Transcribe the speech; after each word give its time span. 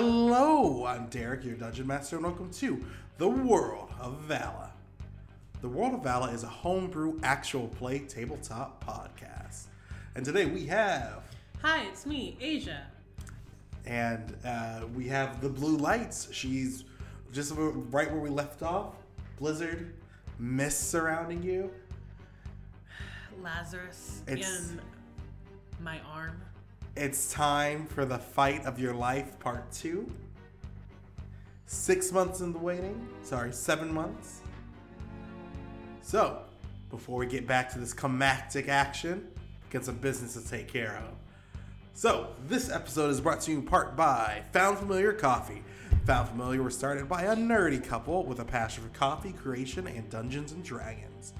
Hello, 0.00 0.84
I'm 0.84 1.06
Derek, 1.06 1.42
your 1.42 1.54
Dungeon 1.54 1.86
Master, 1.86 2.16
and 2.16 2.24
welcome 2.26 2.50
to 2.50 2.84
The 3.16 3.28
World 3.28 3.88
of 3.98 4.18
Vala. 4.28 4.70
The 5.62 5.70
World 5.70 5.94
of 5.94 6.02
Vala 6.02 6.32
is 6.32 6.42
a 6.42 6.48
homebrew 6.48 7.18
actual 7.22 7.68
play 7.68 8.00
tabletop 8.00 8.84
podcast. 8.84 9.68
And 10.14 10.22
today 10.22 10.44
we 10.44 10.66
have, 10.66 11.22
Hi, 11.62 11.84
it's 11.84 12.04
me, 12.04 12.36
Asia. 12.42 12.82
and 13.86 14.36
uh, 14.44 14.82
we 14.94 15.08
have 15.08 15.40
the 15.40 15.48
Blue 15.48 15.78
Lights. 15.78 16.28
She's 16.30 16.84
just 17.32 17.54
right 17.56 18.10
where 18.12 18.20
we 18.20 18.28
left 18.28 18.62
off. 18.62 18.96
Blizzard, 19.38 19.94
mist 20.38 20.90
surrounding 20.90 21.42
you. 21.42 21.70
Lazarus 23.42 24.20
It's- 24.28 24.72
in 24.72 24.78
my 25.82 26.00
arm. 26.00 26.38
It's 26.96 27.30
time 27.30 27.84
for 27.84 28.06
the 28.06 28.16
fight 28.16 28.64
of 28.64 28.78
your 28.78 28.94
life, 28.94 29.38
part 29.38 29.70
two. 29.70 30.10
Six 31.66 32.10
months 32.10 32.40
in 32.40 32.54
the 32.54 32.58
waiting. 32.58 33.06
Sorry, 33.22 33.52
seven 33.52 33.92
months. 33.92 34.40
So, 36.00 36.38
before 36.88 37.18
we 37.18 37.26
get 37.26 37.46
back 37.46 37.70
to 37.74 37.78
this 37.78 37.92
climactic 37.92 38.68
action, 38.68 39.28
get 39.68 39.84
some 39.84 39.96
business 39.96 40.42
to 40.42 40.48
take 40.48 40.68
care 40.68 41.02
of. 41.06 41.14
So, 41.92 42.28
this 42.48 42.70
episode 42.70 43.10
is 43.10 43.20
brought 43.20 43.42
to 43.42 43.50
you 43.50 43.58
in 43.58 43.66
part 43.66 43.94
by 43.94 44.44
Found 44.54 44.78
Familiar 44.78 45.12
Coffee. 45.12 45.62
Found 46.06 46.30
Familiar 46.30 46.62
was 46.62 46.74
started 46.74 47.10
by 47.10 47.24
a 47.24 47.36
nerdy 47.36 47.84
couple 47.84 48.24
with 48.24 48.40
a 48.40 48.44
passion 48.44 48.84
for 48.84 48.98
coffee 48.98 49.32
creation 49.32 49.86
and 49.86 50.08
Dungeons 50.08 50.52
and 50.52 50.64
Dragons. 50.64 51.34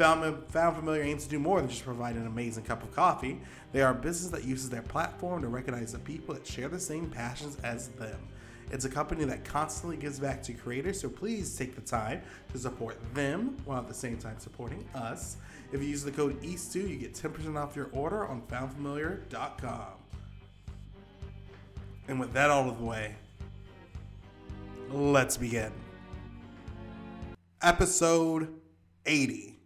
Found, 0.00 0.46
Familiar 0.50 1.02
aims 1.02 1.24
to 1.24 1.28
do 1.28 1.38
more 1.38 1.60
than 1.60 1.68
just 1.68 1.84
provide 1.84 2.16
an 2.16 2.26
amazing 2.26 2.64
cup 2.64 2.82
of 2.82 2.90
coffee. 2.96 3.38
They 3.72 3.82
are 3.82 3.90
a 3.90 3.94
business 3.94 4.30
that 4.30 4.44
uses 4.48 4.70
their 4.70 4.80
platform 4.80 5.42
to 5.42 5.48
recognize 5.48 5.92
the 5.92 5.98
people 5.98 6.34
that 6.34 6.46
share 6.46 6.68
the 6.68 6.80
same 6.80 7.10
passions 7.10 7.58
as 7.64 7.88
them. 7.88 8.18
It's 8.70 8.86
a 8.86 8.88
company 8.88 9.26
that 9.26 9.44
constantly 9.44 9.98
gives 9.98 10.18
back 10.18 10.42
to 10.44 10.54
creators, 10.54 10.98
so 10.98 11.10
please 11.10 11.54
take 11.54 11.74
the 11.74 11.82
time 11.82 12.22
to 12.50 12.58
support 12.58 12.96
them 13.12 13.58
while 13.66 13.80
at 13.80 13.88
the 13.88 13.94
same 13.94 14.16
time 14.16 14.38
supporting 14.38 14.88
us. 14.94 15.36
If 15.70 15.82
you 15.82 15.88
use 15.88 16.02
the 16.02 16.12
code 16.12 16.40
Estew, 16.40 16.88
you 16.88 16.96
get 16.96 17.12
10% 17.12 17.58
off 17.58 17.76
your 17.76 17.90
order 17.92 18.26
on 18.26 18.40
foundfamiliar.com. 18.50 19.92
And 22.08 22.18
with 22.18 22.32
that 22.32 22.48
out 22.48 22.68
of 22.68 22.78
the 22.78 22.84
way, 22.84 23.16
let's 24.90 25.36
begin. 25.36 25.72
Episode 27.60 28.48
80 29.04 29.59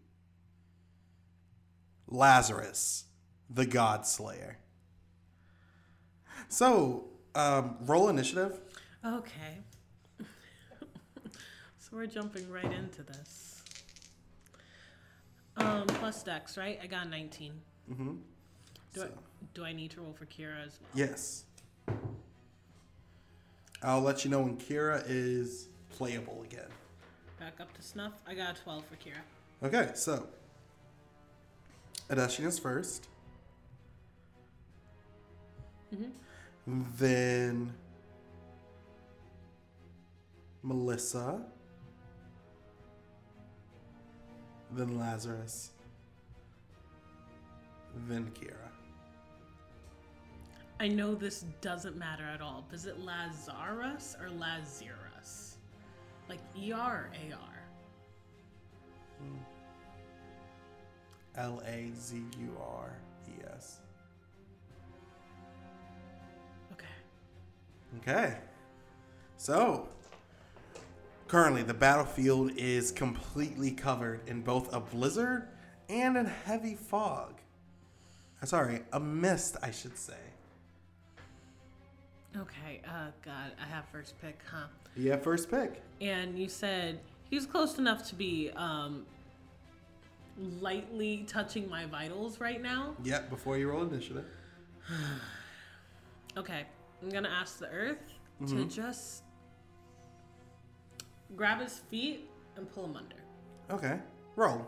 Lazarus, 2.15 3.05
the 3.51 3.67
God 3.67 4.07
Slayer. 4.07 4.59
So, 6.49 7.07
um, 7.35 7.77
roll 7.81 8.09
initiative. 8.09 8.61
Okay. 9.05 9.59
so 11.79 11.89
we're 11.93 12.07
jumping 12.07 12.49
right 12.49 12.73
into 12.73 13.03
this. 13.03 13.63
Um, 15.57 15.87
plus 15.87 16.23
dex, 16.23 16.57
right? 16.57 16.79
I 16.83 16.87
got 16.87 17.11
19. 17.11 17.53
Mm-hmm. 17.91 18.05
Do, 18.13 19.01
So, 19.01 19.07
I, 19.07 19.09
do 19.55 19.65
I 19.65 19.73
need 19.73 19.91
to 19.93 20.01
roll 20.01 20.13
for 20.13 20.27
Kira 20.27 20.65
as 20.67 20.79
well? 20.81 20.91
yes. 20.95 21.45
I'll 23.83 24.01
let 24.01 24.25
you 24.25 24.31
know 24.31 24.41
when 24.41 24.57
Kira 24.57 25.03
is 25.07 25.69
playable 25.91 26.43
again. 26.45 26.71
Back 27.39 27.61
up 27.61 27.75
to 27.75 27.83
snuff. 27.83 28.13
I 28.27 28.35
got 28.35 28.59
a 28.59 28.63
12 28.63 28.85
for 28.87 28.95
Kira. 28.97 29.67
Okay, 29.67 29.91
so 29.95 30.27
Adeshin 32.11 32.47
is 32.47 32.59
first. 32.59 33.09
Mm-hmm. 35.95 36.83
Then 36.99 37.73
Melissa. 40.63 41.43
Then 44.73 44.99
Lazarus. 44.99 45.71
Then 48.09 48.31
Kira. 48.35 48.57
I 50.81 50.89
know 50.89 51.15
this 51.15 51.45
doesn't 51.61 51.97
matter 51.97 52.25
at 52.25 52.41
all. 52.41 52.65
Is 52.73 52.87
it 52.87 52.99
Lazarus 53.01 54.17
or 54.21 54.31
Lazarus? 54.31 55.59
Like 56.29 56.41
E 56.59 56.73
R 56.73 57.11
A 57.15 57.33
R. 57.33 57.39
AR? 59.21 59.54
L 61.37 61.63
A 61.67 61.91
Z 61.97 62.17
U 62.39 62.57
R 62.61 62.97
E 63.29 63.33
S. 63.55 63.79
Okay. 66.73 66.87
Okay. 67.99 68.37
So, 69.37 69.89
currently 71.29 71.63
the 71.63 71.75
battlefield 71.75 72.53
is 72.57 72.91
completely 72.93 73.71
covered 73.71 74.21
in 74.29 74.41
both 74.43 74.73
a 74.73 74.81
blizzard 74.81 75.49
and 75.89 76.17
a 76.17 76.25
heavy 76.25 76.75
fog. 76.75 77.35
Uh, 78.43 78.47
Sorry, 78.47 78.81
a 78.93 79.01
mist, 79.01 79.57
I 79.63 79.71
should 79.71 79.99
say. 79.99 80.15
Okay. 82.37 82.81
Uh, 82.87 83.09
God, 83.25 83.53
I 83.63 83.67
have 83.67 83.85
first 83.93 84.21
pick, 84.21 84.39
huh? 84.51 84.67
Yeah, 84.97 85.17
first 85.17 85.51
pick. 85.51 85.83
and 86.01 86.39
you 86.39 86.49
said 86.49 87.01
he 87.31 87.37
was 87.37 87.47
close 87.47 87.79
enough 87.79 88.07
to 88.09 88.15
be 88.15 88.51
um, 88.57 89.05
lightly 90.39 91.25
touching 91.29 91.69
my 91.69 91.87
vitals 91.87 92.41
right 92.41 92.61
now. 92.61 92.95
Yep, 93.03 93.31
before 93.31 93.59
you 93.59 93.71
roll 93.71 93.83
initiative. 93.83 94.27
Okay, 96.37 96.65
I'm 97.01 97.11
gonna 97.11 97.29
ask 97.29 97.61
the 97.61 97.69
earth 97.69 98.03
to 98.41 98.55
mm-hmm. 98.55 98.69
just 98.69 99.23
grab 101.37 101.61
his 101.61 101.79
feet 101.79 102.29
and 102.57 102.69
pull 102.73 102.87
him 102.87 102.97
under. 102.97 103.15
Okay, 103.71 104.01
roll. 104.35 104.67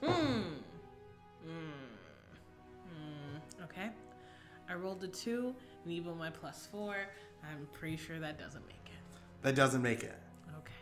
Hmm. 0.00 0.12
Hmm. 1.44 1.70
Hmm. 2.88 3.64
Okay, 3.64 3.88
I 4.68 4.74
rolled 4.74 5.02
a 5.02 5.08
two, 5.08 5.52
and 5.82 5.92
even 5.92 6.16
my 6.16 6.30
plus 6.30 6.68
four, 6.70 6.94
I'm 7.42 7.66
pretty 7.72 7.96
sure 7.96 8.20
that 8.20 8.38
doesn't 8.38 8.64
make 8.68 8.76
it. 8.86 9.42
That 9.42 9.56
doesn't 9.56 9.82
make 9.82 10.04
it. 10.04 10.16
Okay. 10.58 10.72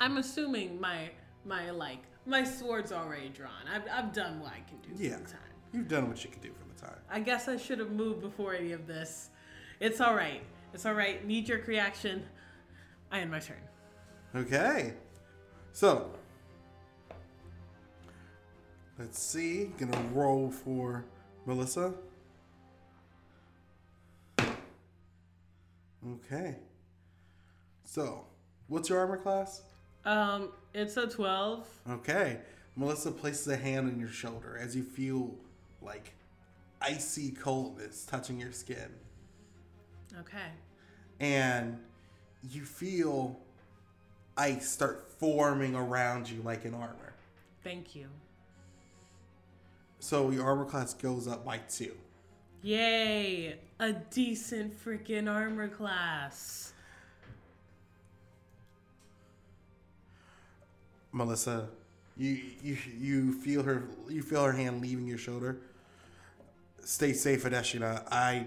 I'm 0.00 0.18
assuming 0.18 0.80
my 0.80 1.10
my 1.44 1.70
like 1.70 2.02
my 2.26 2.44
sword's 2.44 2.92
already 2.92 3.28
drawn. 3.28 3.50
I've 3.72 3.82
I've 3.92 4.12
done 4.12 4.40
what 4.40 4.52
I 4.52 4.60
can 4.68 4.78
do 4.80 5.02
Yeah. 5.02 5.16
for 5.16 5.22
the 5.24 5.30
time. 5.30 5.40
You've 5.72 5.88
done 5.88 6.08
what 6.08 6.22
you 6.24 6.30
can 6.30 6.40
do 6.40 6.50
for 6.52 6.64
the 6.74 6.80
time. 6.88 6.98
I 7.10 7.20
guess 7.20 7.48
I 7.48 7.56
should 7.56 7.78
have 7.78 7.90
moved 7.92 8.20
before 8.20 8.54
any 8.54 8.72
of 8.72 8.86
this. 8.86 9.30
It's 9.80 10.00
all 10.00 10.14
right. 10.14 10.42
It's 10.74 10.86
all 10.86 10.94
right. 10.94 11.24
Knee 11.26 11.42
jerk 11.42 11.66
reaction. 11.66 12.24
I 13.10 13.20
end 13.20 13.30
my 13.30 13.40
turn. 13.40 13.56
Okay. 14.34 14.94
So, 15.72 16.10
let's 18.98 19.18
see. 19.18 19.72
Gonna 19.78 20.00
roll 20.12 20.50
for 20.50 21.04
Melissa. 21.46 21.94
Okay. 26.06 26.56
So, 27.84 28.26
what's 28.68 28.88
your 28.88 28.98
armor 28.98 29.16
class? 29.18 29.62
Um, 30.04 30.50
it's 30.74 30.96
a 30.96 31.06
twelve. 31.06 31.66
Okay. 31.88 32.38
Melissa 32.76 33.10
places 33.10 33.46
a 33.48 33.56
hand 33.56 33.88
on 33.88 33.98
your 34.00 34.08
shoulder 34.08 34.58
as 34.60 34.74
you 34.74 34.82
feel 34.82 35.34
like 35.82 36.14
icy 36.80 37.30
coldness 37.30 38.04
touching 38.06 38.40
your 38.40 38.52
skin. 38.52 38.88
Okay. 40.20 40.50
and 41.20 41.78
you 42.50 42.62
feel 42.64 43.38
ice 44.36 44.68
start 44.68 45.10
forming 45.18 45.74
around 45.74 46.28
you 46.28 46.42
like 46.42 46.64
an 46.64 46.74
armor. 46.74 47.14
Thank 47.62 47.94
you. 47.94 48.08
So 50.00 50.30
your 50.30 50.44
armor 50.44 50.64
class 50.64 50.92
goes 50.94 51.28
up 51.28 51.44
by 51.44 51.58
two. 51.58 51.94
Yay! 52.62 53.56
A 53.80 53.92
decent 53.92 54.72
freaking 54.84 55.30
armor 55.32 55.68
class. 55.68 56.72
Melissa, 61.12 61.68
you 62.16 62.40
you 62.62 62.76
you 62.98 63.32
feel 63.32 63.62
her 63.62 63.84
you 64.08 64.22
feel 64.22 64.44
her 64.44 64.52
hand 64.52 64.80
leaving 64.80 65.06
your 65.06 65.18
shoulder. 65.18 65.58
Stay 66.84 67.12
safe, 67.12 67.44
Adeshina. 67.44 68.06
I 68.10 68.46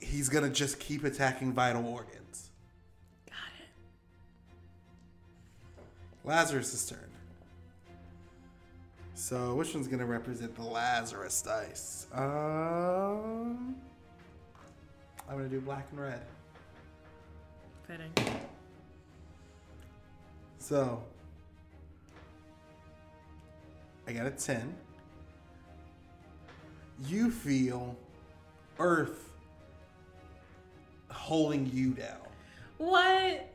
he's 0.00 0.28
gonna 0.28 0.50
just 0.50 0.80
keep 0.80 1.04
attacking 1.04 1.52
vital 1.52 1.86
organs. 1.86 2.50
Got 3.26 3.36
it. 3.60 3.68
Lazarus' 6.24 6.88
turn. 6.88 6.98
So 9.14 9.54
which 9.54 9.74
one's 9.74 9.86
gonna 9.86 10.06
represent 10.06 10.54
the 10.56 10.62
Lazarus 10.62 11.42
dice? 11.42 12.06
Um 12.14 13.76
I'm 15.28 15.36
gonna 15.36 15.48
do 15.48 15.60
black 15.60 15.86
and 15.92 16.00
red. 16.00 16.22
Fitting. 17.86 18.10
So 20.60 21.02
I 24.06 24.12
got 24.12 24.26
a 24.26 24.30
10. 24.30 24.72
You 27.06 27.30
feel 27.30 27.96
earth 28.78 29.30
holding 31.10 31.66
you 31.72 31.90
down. 31.90 32.20
What? 32.78 33.48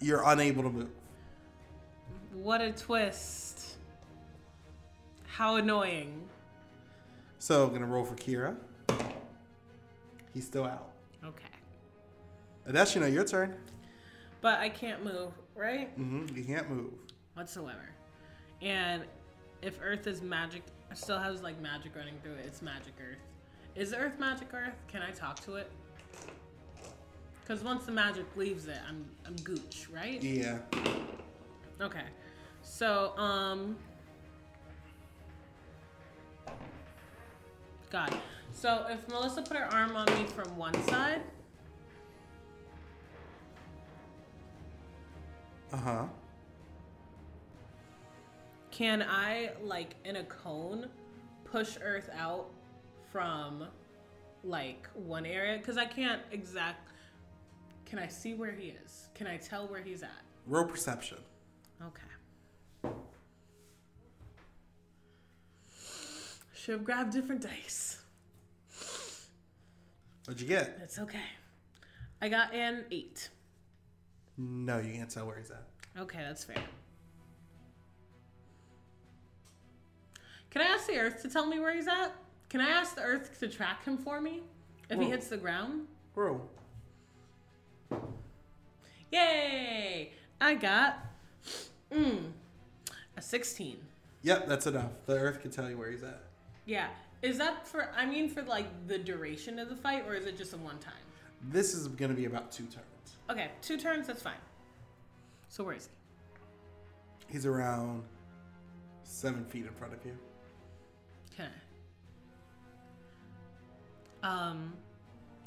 You're 0.00 0.22
unable 0.26 0.62
to 0.62 0.70
move. 0.70 0.90
What 2.32 2.60
a 2.60 2.72
twist. 2.72 3.76
How 5.26 5.56
annoying. 5.56 6.22
So 7.38 7.66
I'm 7.66 7.72
gonna 7.72 7.86
roll 7.86 8.04
for 8.04 8.14
Kira. 8.14 8.56
He's 10.32 10.46
still 10.46 10.64
out. 10.64 10.90
Okay. 11.24 11.44
Adeshina, 12.68 13.12
your 13.12 13.24
turn. 13.24 13.54
But 14.40 14.60
I 14.60 14.68
can't 14.68 15.04
move, 15.04 15.32
right? 15.56 15.88
hmm 15.90 16.26
You 16.34 16.44
can't 16.44 16.70
move. 16.70 16.92
Whatsoever. 17.34 17.88
And 18.62 19.02
if 19.62 19.78
Earth 19.82 20.06
is 20.06 20.22
magic, 20.22 20.62
still 20.94 21.18
has 21.18 21.42
like 21.42 21.60
magic 21.60 21.96
running 21.96 22.14
through 22.22 22.34
it, 22.34 22.44
it's 22.46 22.62
magic 22.62 22.94
Earth. 23.00 23.18
Is 23.74 23.92
Earth 23.92 24.18
magic 24.18 24.48
Earth? 24.54 24.74
Can 24.88 25.02
I 25.02 25.10
talk 25.10 25.40
to 25.40 25.56
it? 25.56 25.70
Because 27.40 27.62
once 27.62 27.84
the 27.84 27.92
magic 27.92 28.24
leaves 28.36 28.66
it, 28.66 28.78
I'm 28.88 29.04
I'm 29.24 29.36
gooch, 29.36 29.86
right? 29.92 30.22
Yeah. 30.22 30.58
Okay. 31.80 32.04
So, 32.62 33.16
um. 33.16 33.76
God. 37.90 38.14
So 38.52 38.86
if 38.90 39.06
Melissa 39.08 39.42
put 39.42 39.56
her 39.56 39.72
arm 39.72 39.94
on 39.94 40.06
me 40.06 40.26
from 40.26 40.56
one 40.56 40.74
side, 40.88 41.20
Uh 45.76 45.78
huh. 45.78 46.04
can 48.70 49.02
I, 49.02 49.50
like, 49.62 49.96
in 50.04 50.16
a 50.16 50.24
cone, 50.24 50.88
push 51.44 51.76
Earth 51.82 52.08
out 52.16 52.50
from, 53.10 53.64
like, 54.42 54.88
one 54.94 55.26
area? 55.26 55.58
Because 55.58 55.76
I 55.76 55.84
can't 55.84 56.22
exact. 56.30 56.90
Can 57.84 57.98
I 57.98 58.08
see 58.08 58.34
where 58.34 58.52
he 58.52 58.74
is? 58.84 59.08
Can 59.14 59.26
I 59.26 59.36
tell 59.36 59.66
where 59.68 59.82
he's 59.82 60.02
at? 60.02 60.22
Roll 60.46 60.64
perception. 60.64 61.18
Okay. 61.82 62.94
Should 66.54 66.72
have 66.72 66.84
grabbed 66.84 67.12
different 67.12 67.42
dice. 67.42 67.98
What'd 70.26 70.40
you 70.40 70.48
get? 70.48 70.78
It's 70.82 70.98
okay. 70.98 71.18
I 72.20 72.28
got 72.28 72.52
an 72.52 72.84
eight. 72.90 73.30
No, 74.38 74.78
you 74.78 74.92
can't 74.92 75.10
tell 75.10 75.26
where 75.26 75.36
he's 75.36 75.50
at. 75.50 75.64
Okay, 75.98 76.18
that's 76.18 76.44
fair. 76.44 76.62
Can 80.50 80.62
I 80.62 80.66
ask 80.66 80.86
the 80.86 80.98
Earth 80.98 81.22
to 81.22 81.28
tell 81.28 81.46
me 81.46 81.58
where 81.60 81.74
he's 81.74 81.88
at? 81.88 82.14
Can 82.48 82.60
I 82.60 82.68
ask 82.68 82.94
the 82.94 83.02
Earth 83.02 83.38
to 83.40 83.48
track 83.48 83.84
him 83.84 83.98
for 83.98 84.20
me 84.20 84.42
if 84.88 84.98
he 84.98 85.06
hits 85.06 85.28
the 85.28 85.36
ground? 85.36 85.86
Roll. 86.14 86.48
Yay! 89.10 90.12
I 90.40 90.54
got 90.54 90.98
mm, 91.92 92.30
a 93.16 93.22
16. 93.22 93.76
Yep, 94.22 94.48
that's 94.48 94.66
enough. 94.66 94.90
The 95.06 95.14
Earth 95.14 95.40
can 95.40 95.50
tell 95.50 95.68
you 95.68 95.78
where 95.78 95.90
he's 95.90 96.02
at. 96.02 96.22
Yeah. 96.64 96.88
Is 97.22 97.38
that 97.38 97.66
for, 97.66 97.90
I 97.96 98.06
mean, 98.06 98.28
for 98.28 98.42
like 98.42 98.66
the 98.86 98.98
duration 98.98 99.58
of 99.58 99.68
the 99.68 99.76
fight, 99.76 100.04
or 100.06 100.14
is 100.14 100.26
it 100.26 100.36
just 100.36 100.52
a 100.52 100.56
one 100.56 100.78
time? 100.78 100.94
This 101.50 101.74
is 101.74 101.88
gonna 101.88 102.14
be 102.14 102.26
about 102.26 102.52
two 102.52 102.64
turns. 102.64 102.95
Okay, 103.30 103.50
two 103.60 103.76
turns, 103.76 104.06
that's 104.06 104.22
fine. 104.22 104.34
So 105.48 105.64
where 105.64 105.74
is 105.74 105.88
he? 107.28 107.32
He's 107.32 107.46
around 107.46 108.04
seven 109.02 109.44
feet 109.44 109.66
in 109.66 109.72
front 109.72 109.94
of 109.94 110.04
you. 110.04 110.16
Okay. 111.32 111.48
Um, 114.22 114.72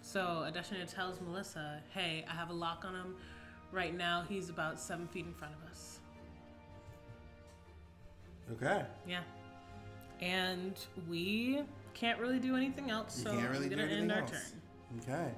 so 0.02 0.20
Adeshina 0.50 0.92
tells 0.94 1.20
Melissa, 1.22 1.82
"Hey, 1.94 2.26
I 2.30 2.34
have 2.34 2.50
a 2.50 2.54
lock 2.54 2.84
on 2.86 2.96
him. 2.96 3.16
Right 3.72 3.96
now, 3.96 4.24
he's 4.28 4.50
about 4.50 4.80
seven 4.80 5.08
feet 5.08 5.26
in 5.26 5.34
front 5.34 5.54
of 5.56 5.70
us. 5.72 6.00
Okay. 8.54 8.84
Yeah, 9.08 9.22
and 10.22 10.74
we 11.08 11.64
can't 11.94 12.20
really 12.20 12.40
do 12.40 12.56
anything 12.56 12.90
else. 12.90 13.18
You 13.20 13.26
So 13.26 13.32
can't 13.38 13.52
really 13.52 13.70
do 13.70 13.76
gonna 13.76 13.84
anything 13.84 14.04
end 14.04 14.12
our 14.12 14.20
else. 14.22 14.32
turn. 14.32 14.62
Okay. 15.02 15.32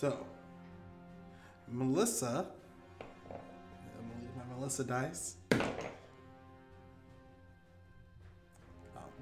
So, 0.00 0.16
Melissa. 1.68 2.46
I'm 2.98 3.36
gonna 4.08 4.22
leave 4.22 4.34
my 4.34 4.44
Melissa 4.56 4.82
dice. 4.82 5.36
Oh, 5.52 5.58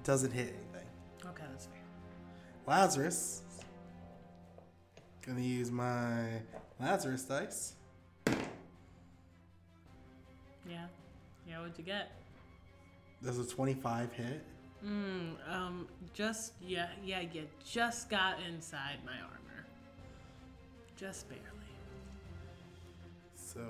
doesn't 0.04 0.30
hit 0.30 0.54
anything. 0.54 0.86
Okay, 1.26 1.42
that's 1.50 1.66
fair. 1.66 1.80
Lazarus. 2.64 3.42
Gonna 5.26 5.40
use 5.40 5.72
my 5.72 6.42
Lazarus 6.78 7.24
dice. 7.24 7.74
Yeah, 10.64 10.86
yeah. 11.44 11.58
What'd 11.58 11.76
you 11.76 11.82
get? 11.82 12.12
Does 13.24 13.40
a 13.40 13.44
25 13.44 14.12
hit? 14.12 14.44
Mm, 14.86 15.34
um, 15.52 15.88
just 16.14 16.52
yeah, 16.64 16.90
yeah. 17.04 17.22
You 17.32 17.48
just 17.68 18.08
got 18.08 18.36
inside 18.48 18.98
my 19.04 19.20
armor. 19.20 19.37
Just 20.98 21.28
barely. 21.28 21.44
So. 23.36 23.62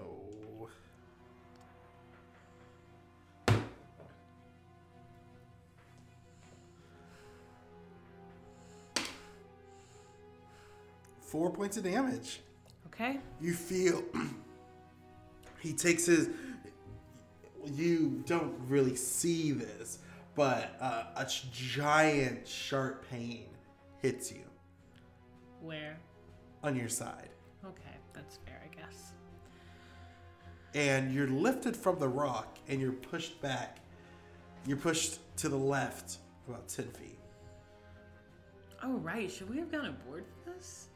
Four 11.21 11.51
points 11.51 11.77
of 11.77 11.85
damage. 11.85 12.41
Okay. 12.87 13.19
You 13.43 13.53
feel 13.53 14.03
he 15.61 15.75
takes 15.75 16.07
his. 16.07 16.31
You 17.67 18.25
don't 18.27 18.55
really 18.69 18.97
see 18.97 19.53
this, 19.53 19.99
but 20.35 20.75
uh, 20.81 21.05
a 21.15 21.27
giant 21.53 22.49
sharp 22.49 23.07
pain 23.11 23.49
hits 24.01 24.33
you 24.33 24.45
Where? 25.61 25.99
On 26.63 26.77
your 26.77 26.89
side. 26.89 27.31
Okay, 27.65 27.97
that's 28.13 28.39
fair, 28.47 28.61
I 28.65 28.75
guess. 28.75 29.13
and 30.75 31.13
you're 31.15 31.29
lifted 31.29 31.77
from 31.77 31.99
the 31.99 32.09
rock 32.09 32.59
and 32.69 32.81
you're 32.81 32.93
pushed 32.93 33.41
back. 33.41 33.79
You're 34.67 34.77
pushed 34.77 35.19
to 35.39 35.49
the 35.49 35.57
left 35.57 36.19
about 36.47 36.69
10 36.69 36.87
feet. 36.89 37.19
Oh 38.83 38.93
right, 38.99 39.31
should 39.31 39.49
we 39.51 39.57
have 39.59 39.73
gone 39.73 39.87
aboard 39.87 40.25
for 40.45 40.51
this? 40.51 40.89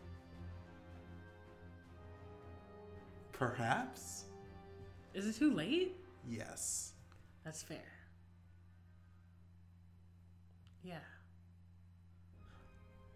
Perhaps? 3.33 4.25
Is 5.15 5.27
it 5.27 5.37
too 5.37 5.53
late? 5.53 5.97
Yes. 6.29 6.93
That's 7.45 7.63
fair. 7.63 7.79
Yeah. 10.85 10.99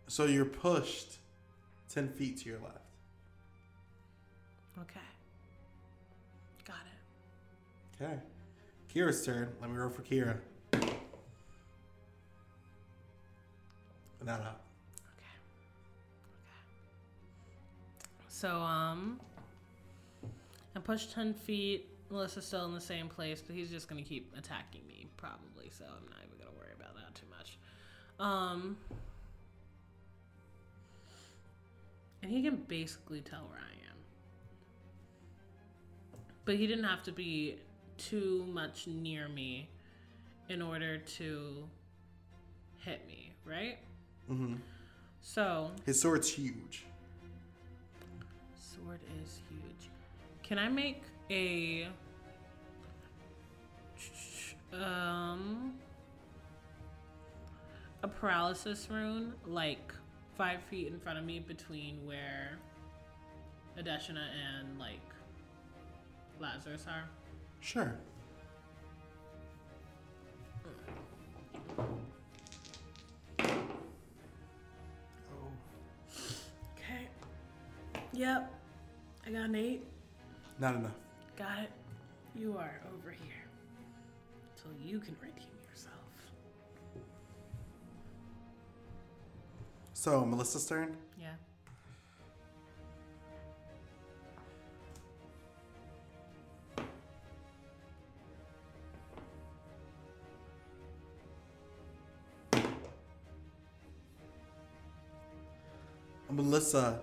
So 0.09 0.25
you're 0.25 0.45
pushed 0.45 1.19
10 1.97 2.09
feet 2.11 2.37
to 2.37 2.51
your 2.51 2.59
left. 2.59 2.77
Okay. 4.79 5.01
Got 6.67 6.77
it. 6.85 8.05
Okay. 8.05 8.19
Kira's 8.95 9.25
turn. 9.25 9.49
Let 9.63 9.71
me 9.71 9.79
roll 9.79 9.89
for 9.89 10.03
Kira. 10.03 10.37
Not 14.23 14.41
up. 14.41 14.61
Okay. 15.17 15.37
Okay. 16.43 16.61
So 18.29 18.51
um 18.57 19.19
I 20.75 20.81
pushed 20.81 21.15
ten 21.15 21.33
feet. 21.33 21.89
Melissa's 22.11 22.45
still 22.45 22.67
in 22.67 22.75
the 22.75 22.81
same 22.81 23.09
place, 23.09 23.41
but 23.41 23.57
he's 23.57 23.71
just 23.71 23.89
gonna 23.89 24.03
keep 24.03 24.31
attacking 24.37 24.87
me, 24.87 25.07
probably, 25.17 25.71
so 25.71 25.85
I'm 25.85 26.11
not 26.11 26.19
even 26.27 26.37
gonna 26.37 26.59
worry 26.59 26.75
about 26.79 26.95
that 26.97 27.15
too 27.15 27.27
much. 27.31 27.57
Um 28.21 28.77
And 32.27 32.35
he 32.35 32.43
can 32.43 32.57
basically 32.67 33.21
tell 33.21 33.47
where 33.49 33.61
I 33.61 33.73
am. 33.89 33.97
But 36.45 36.57
he 36.57 36.67
didn't 36.67 36.83
have 36.83 37.05
to 37.05 37.13
be 37.13 37.61
too 37.99 38.45
much 38.53 38.89
near 38.89 39.29
me 39.29 39.69
in 40.49 40.61
order 40.61 40.99
to 40.99 41.69
hit 42.79 43.07
me, 43.07 43.33
right? 43.45 43.79
Mm-hmm. 44.29 44.55
So, 45.21 45.71
His 45.85 46.01
sword's 46.01 46.29
huge. 46.29 46.87
sword 48.57 48.99
is 49.23 49.41
huge. 49.49 49.89
Can 50.43 50.59
I 50.59 50.69
make 50.69 51.05
a 51.31 51.87
um 54.73 55.75
a 58.03 58.09
paralysis 58.09 58.89
rune 58.91 59.33
like 59.47 59.95
five 60.37 60.63
feet 60.65 60.89
in 60.89 60.99
front 61.01 61.19
of 61.19 61.25
me 61.25 61.41
between 61.41 62.05
where 62.07 62.59
Adeshina 63.79 64.25
and 64.59 64.79
like 64.79 65.01
Lazarus 66.41 66.87
are? 66.89 67.05
Sure. 67.61 67.95
Okay. 76.75 77.09
Yep. 78.13 78.53
I 79.27 79.31
got 79.31 79.41
an 79.43 79.55
eight. 79.55 79.85
Not 80.59 80.75
enough. 80.77 80.93
Got 81.37 81.61
it. 81.61 81.71
You 82.35 82.57
are 82.59 82.81
over 82.95 83.11
here. 83.11 83.45
So 84.55 84.65
you 84.85 85.01
can 85.01 85.17
redeem 85.21 85.49
yourself. 85.69 85.95
So, 90.07 90.25
Melissa's 90.25 90.65
turn. 90.65 90.97
Yeah. 91.19 91.33
Melissa. 106.31 107.01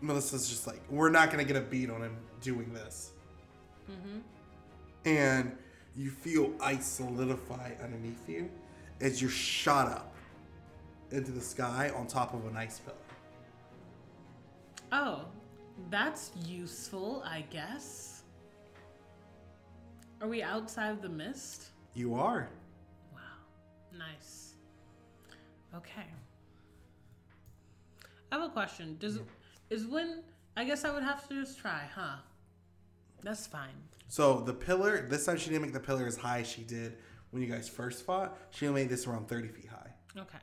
Melissa's 0.00 0.48
just 0.48 0.68
like, 0.68 0.80
we're 0.88 1.10
not 1.10 1.32
gonna 1.32 1.42
get 1.42 1.56
a 1.56 1.60
beat 1.60 1.90
on 1.90 2.02
him 2.02 2.16
doing 2.40 2.72
this. 2.72 3.10
Mhm. 3.90 4.22
And 5.04 5.58
you 5.96 6.12
feel 6.12 6.54
ice 6.60 6.86
solidify 6.86 7.72
underneath 7.82 8.28
you 8.28 8.48
as 9.00 9.20
you're 9.20 9.30
shot 9.30 9.88
up 9.88 10.14
into 11.10 11.30
the 11.30 11.40
sky 11.40 11.90
on 11.94 12.06
top 12.06 12.34
of 12.34 12.46
an 12.46 12.56
ice 12.56 12.80
pillar. 12.80 12.96
Oh, 14.92 15.24
that's 15.90 16.30
useful, 16.46 17.22
I 17.24 17.44
guess. 17.50 18.22
Are 20.20 20.28
we 20.28 20.42
outside 20.42 20.90
of 20.90 21.02
the 21.02 21.08
mist? 21.08 21.70
You 21.94 22.14
are. 22.14 22.48
Wow. 23.12 23.20
Nice. 23.98 24.54
Okay. 25.74 26.06
I 28.32 28.36
have 28.36 28.44
a 28.44 28.48
question. 28.48 28.96
Does 28.98 29.20
is 29.68 29.86
when 29.86 30.22
I 30.56 30.64
guess 30.64 30.84
I 30.84 30.92
would 30.92 31.02
have 31.02 31.28
to 31.28 31.34
just 31.34 31.58
try, 31.58 31.82
huh? 31.94 32.16
That's 33.22 33.46
fine. 33.46 33.74
So 34.08 34.40
the 34.40 34.54
pillar, 34.54 35.06
this 35.08 35.26
time 35.26 35.36
she 35.36 35.50
didn't 35.50 35.62
make 35.62 35.72
the 35.72 35.80
pillar 35.80 36.06
as 36.06 36.16
high 36.16 36.40
as 36.40 36.48
she 36.48 36.62
did 36.62 36.96
when 37.30 37.42
you 37.42 37.48
guys 37.48 37.68
first 37.68 38.04
fought. 38.04 38.36
She 38.50 38.66
only 38.66 38.82
made 38.82 38.90
this 38.90 39.06
around 39.06 39.28
30 39.28 39.48
feet 39.48 39.68
high. 39.68 39.90
Okay. 40.18 40.38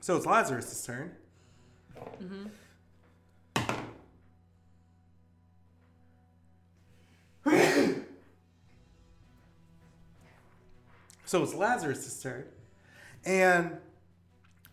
So 0.00 0.16
it's 0.16 0.26
Lazarus' 0.26 0.84
turn. 0.84 1.12
Mm-hmm. 2.22 2.46
so 11.24 11.42
it's 11.42 11.54
Lazarus' 11.54 12.22
turn. 12.22 12.44
And, 13.24 13.76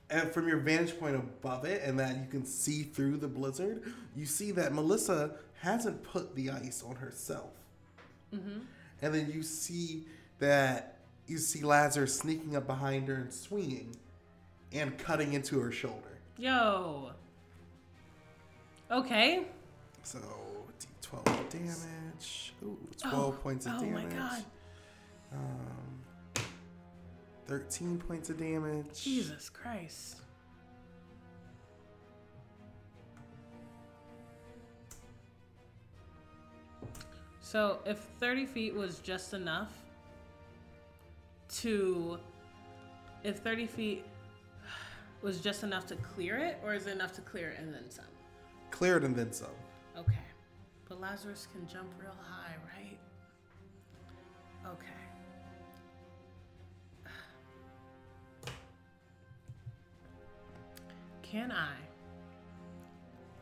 and 0.10 0.32
from 0.32 0.48
your 0.48 0.58
vantage 0.58 1.00
point 1.00 1.16
above 1.16 1.66
it, 1.66 1.82
and 1.84 2.00
that 2.00 2.18
you 2.18 2.28
can 2.30 2.46
see 2.46 2.84
through 2.84 3.18
the 3.18 3.28
blizzard, 3.28 3.82
you 4.16 4.25
see 4.25 4.52
that 4.52 4.74
Melissa 4.74 5.32
hasn't 5.62 6.04
put 6.04 6.36
the 6.36 6.52
ice 6.52 6.84
on 6.88 6.96
herself. 6.98 7.54
Mm-hmm. 8.34 8.60
And 9.04 9.14
then 9.14 9.30
you 9.34 9.44
see 9.44 10.06
that 10.40 11.00
you 11.28 11.38
see 11.38 11.62
Lazarus 11.62 12.18
sneaking 12.18 12.56
up 12.56 12.66
behind 12.66 13.10
her 13.10 13.16
and 13.16 13.34
swinging 13.34 13.98
and 14.72 14.98
cutting 14.98 15.34
into 15.34 15.60
her 15.60 15.74
shoulder. 15.74 16.20
Yo. 16.38 17.12
Okay. 18.90 19.44
So, 20.04 20.20
d12 21.02 21.50
damage. 21.50 22.54
Ooh, 22.64 22.78
12 22.98 23.44
points 23.44 23.66
of 23.66 23.74
oh 23.76 23.80
damage. 23.82 24.06
Oh 24.10 24.16
my 24.16 24.16
god. 24.16 24.44
Um, 25.34 26.46
13 27.48 27.98
points 27.98 28.30
of 28.30 28.40
damage. 28.40 29.04
Jesus 29.04 29.50
Christ. 29.50 30.23
So, 37.54 37.78
if 37.86 38.00
30 38.20 38.48
feet 38.48 38.74
was 38.74 38.98
just 38.98 39.36
enough 39.36 39.72
to. 41.60 42.18
If 43.24 43.38
30 43.42 43.68
feet 43.68 44.06
was 45.22 45.40
just 45.40 45.62
enough 45.62 45.86
to 45.86 45.96
clear 45.98 46.38
it, 46.40 46.58
or 46.64 46.74
is 46.74 46.88
it 46.88 46.94
enough 46.94 47.14
to 47.14 47.22
clear 47.22 47.52
it 47.52 47.60
and 47.60 47.72
then 47.72 47.92
some? 47.92 48.06
Clear 48.72 48.98
it 48.98 49.04
and 49.04 49.16
then 49.16 49.32
some. 49.32 49.52
Okay. 49.96 50.18
But 50.90 51.00
Lazarus 51.00 51.48
can 51.54 51.68
jump 51.68 51.90
real 52.02 52.16
high, 52.24 52.56
right? 52.76 52.98
Okay. 54.66 54.88
Can 61.22 61.52
I 61.52 61.76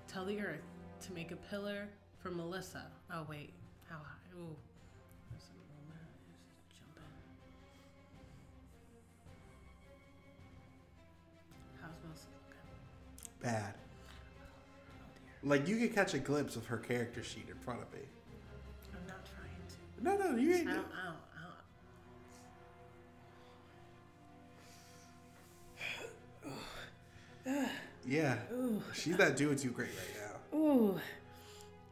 tell 0.10 0.25
the 0.25 0.41
earth 0.41 0.68
to 1.06 1.13
make 1.13 1.32
a 1.32 1.38
pillar 1.38 1.88
for 2.20 2.30
Melissa? 2.30 2.88
Oh, 3.10 3.25
wait. 3.30 3.53
How 3.91 3.98
high? 3.98 4.39
Ooh. 4.39 4.55
There's 5.31 5.50
a 5.51 5.55
moment. 5.67 6.07
Just 6.69 6.79
jump 6.79 6.95
in. 6.95 7.03
How's 11.81 11.98
Melissa 12.05 12.27
looking? 12.48 12.71
Bad. 13.41 13.74
Oh. 13.75 15.50
Like, 15.50 15.67
you 15.67 15.75
could 15.77 15.93
catch 15.93 16.13
a 16.13 16.19
glimpse 16.19 16.55
of 16.55 16.67
her 16.67 16.77
character 16.77 17.21
sheet 17.21 17.50
in 17.50 17.57
front 17.57 17.81
of 17.81 17.91
me. 17.91 18.00
I'm 18.93 19.05
not 19.07 19.25
trying 19.25 19.67
to. 19.67 20.24
No, 20.24 20.31
no, 20.31 20.38
you 20.38 20.53
ain't. 20.53 20.69
I 20.69 20.74
don't, 20.74 20.86
I 27.43 27.45
don't, 27.45 27.67
Yeah. 28.07 28.38
Ooh. 28.53 28.81
She's 28.93 29.17
not 29.17 29.36
doing 29.36 29.57
too 29.57 29.71
great 29.71 29.89
right 29.89 30.15
now. 30.53 30.57
Ooh. 30.57 31.00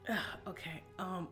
Okay. 0.48 0.82
Um. 0.98 1.28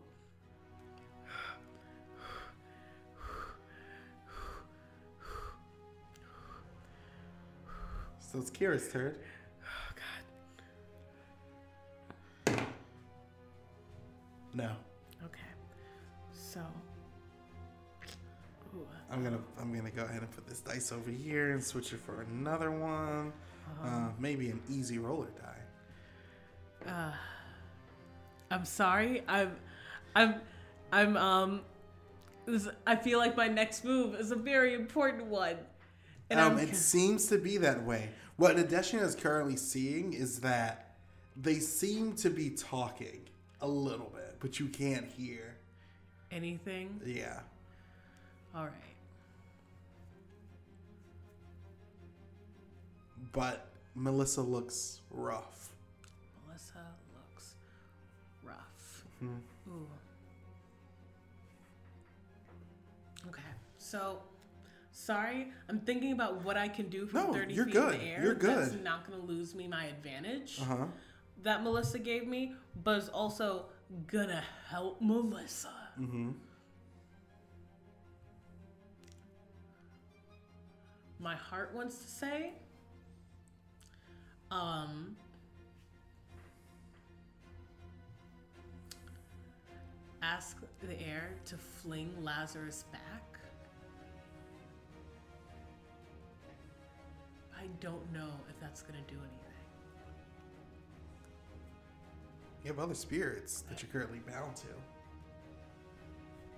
So 8.38 8.42
it's 8.42 8.52
Kira's 8.52 8.88
turn. 8.92 9.16
Oh 9.64 9.94
God. 12.46 12.68
No. 14.54 14.70
Okay. 15.26 15.42
So. 16.32 16.60
Ooh. 18.76 18.86
I'm 19.12 19.24
gonna 19.24 19.40
I'm 19.60 19.76
gonna 19.76 19.90
go 19.90 20.04
ahead 20.04 20.22
and 20.22 20.30
put 20.30 20.46
this 20.46 20.60
dice 20.60 20.92
over 20.92 21.10
here 21.10 21.54
and 21.54 21.64
switch 21.64 21.94
it 21.94 22.00
for 22.00 22.22
another 22.30 22.70
one. 22.70 23.34
Uh, 23.84 24.10
maybe 24.20 24.52
an 24.52 24.62
easy 24.70 25.00
roller 25.00 25.30
die. 26.86 27.14
I'm 28.52 28.66
sorry. 28.66 29.24
I'm. 29.28 29.56
I'm. 30.16 30.36
I'm. 30.92 31.18
Um. 31.18 31.62
This, 32.46 32.68
I 32.86 32.98
feel 32.98 33.18
like 33.18 33.36
my 33.36 33.48
next 33.48 33.84
move 33.84 34.14
is 34.14 34.30
a 34.30 34.36
very 34.36 34.76
important 34.76 35.26
one. 35.26 35.58
And 36.30 36.40
Um, 36.40 36.52
I'm. 36.54 36.60
it 36.60 36.76
seems 36.76 37.26
to 37.28 37.40
be 37.40 37.58
that 37.58 37.84
way. 37.84 38.10
What 38.38 38.56
Adeshina 38.58 39.02
is 39.02 39.16
currently 39.16 39.56
seeing 39.58 40.14
is 40.14 40.40
that 40.42 40.96
they 41.36 41.56
seem 41.60 42.14
to 42.18 42.30
be 42.30 42.50
talking 42.52 43.22
a 43.62 43.68
little 43.68 44.12
bit, 44.16 44.36
but 44.40 44.60
you 44.60 44.68
can't 44.68 45.06
hear. 45.08 45.56
anything. 46.32 47.00
Yeah. 47.06 47.40
All 48.56 48.66
right. 48.66 48.74
But 53.32 53.68
Melissa 53.96 54.42
looks 54.42 55.00
rough. 55.12 55.70
Melissa 56.48 56.86
looks 57.16 57.56
rough. 58.44 59.06
Mm-hmm. 59.24 59.72
Ooh. 59.72 59.88
Okay, 63.30 63.42
so 63.78 64.20
sorry, 65.08 65.48
I'm 65.70 65.80
thinking 65.80 66.12
about 66.12 66.44
what 66.44 66.58
I 66.58 66.68
can 66.68 66.90
do 66.90 67.08
from 67.08 67.28
No, 67.28 67.34
30 67.34 67.54
you're 67.54 67.66
feet 67.66 67.74
good. 67.74 67.94
in 67.96 68.00
the 68.02 68.06
air. 68.06 68.22
You're 68.24 68.34
good. 68.36 68.58
That's 68.58 68.84
not 68.84 69.08
going 69.08 69.20
to 69.22 69.26
lose 69.26 69.56
me 69.56 69.66
my 69.68 69.86
advantage 69.86 70.60
Uh 70.62 70.66
huh. 70.66 70.86
that 71.44 71.64
Melissa 71.64 71.98
gave 71.98 72.28
me, 72.28 72.54
but 72.84 72.98
is 72.98 73.10
also 73.10 73.68
gonna 74.08 74.44
help 74.70 75.02
Melissa. 75.02 75.72
Mm-hmm. 75.98 76.32
My 81.20 81.36
heart 81.36 81.74
wants 81.74 81.98
to 82.00 82.08
say, 82.08 82.52
um, 84.52 85.16
ask 90.22 90.58
the 90.82 91.00
air 91.02 91.32
to 91.46 91.58
fling 91.58 92.14
Lazarus 92.22 92.84
back. 92.92 93.17
I 97.58 97.66
don't 97.80 98.14
know 98.14 98.30
if 98.50 98.60
that's 98.60 98.82
going 98.84 99.04
to 99.04 99.14
do 99.14 99.20
anything. 99.20 99.34
You 102.64 102.70
have 102.72 102.80
other 102.80 102.94
spirits 102.94 103.64
that 103.70 103.82
you're 103.82 103.92
currently 103.92 104.20
bound 104.20 104.56
to. 104.58 104.68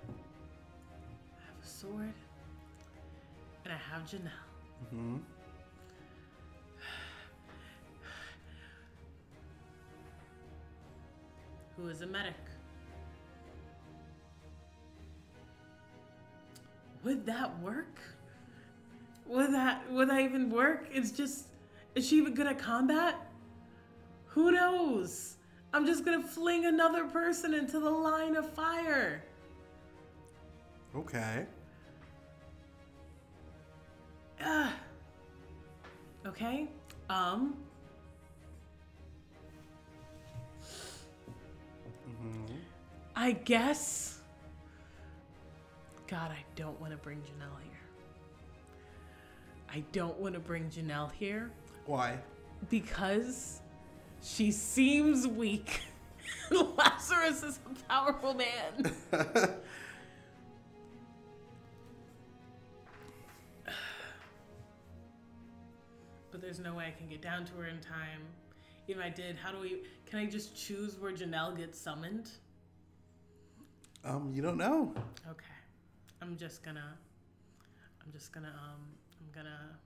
I 0.07 0.11
have 1.45 1.55
a 1.63 1.67
sword, 1.67 2.13
and 3.63 3.73
I 3.73 3.77
have 3.77 4.01
Janelle. 4.03 4.31
Hmm. 4.89 5.17
Who 11.77 11.87
is 11.89 12.01
a 12.01 12.07
medic? 12.07 12.33
Would 17.03 17.25
that 17.25 17.57
work? 17.59 17.99
Would 19.29 19.53
that 19.53 19.89
would 19.91 20.09
that 20.09 20.21
even 20.21 20.49
work? 20.49 20.87
It's 20.91 21.11
just 21.11 21.45
is 21.93 22.07
she 22.07 22.17
even 22.17 22.33
good 22.33 22.47
at 22.47 22.57
combat? 22.57 23.15
Who 24.25 24.51
knows? 24.51 25.35
I'm 25.71 25.85
just 25.85 26.03
gonna 26.03 26.23
fling 26.23 26.65
another 26.65 27.05
person 27.05 27.53
into 27.53 27.79
the 27.79 27.89
line 27.89 28.35
of 28.35 28.51
fire. 28.53 29.23
Okay. 30.95 31.45
Ugh. 34.43 34.71
Okay. 36.25 36.67
Um. 37.07 37.55
Mm-hmm. 42.07 42.55
I 43.15 43.33
guess. 43.33 44.21
God, 46.07 46.31
I 46.31 46.43
don't 46.55 46.79
want 46.81 46.91
to 46.91 46.97
bring 46.97 47.19
Janelle. 47.19 47.68
I 49.71 49.83
don't 49.91 50.17
want 50.19 50.33
to 50.33 50.39
bring 50.39 50.69
Janelle 50.69 51.11
here 51.11 51.51
Why? 51.85 52.17
because 52.69 53.61
she 54.21 54.51
seems 54.51 55.27
weak. 55.27 55.81
Lazarus 56.51 57.43
is 57.43 57.59
a 57.65 57.69
powerful 57.87 58.33
man. 58.33 58.93
but 66.31 66.41
there's 66.41 66.59
no 66.59 66.73
way 66.75 66.87
I 66.87 66.91
can 66.97 67.07
get 67.07 67.21
down 67.21 67.45
to 67.45 67.53
her 67.53 67.67
in 67.67 67.79
time. 67.79 68.21
Even 68.87 69.03
if 69.03 69.07
I 69.07 69.11
did, 69.11 69.37
how 69.37 69.51
do 69.51 69.59
we? 69.59 69.83
Can 70.07 70.17
I 70.19 70.25
just 70.25 70.55
choose 70.57 70.97
where 70.99 71.11
Janelle 71.11 71.55
gets 71.55 71.79
summoned? 71.79 72.31
Um, 74.03 74.31
you 74.33 74.41
don't 74.41 74.57
know. 74.57 74.93
Okay, 75.29 75.45
I'm 76.21 76.37
just 76.37 76.63
gonna. 76.63 76.97
I'm 78.03 78.11
just 78.11 78.31
gonna. 78.31 78.47
Um, 78.47 78.79
I'm 79.29 79.43
gonna. 79.43 79.77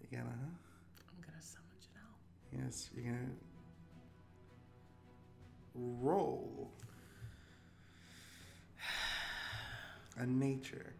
You're 0.00 0.20
gonna. 0.20 0.34
I'm 0.34 1.20
gonna 1.24 1.40
summon 1.40 1.76
Janelle. 1.80 2.62
Yes, 2.64 2.90
you're 2.94 3.04
gonna 3.04 3.32
roll 5.74 6.70
a 10.18 10.26
nature. 10.26 10.92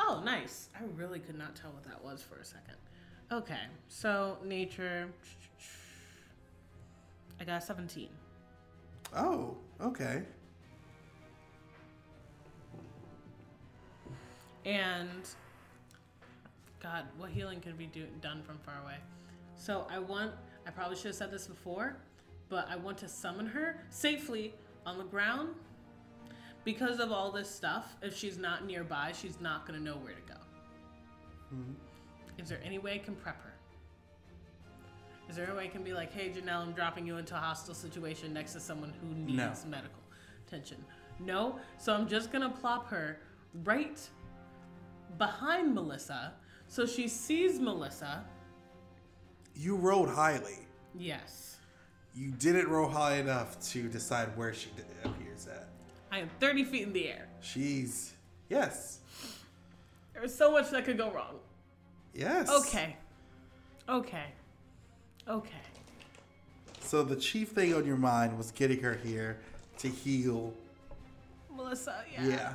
Oh, 0.00 0.22
nice. 0.24 0.68
I 0.74 0.84
really 0.96 1.18
could 1.18 1.36
not 1.36 1.54
tell 1.54 1.70
what 1.72 1.84
that 1.84 2.02
was 2.02 2.22
for 2.22 2.36
a 2.38 2.44
second. 2.44 2.76
Okay, 3.30 3.60
so 3.88 4.38
nature. 4.44 5.08
I 7.40 7.44
got 7.44 7.62
17. 7.62 8.08
Oh, 9.14 9.56
okay. 9.80 10.22
And 14.64 15.28
God, 16.82 17.04
what 17.16 17.30
healing 17.30 17.60
could 17.60 17.78
be 17.78 17.86
do, 17.86 18.04
done 18.20 18.42
from 18.42 18.58
far 18.58 18.74
away? 18.82 18.96
So 19.56 19.86
I 19.90 19.98
want. 19.98 20.32
I 20.66 20.70
probably 20.70 20.96
should 20.96 21.06
have 21.06 21.14
said 21.14 21.30
this 21.30 21.46
before, 21.46 21.96
but 22.50 22.68
I 22.70 22.76
want 22.76 22.98
to 22.98 23.08
summon 23.08 23.46
her 23.46 23.84
safely 23.88 24.52
on 24.84 24.98
the 24.98 25.04
ground. 25.04 25.54
Because 26.64 27.00
of 27.00 27.10
all 27.10 27.32
this 27.32 27.48
stuff, 27.48 27.96
if 28.02 28.14
she's 28.14 28.36
not 28.36 28.66
nearby, 28.66 29.12
she's 29.12 29.40
not 29.40 29.66
gonna 29.66 29.80
know 29.80 29.96
where 29.96 30.12
to 30.12 30.20
go. 30.32 30.40
Mm-hmm. 31.54 32.42
Is 32.42 32.50
there 32.50 32.60
any 32.62 32.78
way 32.78 32.94
I 32.94 32.98
can 32.98 33.14
prep 33.14 33.42
her? 33.42 33.47
Is 35.28 35.36
there 35.36 35.50
a 35.50 35.54
way 35.54 35.64
I 35.64 35.68
can 35.68 35.82
be 35.82 35.92
like, 35.92 36.12
hey, 36.12 36.30
Janelle, 36.30 36.62
I'm 36.62 36.72
dropping 36.72 37.06
you 37.06 37.18
into 37.18 37.34
a 37.34 37.38
hostile 37.38 37.74
situation 37.74 38.32
next 38.32 38.54
to 38.54 38.60
someone 38.60 38.92
who 39.00 39.14
needs 39.14 39.64
No. 39.64 39.70
medical 39.70 40.00
attention? 40.46 40.82
No? 41.20 41.58
So 41.78 41.94
I'm 41.94 42.08
just 42.08 42.32
gonna 42.32 42.48
plop 42.50 42.88
her 42.88 43.20
right 43.64 44.00
behind 45.18 45.74
Melissa 45.74 46.32
so 46.66 46.86
she 46.86 47.08
sees 47.08 47.58
Melissa. 47.58 48.24
You 49.54 49.76
rolled 49.76 50.08
highly. 50.10 50.66
Yes. 50.94 51.56
You 52.14 52.30
didn't 52.32 52.68
roll 52.68 52.88
high 52.88 53.16
enough 53.16 53.60
to 53.70 53.88
decide 53.88 54.36
where 54.36 54.52
she 54.54 54.70
d- 54.76 54.82
appears 55.04 55.46
at. 55.46 55.68
I 56.10 56.18
am 56.20 56.30
30 56.40 56.64
feet 56.64 56.82
in 56.84 56.92
the 56.92 57.08
air. 57.08 57.28
She's 57.40 58.14
yes, 58.48 59.00
There's 60.14 60.34
so 60.34 60.50
much 60.50 60.70
that 60.70 60.84
could 60.84 60.98
go 60.98 61.10
wrong. 61.10 61.36
yes. 62.14 62.48
Okay. 62.50 62.96
Okay. 63.88 64.24
Okay. 65.28 65.50
So 66.80 67.02
the 67.02 67.16
chief 67.16 67.50
thing 67.50 67.74
on 67.74 67.84
your 67.84 67.96
mind 67.96 68.36
was 68.38 68.50
getting 68.50 68.80
her 68.82 68.94
here 68.94 69.38
to 69.78 69.88
heal. 69.88 70.54
Melissa, 71.54 72.02
yeah. 72.12 72.26
Yeah. 72.26 72.52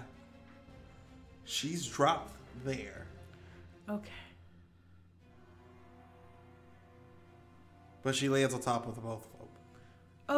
She's 1.46 1.86
dropped 1.86 2.32
there, 2.64 3.06
Okay. 3.90 4.10
but 8.02 8.16
she 8.16 8.30
lands 8.30 8.54
on 8.54 8.62
top 8.62 8.88
of 8.88 8.96
the 8.96 9.02
both 9.02 9.26
of 9.26 9.40
them. 9.40 9.48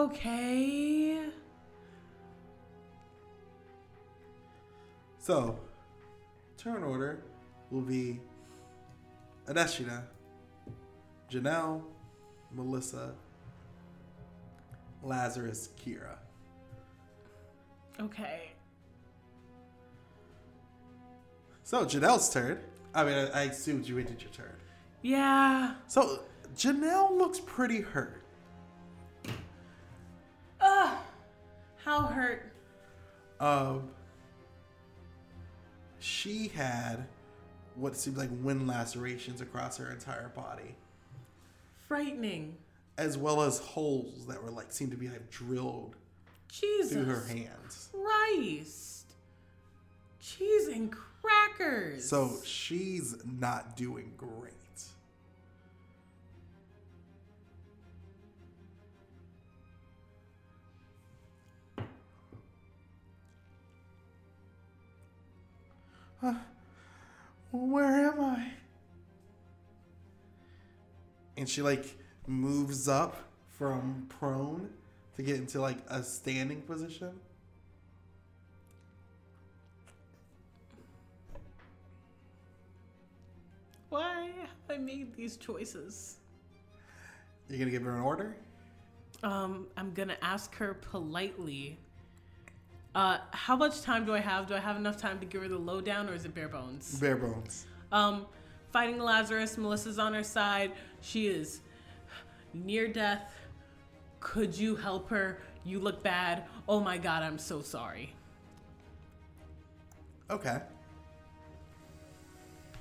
Okay. 0.09 1.29
So, 5.19 5.59
turn 6.57 6.83
order 6.83 7.23
will 7.71 7.81
be 7.81 8.19
Adeshina, 9.47 10.03
Janelle, 11.31 11.81
Melissa, 12.55 13.13
Lazarus, 15.03 15.69
Kira. 15.83 16.15
Okay. 17.99 18.51
So, 21.63 21.85
Janelle's 21.85 22.29
turn. 22.31 22.59
I 22.93 23.03
mean, 23.03 23.13
I, 23.13 23.41
I 23.41 23.43
assumed 23.43 23.87
you 23.87 23.97
ended 23.97 24.21
your 24.21 24.31
turn. 24.31 24.55
Yeah. 25.01 25.75
So, 25.87 26.21
Janelle 26.55 27.17
looks 27.17 27.39
pretty 27.39 27.81
hurt. 27.81 28.23
Ugh. 30.61 30.97
How 31.83 32.01
hurt? 32.03 32.51
Um, 33.39 33.89
she 35.99 36.47
had 36.47 37.05
what 37.75 37.95
seemed 37.95 38.17
like 38.17 38.29
wind 38.41 38.67
lacerations 38.67 39.41
across 39.41 39.77
her 39.77 39.91
entire 39.91 40.29
body, 40.29 40.75
Frightening. 41.87 42.57
as 42.97 43.17
well 43.17 43.41
as 43.41 43.59
holes 43.59 44.25
that 44.27 44.41
were 44.41 44.51
like 44.51 44.71
seemed 44.71 44.91
to 44.91 44.97
be 44.97 45.09
like 45.09 45.29
drilled 45.29 45.95
Jesus. 46.47 46.93
through 46.93 47.05
her 47.05 47.25
hands. 47.25 47.89
Christ. 47.91 49.05
Cheese 50.21 50.67
and 50.67 50.91
crackers. 50.91 52.07
So 52.09 52.31
she's 52.43 53.15
not 53.25 53.75
doing 53.75 54.13
great. 54.17 54.53
Huh. 66.21 66.33
Where 67.51 68.09
am 68.11 68.19
I? 68.19 68.51
And 71.37 71.47
she 71.47 71.61
like 71.61 71.97
moves 72.27 72.87
up 72.87 73.17
from 73.57 74.05
prone 74.09 74.69
to 75.15 75.23
get 75.23 75.35
into 75.35 75.61
like 75.61 75.77
a 75.87 76.03
standing 76.03 76.61
position. 76.61 77.11
Why 83.89 84.29
have 84.41 84.49
I 84.69 84.77
made 84.77 85.15
these 85.15 85.37
choices? 85.37 86.17
You're 87.49 87.59
gonna 87.59 87.71
give 87.71 87.83
her 87.83 87.95
an 87.95 88.01
order? 88.01 88.35
Um, 89.23 89.67
I'm 89.77 89.93
gonna 89.93 90.17
ask 90.21 90.53
her 90.55 90.73
politely. 90.73 91.77
Uh, 92.93 93.19
how 93.31 93.55
much 93.55 93.81
time 93.81 94.05
do 94.05 94.13
I 94.13 94.19
have? 94.19 94.47
Do 94.47 94.53
I 94.55 94.59
have 94.59 94.75
enough 94.77 94.97
time 94.97 95.19
to 95.19 95.25
give 95.25 95.41
her 95.41 95.47
the 95.47 95.57
lowdown, 95.57 96.09
or 96.09 96.13
is 96.13 96.25
it 96.25 96.33
bare 96.33 96.49
bones? 96.49 96.99
Bare 96.99 97.15
bones. 97.15 97.65
Um, 97.91 98.25
fighting 98.71 98.99
Lazarus, 98.99 99.57
Melissa's 99.57 99.99
on 99.99 100.13
her 100.13 100.23
side. 100.23 100.73
She 101.05 101.27
is 101.27 101.61
near 102.53 102.87
death. 102.87 103.31
Could 104.19 104.57
you 104.57 104.75
help 104.75 105.07
her? 105.09 105.39
You 105.63 105.79
look 105.79 106.01
bad. 106.01 106.45
Oh 106.67 106.79
my 106.79 106.97
god, 106.97 107.21
I'm 107.21 107.37
so 107.37 107.61
sorry. 107.61 108.11
Okay. 110.31 110.57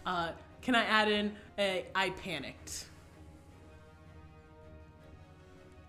Uh, 0.07 0.31
can 0.63 0.75
I 0.75 0.85
add 0.85 1.11
in 1.11 1.37
a 1.59 1.85
I 1.95 2.11
panicked? 2.11 2.87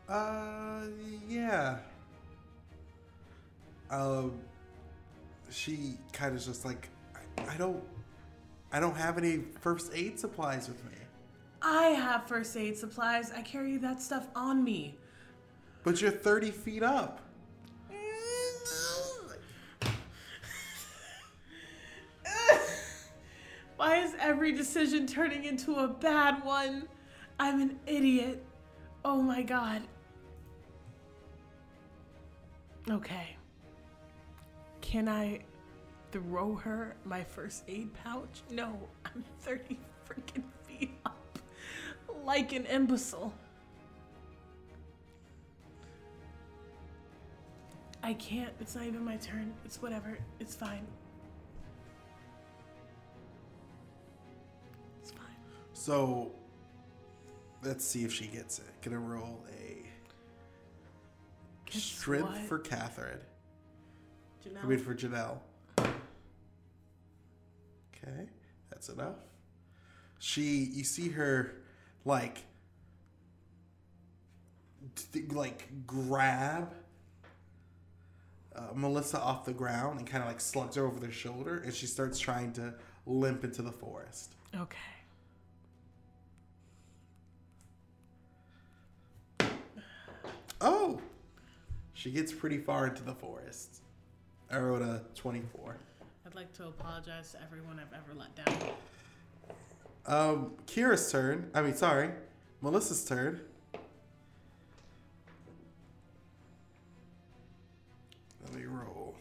Uh, 0.09 0.81
yeah. 1.29 1.77
Um, 3.89 4.33
she 5.49 5.97
kind 6.11 6.35
of 6.35 6.43
just 6.43 6.65
like, 6.65 6.89
I, 7.15 7.53
I 7.53 7.57
don't, 7.57 7.81
I 8.73 8.81
don't 8.81 8.97
have 8.97 9.17
any 9.17 9.45
first 9.61 9.91
aid 9.95 10.19
supplies 10.19 10.67
with 10.67 10.83
me. 10.83 10.91
I 11.67 11.87
have 11.87 12.27
first 12.27 12.55
aid 12.55 12.77
supplies. 12.77 13.31
I 13.31 13.41
carry 13.41 13.77
that 13.77 13.99
stuff 13.99 14.27
on 14.35 14.63
me. 14.63 14.99
But 15.83 15.99
you're 15.99 16.11
30 16.11 16.51
feet 16.51 16.83
up. 16.83 17.21
Why 23.77 23.95
is 23.97 24.13
every 24.19 24.51
decision 24.51 25.07
turning 25.07 25.45
into 25.45 25.77
a 25.77 25.87
bad 25.87 26.45
one? 26.45 26.87
I'm 27.39 27.59
an 27.59 27.79
idiot. 27.87 28.45
Oh 29.03 29.19
my 29.23 29.41
god. 29.41 29.81
Okay. 32.91 33.35
Can 34.81 35.09
I 35.09 35.39
throw 36.11 36.53
her 36.53 36.95
my 37.05 37.23
first 37.23 37.63
aid 37.67 37.89
pouch? 38.03 38.43
No, 38.51 38.77
I'm 39.03 39.25
30 39.39 39.79
freaking 40.07 40.43
feet 40.67 40.91
up. 41.07 41.14
Like 42.25 42.53
an 42.53 42.65
imbecile. 42.65 43.31
I 48.01 48.13
can't. 48.15 48.51
It's 48.59 48.75
not 48.75 48.85
even 48.85 49.05
my 49.05 49.17
turn. 49.17 49.53
It's 49.63 49.81
whatever. 49.81 50.17
It's 50.39 50.55
fine. 50.55 50.85
It's 55.01 55.11
fine. 55.11 55.35
So, 55.73 56.31
let's 57.63 57.85
see 57.85 58.03
if 58.03 58.11
she 58.11 58.27
gets 58.27 58.59
it. 58.59 58.65
Gonna 58.81 58.99
roll 58.99 59.43
a 59.59 59.85
Gets 61.65 61.83
strength 61.83 62.29
what? 62.29 62.41
for 62.41 62.59
Catherine. 62.59 63.19
Janelle? 64.43 64.63
I 64.63 64.67
mean, 64.67 64.79
for 64.79 64.93
Janelle. 64.93 65.37
Okay, 65.79 65.89
that's 68.69 68.89
enough. 68.89 69.15
She, 70.19 70.69
you 70.73 70.83
see 70.83 71.09
her, 71.09 71.55
like, 72.05 72.43
t- 75.11 75.25
like 75.31 75.67
grab 75.85 76.73
uh, 78.55 78.61
Melissa 78.73 79.19
off 79.19 79.43
the 79.43 79.53
ground 79.53 79.99
and 79.99 80.07
kind 80.07 80.23
of 80.23 80.29
like 80.29 80.39
slugs 80.39 80.75
her 80.75 80.85
over 80.85 80.99
the 80.99 81.11
shoulder, 81.11 81.57
and 81.57 81.73
she 81.73 81.87
starts 81.87 82.19
trying 82.19 82.53
to 82.53 82.73
limp 83.05 83.43
into 83.43 83.61
the 83.61 83.71
forest. 83.71 84.33
Okay. 84.55 84.77
Oh, 90.61 91.01
she 91.93 92.11
gets 92.11 92.31
pretty 92.31 92.57
far 92.57 92.87
into 92.87 93.03
the 93.03 93.13
forest. 93.13 93.81
I 94.49 94.57
wrote 94.59 94.81
a 94.81 95.01
twenty-four. 95.15 95.75
I'd 96.25 96.33
like 96.35 96.53
to 96.53 96.67
apologize 96.67 97.33
to 97.33 97.41
everyone 97.43 97.79
I've 97.79 97.93
ever 97.93 98.17
let 98.17 98.33
down. 98.35 98.71
Um, 100.07 100.51
Kira's 100.67 101.11
turn. 101.11 101.49
I 101.53 101.61
mean, 101.61 101.75
sorry, 101.75 102.11
Melissa's 102.61 103.03
turn. 103.05 103.41
Let 108.43 108.53
me 108.53 108.65
roll. 108.65 109.15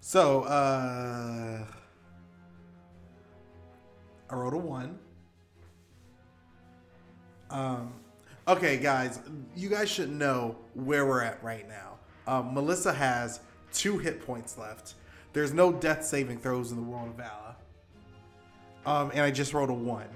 So, 0.00 0.42
uh, 0.42 1.64
I 4.28 4.34
wrote 4.34 4.54
a 4.54 4.58
one. 4.58 4.98
Um, 7.48 7.94
okay, 8.48 8.76
guys, 8.76 9.20
you 9.56 9.68
guys 9.68 9.90
should 9.90 10.10
know 10.10 10.56
where 10.74 11.06
we're 11.06 11.22
at 11.22 11.42
right 11.42 11.68
now. 11.68 11.98
Um, 12.26 12.54
Melissa 12.54 12.92
has 12.92 13.40
two 13.72 13.98
hit 13.98 14.24
points 14.24 14.56
left. 14.58 14.94
There's 15.32 15.52
no 15.52 15.72
death 15.72 16.04
saving 16.04 16.38
throws 16.38 16.70
in 16.70 16.76
the 16.76 16.82
world 16.82 17.08
of 17.08 17.14
Vala. 17.16 17.56
Um, 18.86 19.10
and 19.10 19.20
I 19.20 19.30
just 19.30 19.52
rolled 19.52 19.70
a 19.70 19.74
one. 19.74 20.08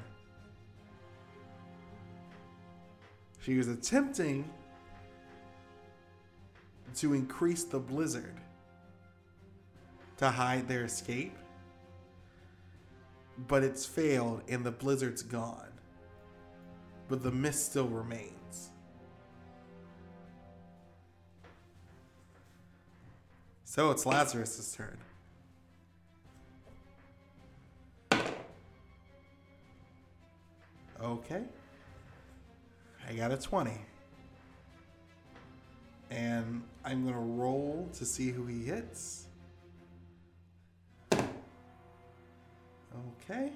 She 3.42 3.56
was 3.56 3.68
attempting 3.68 4.48
to 6.96 7.14
increase 7.14 7.64
the 7.64 7.78
blizzard 7.78 8.36
to 10.18 10.30
hide 10.30 10.68
their 10.68 10.84
escape, 10.84 11.36
but 13.48 13.64
it's 13.64 13.86
failed 13.86 14.42
and 14.48 14.64
the 14.64 14.70
blizzard's 14.70 15.22
gone 15.22 15.69
but 17.10 17.22
the 17.24 17.30
mist 17.32 17.66
still 17.66 17.88
remains. 17.88 18.70
So 23.64 23.90
it's 23.90 24.06
Lazarus's 24.06 24.72
turn. 24.72 24.96
Okay. 31.02 31.42
I 33.08 33.12
got 33.14 33.32
a 33.32 33.36
20. 33.36 33.72
And 36.10 36.62
I'm 36.84 37.02
going 37.02 37.14
to 37.14 37.20
roll 37.20 37.88
to 37.94 38.04
see 38.04 38.30
who 38.30 38.46
he 38.46 38.64
hits. 38.64 39.26
Okay. 43.24 43.50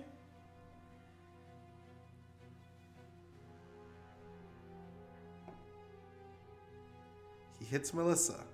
He 7.65 7.71
hits 7.71 7.95
Melissa. 7.95 8.45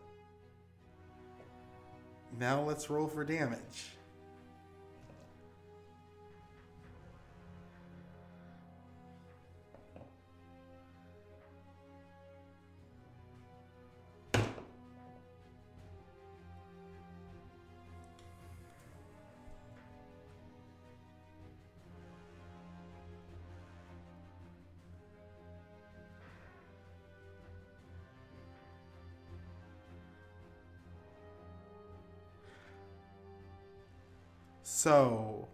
Now 2.38 2.62
let's 2.62 2.88
roll 2.88 3.08
for 3.08 3.24
damage. 3.24 3.96
So 34.82 35.46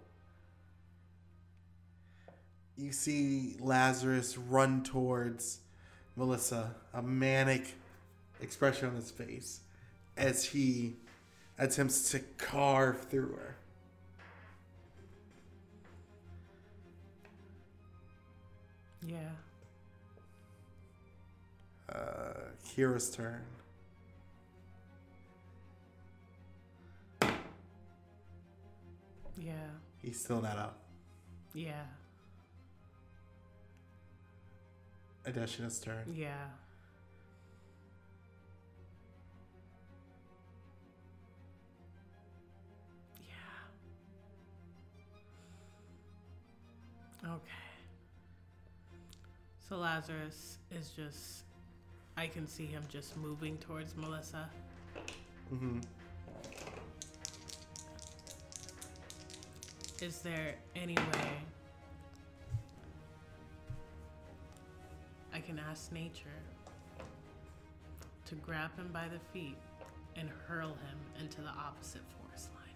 you 2.76 2.92
see 2.92 3.56
Lazarus 3.58 4.38
run 4.38 4.84
towards 4.84 5.58
Melissa, 6.14 6.76
a 6.94 7.02
manic 7.02 7.74
expression 8.40 8.90
on 8.90 8.94
his 8.94 9.10
face 9.10 9.62
as 10.16 10.44
he 10.44 10.94
attempts 11.58 12.12
to 12.12 12.20
carve 12.38 13.00
through 13.08 13.32
her. 13.32 13.56
Yeah. 19.08 19.30
Uh, 21.92 22.52
Kira's 22.64 23.10
turn. 23.10 23.42
Yeah. 29.38 29.52
He's 30.02 30.18
still 30.20 30.40
not 30.40 30.56
up. 30.58 30.78
Yeah. 31.54 31.82
Adeshina's 35.26 35.80
turn. 35.80 36.04
Yeah. 36.14 36.34
Yeah. 47.24 47.30
Okay. 47.30 47.42
So 49.68 49.76
Lazarus 49.76 50.58
is 50.70 50.90
just. 50.90 51.42
I 52.16 52.26
can 52.28 52.46
see 52.46 52.64
him 52.64 52.82
just 52.88 53.16
moving 53.18 53.58
towards 53.58 53.94
Melissa. 53.94 54.48
Mm-hmm. 55.52 55.80
Is 60.02 60.18
there 60.18 60.56
any 60.74 60.94
way 60.94 61.30
I 65.32 65.40
can 65.40 65.58
ask 65.58 65.90
nature 65.90 66.28
to 68.26 68.34
grab 68.34 68.76
him 68.76 68.90
by 68.92 69.08
the 69.08 69.18
feet 69.32 69.56
and 70.14 70.28
hurl 70.46 70.68
him 70.68 70.98
into 71.18 71.40
the 71.40 71.48
opposite 71.48 72.02
forest 72.20 72.50
line? 72.54 72.74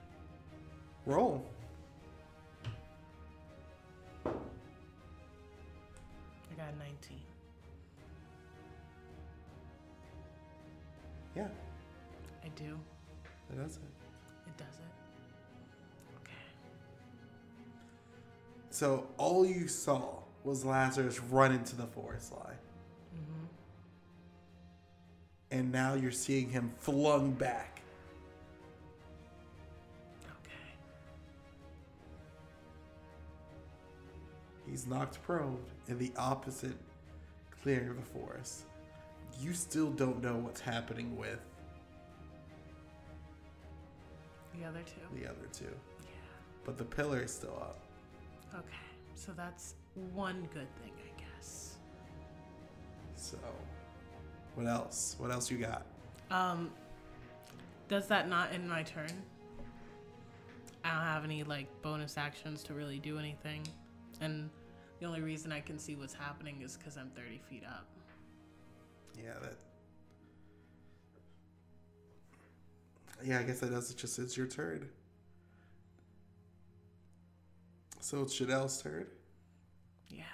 Roll. 1.05 1.45
I 4.25 4.31
got 6.57 6.75
19. 6.79 7.19
Yeah, 11.37 11.49
I 12.43 12.49
do. 12.57 12.79
that 13.51 13.63
does 13.63 13.77
it. 13.77 13.83
It 14.47 14.57
does 14.57 14.79
it. 14.79 15.10
So 18.81 19.07
all 19.19 19.45
you 19.45 19.69
saw 19.69 20.21
was 20.43 20.65
Lazarus 20.65 21.21
run 21.21 21.53
into 21.53 21.77
the 21.77 21.87
forest 21.87 22.33
line. 22.33 22.57
Mm-hmm. 23.15 23.45
And 25.51 25.71
now 25.71 25.93
you're 25.93 26.11
seeing 26.11 26.49
him 26.49 26.73
flung 26.79 27.33
back. 27.33 27.83
Okay. 30.25 30.73
He's 34.67 34.87
knocked 34.87 35.23
prone 35.25 35.61
in 35.89 35.99
the 35.99 36.11
opposite 36.17 36.79
clearing 37.63 37.91
of 37.91 37.97
the 37.97 38.03
forest. 38.19 38.63
You 39.43 39.53
still 39.53 39.91
don't 39.91 40.23
know 40.23 40.37
what's 40.37 40.63
happening 40.63 41.19
with 41.19 41.41
The 44.59 44.65
other 44.67 44.81
two. 44.87 45.21
the 45.21 45.29
other 45.29 45.49
two, 45.53 45.65
Yeah. 45.67 46.09
but 46.65 46.79
the 46.79 46.85
pillar 46.85 47.21
is 47.21 47.31
still 47.35 47.59
up. 47.61 47.77
Okay. 48.55 48.77
So 49.15 49.33
that's 49.37 49.75
one 50.15 50.49
good 50.53 50.69
thing, 50.83 50.93
I 50.97 51.21
guess. 51.21 51.77
So, 53.15 53.39
what 54.55 54.67
else? 54.67 55.17
What 55.19 55.31
else 55.31 55.51
you 55.51 55.59
got? 55.59 55.87
Um, 56.31 56.71
does 57.89 58.07
that 58.07 58.29
not 58.29 58.53
end 58.53 58.69
my 58.69 58.83
turn? 58.83 59.11
I 60.85 60.95
don't 60.95 61.03
have 61.03 61.25
any 61.25 61.45
like 61.45 61.67
bonus 61.83 62.17
actions 62.17 62.63
to 62.65 62.75
really 62.75 62.99
do 62.99 63.19
anything, 63.19 63.67
and 64.21 64.49
the 65.01 65.07
only 65.07 65.21
reason 65.21 65.53
I 65.53 65.61
can 65.61 65.79
see 65.79 65.95
what's 65.95 66.15
happening 66.15 66.63
is 66.63 66.77
because 66.77 66.97
I'm 66.97 67.11
30 67.11 67.41
feet 67.49 67.65
up. 67.67 67.87
Yeah, 69.17 69.35
that. 69.43 69.57
Yeah, 73.23 73.41
I 73.41 73.43
guess 73.43 73.61
that 73.61 73.71
does. 73.71 73.91
It 73.91 73.99
just 73.99 74.19
it's 74.19 74.37
your 74.37 74.47
turn. 74.47 74.89
So 78.03 78.23
it's 78.23 78.39
Janelle's 78.41 78.83
turn. 78.83 79.07
Yeah. 80.09 80.25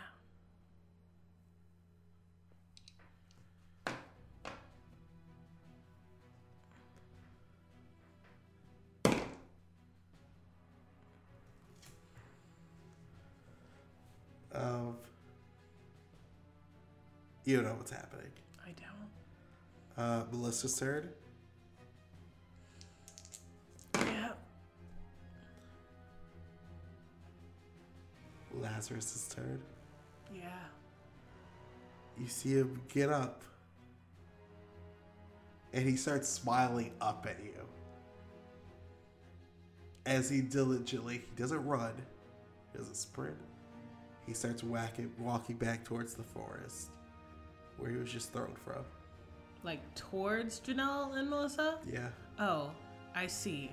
Of. 14.55 14.96
You 17.44 17.57
don't 17.57 17.64
know 17.66 17.74
what's 17.74 17.90
happening. 17.90 18.31
I 18.64 18.70
don't. 19.96 20.02
Uh, 20.02 20.24
Melissa's 20.33 20.79
turn. 20.79 21.11
Lazarus's 28.66 29.29
turn. 29.29 29.62
Yeah. 30.35 30.48
You 32.18 32.26
see 32.26 32.55
him 32.55 32.81
get 32.92 33.11
up. 33.11 33.42
And 35.72 35.88
he 35.88 35.96
starts 35.96 36.29
smiling 36.29 36.92
up 37.00 37.26
at 37.29 37.42
you. 37.44 37.52
As 40.07 40.31
he 40.31 40.40
diligently, 40.40 41.24
he 41.29 41.42
doesn't 41.42 41.64
run, 41.66 41.92
he 42.72 42.79
doesn't 42.79 42.96
sprint. 42.96 43.37
He 44.26 44.33
starts 44.33 44.62
whacking, 44.62 45.12
walking 45.18 45.57
back 45.57 45.85
towards 45.85 46.14
the 46.14 46.22
forest 46.22 46.90
where 47.79 47.90
he 47.90 47.96
was 47.96 48.11
just 48.11 48.33
thrown 48.33 48.55
from. 48.64 48.85
Like 49.62 49.83
towards 49.94 50.61
Janelle 50.61 51.16
and 51.16 51.29
Melissa? 51.29 51.79
Yeah. 51.87 52.09
Oh, 52.38 52.70
I 53.14 53.26
see. 53.26 53.70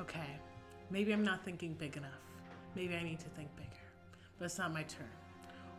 Okay. 0.00 0.20
Maybe 0.90 1.12
I'm 1.12 1.24
not 1.24 1.44
thinking 1.44 1.74
big 1.74 1.96
enough. 1.96 2.10
Maybe 2.74 2.94
I 2.94 3.02
need 3.02 3.18
to 3.20 3.28
think 3.30 3.54
bigger. 3.56 3.70
But 4.38 4.46
it's 4.46 4.58
not 4.58 4.72
my 4.72 4.82
turn. 4.82 5.08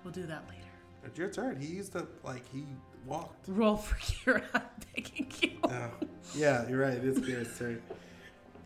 We'll 0.04 0.14
do 0.14 0.26
that 0.28 0.44
later. 0.50 0.62
It's 1.04 1.18
your 1.18 1.30
turn. 1.30 1.60
He 1.60 1.68
used 1.68 1.92
to, 1.94 2.08
like, 2.24 2.48
he 2.52 2.66
walked. 3.06 3.48
Roll 3.48 3.76
for 3.76 3.96
Kira. 3.96 4.44
I'm 4.54 4.62
begging 4.94 5.32
you. 5.42 5.52
Oh, 5.64 5.92
yeah, 6.36 6.68
you're 6.68 6.80
right. 6.80 6.94
It 6.94 7.04
is 7.04 7.20
Kira's 7.20 7.58
turn. 7.58 7.82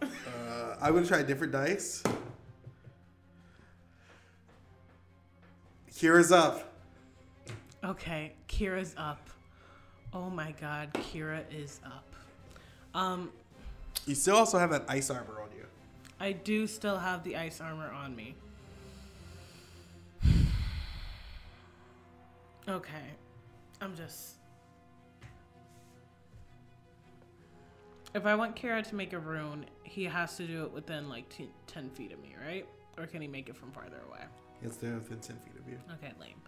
Uh, 0.02 0.08
I'm 0.82 0.92
going 0.94 1.04
to 1.04 1.10
try 1.10 1.20
a 1.20 1.24
different 1.24 1.52
dice. 1.52 2.04
Kira's 5.92 6.32
up. 6.32 6.72
Okay, 7.84 8.34
Kira's 8.48 8.94
up. 8.98 9.30
Oh 10.14 10.30
my 10.30 10.54
god, 10.60 10.94
Kira 10.94 11.42
is 11.52 11.82
up. 11.86 12.16
Um, 12.94 13.32
You 14.10 14.16
still 14.16 14.38
also 14.38 14.58
have 14.58 14.72
that 14.72 14.86
ice 14.88 15.12
armor 15.12 15.40
on 15.40 15.50
you. 15.56 15.66
I 16.20 16.32
do 16.32 16.66
still 16.66 16.98
have 16.98 17.24
the 17.24 17.38
ice 17.38 17.62
armor 17.62 17.92
on 17.92 18.16
me. 18.16 18.34
Okay. 22.68 23.06
I'm 23.82 23.96
just. 23.96 24.36
If 28.14 28.26
I 28.26 28.36
want 28.36 28.56
Kara 28.56 28.82
to 28.84 28.96
make 28.96 29.14
a 29.14 29.20
rune, 29.20 29.66
he 29.84 30.04
has 30.06 30.38
to 30.38 30.46
do 30.46 30.64
it 30.64 30.72
within 30.72 31.08
like 31.10 31.30
t- 31.30 31.50
10 31.68 31.90
feet 31.92 32.12
of 32.12 32.20
me, 32.20 32.36
right? 32.46 32.68
Or 32.98 33.06
can 33.08 33.22
he 33.22 33.28
make 33.28 33.48
it 33.50 33.56
from 33.56 33.72
farther 33.72 34.02
away? 34.08 34.26
It's 34.62 34.78
there 34.78 34.94
within 34.96 35.20
10 35.20 35.38
feet 35.38 35.54
of 35.60 35.68
you. 35.68 35.80
Okay, 35.94 36.14
lame. 36.20 36.42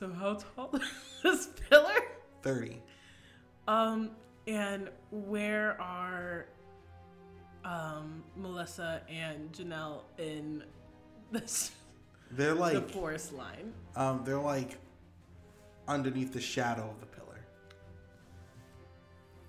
So 0.00 0.10
how 0.10 0.38
tall 0.56 0.70
is 0.74 0.82
this 1.22 1.48
pillar? 1.68 1.92
30. 2.42 2.82
Um, 3.68 4.12
and 4.46 4.88
where 5.10 5.78
are 5.80 6.46
um 7.62 8.24
Melissa 8.34 9.02
and 9.10 9.52
Janelle 9.52 10.00
in 10.16 10.64
this 11.30 11.72
They're 12.30 12.54
like 12.54 12.72
the 12.72 12.92
forest 12.94 13.34
line? 13.34 13.74
um, 13.94 14.22
they're 14.24 14.38
like 14.38 14.78
underneath 15.86 16.32
the 16.32 16.40
shadow 16.40 16.88
of 16.88 16.98
the 17.00 17.06
pillar. 17.06 17.40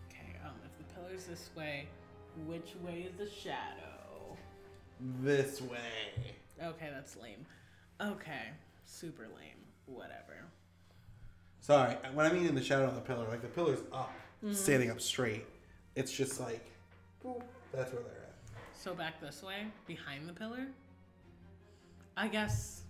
Okay, 0.09 0.35
um, 0.45 0.51
if 0.65 0.77
the 0.77 0.93
pillar's 0.93 1.23
this 1.23 1.49
way, 1.55 1.87
which 2.45 2.73
way 2.83 3.07
is 3.09 3.13
the 3.17 3.29
shadow? 3.29 4.35
This 5.21 5.61
way. 5.61 6.35
Okay, 6.61 6.89
that's 6.93 7.15
lame. 7.15 7.45
Okay, 8.01 8.49
super 8.85 9.23
lame. 9.23 9.61
Whatever. 9.93 10.45
Sorry, 11.60 11.95
when 12.13 12.25
I 12.25 12.32
mean 12.32 12.47
in 12.47 12.56
the 12.56 12.63
shadow 12.63 12.86
of 12.86 12.95
the 12.95 13.01
pillar, 13.01 13.27
like 13.27 13.41
the 13.41 13.47
pillar's 13.47 13.82
up, 13.93 14.13
mm-hmm. 14.43 14.54
standing 14.54 14.89
up 14.89 15.01
straight. 15.01 15.45
It's 15.95 16.12
just 16.12 16.39
like, 16.39 16.65
boop, 17.23 17.41
that's 17.73 17.91
where 17.91 18.01
they're 18.01 18.12
at. 18.12 18.36
So 18.73 18.95
back 18.95 19.21
this 19.21 19.43
way, 19.43 19.67
behind 19.86 20.27
the 20.27 20.34
pillar? 20.34 20.67
I 22.17 22.27
guess. 22.27 22.82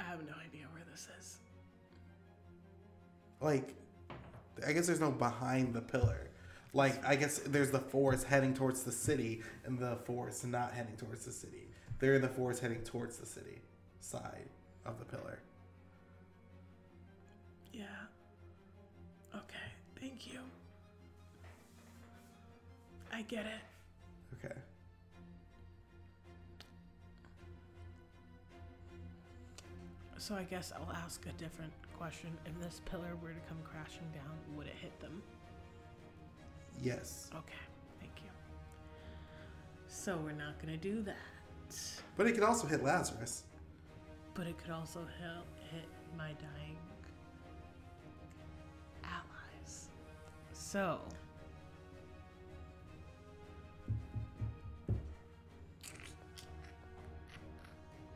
I 0.00 0.02
have 0.02 0.20
no 0.20 0.34
idea 0.44 0.66
where 0.72 0.82
this 0.90 1.08
is. 1.18 1.36
Like, 3.40 3.74
I 4.66 4.72
guess 4.72 4.86
there's 4.86 5.00
no 5.00 5.10
behind 5.10 5.74
the 5.74 5.82
pillar. 5.82 6.30
Like, 6.76 7.02
I 7.06 7.16
guess 7.16 7.38
there's 7.38 7.70
the 7.70 7.78
forest 7.78 8.26
heading 8.26 8.52
towards 8.52 8.82
the 8.82 8.92
city, 8.92 9.40
and 9.64 9.78
the 9.78 9.96
forest 10.04 10.46
not 10.46 10.72
heading 10.72 10.94
towards 10.96 11.24
the 11.24 11.32
city. 11.32 11.70
They're 11.98 12.12
in 12.12 12.20
the 12.20 12.28
forest 12.28 12.60
heading 12.60 12.82
towards 12.82 13.16
the 13.16 13.24
city 13.24 13.62
side 14.00 14.50
of 14.84 14.98
the 14.98 15.06
pillar. 15.06 15.38
Yeah. 17.72 17.84
Okay, 19.34 19.68
thank 19.98 20.26
you. 20.30 20.40
I 23.10 23.22
get 23.22 23.46
it. 23.46 23.62
Okay. 24.34 24.54
So 30.18 30.34
I 30.34 30.42
guess 30.42 30.74
I'll 30.76 30.94
ask 30.94 31.24
a 31.24 31.32
different 31.42 31.72
question. 31.96 32.36
If 32.44 32.60
this 32.60 32.82
pillar 32.84 33.16
were 33.22 33.30
to 33.30 33.40
come 33.48 33.62
crashing 33.64 34.10
down, 34.12 34.36
would 34.54 34.66
it 34.66 34.76
hit 34.78 35.00
them? 35.00 35.22
Yes. 36.82 37.30
Okay, 37.34 37.54
thank 38.00 38.12
you. 38.24 38.30
So 39.88 40.16
we're 40.16 40.32
not 40.32 40.58
gonna 40.60 40.76
do 40.76 41.02
that. 41.02 41.16
But 42.16 42.26
it 42.26 42.32
could 42.32 42.42
also 42.44 42.66
hit 42.66 42.82
Lazarus. 42.82 43.44
But 44.34 44.46
it 44.46 44.58
could 44.58 44.70
also 44.70 45.00
help 45.20 45.46
hit 45.72 45.88
my 46.16 46.32
dying 46.34 46.76
allies. 49.04 49.88
So. 50.52 51.00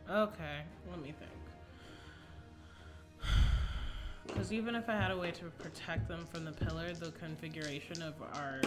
Okay, 0.08 0.62
let 0.90 1.00
me 1.00 1.14
think. 1.18 1.39
Because 4.32 4.52
even 4.52 4.74
if 4.74 4.88
I 4.88 4.94
had 4.94 5.10
a 5.10 5.16
way 5.16 5.30
to 5.32 5.44
protect 5.58 6.08
them 6.08 6.26
from 6.32 6.44
the 6.44 6.52
pillar, 6.52 6.92
the 6.94 7.10
configuration 7.12 8.02
of 8.02 8.14
our 8.34 8.60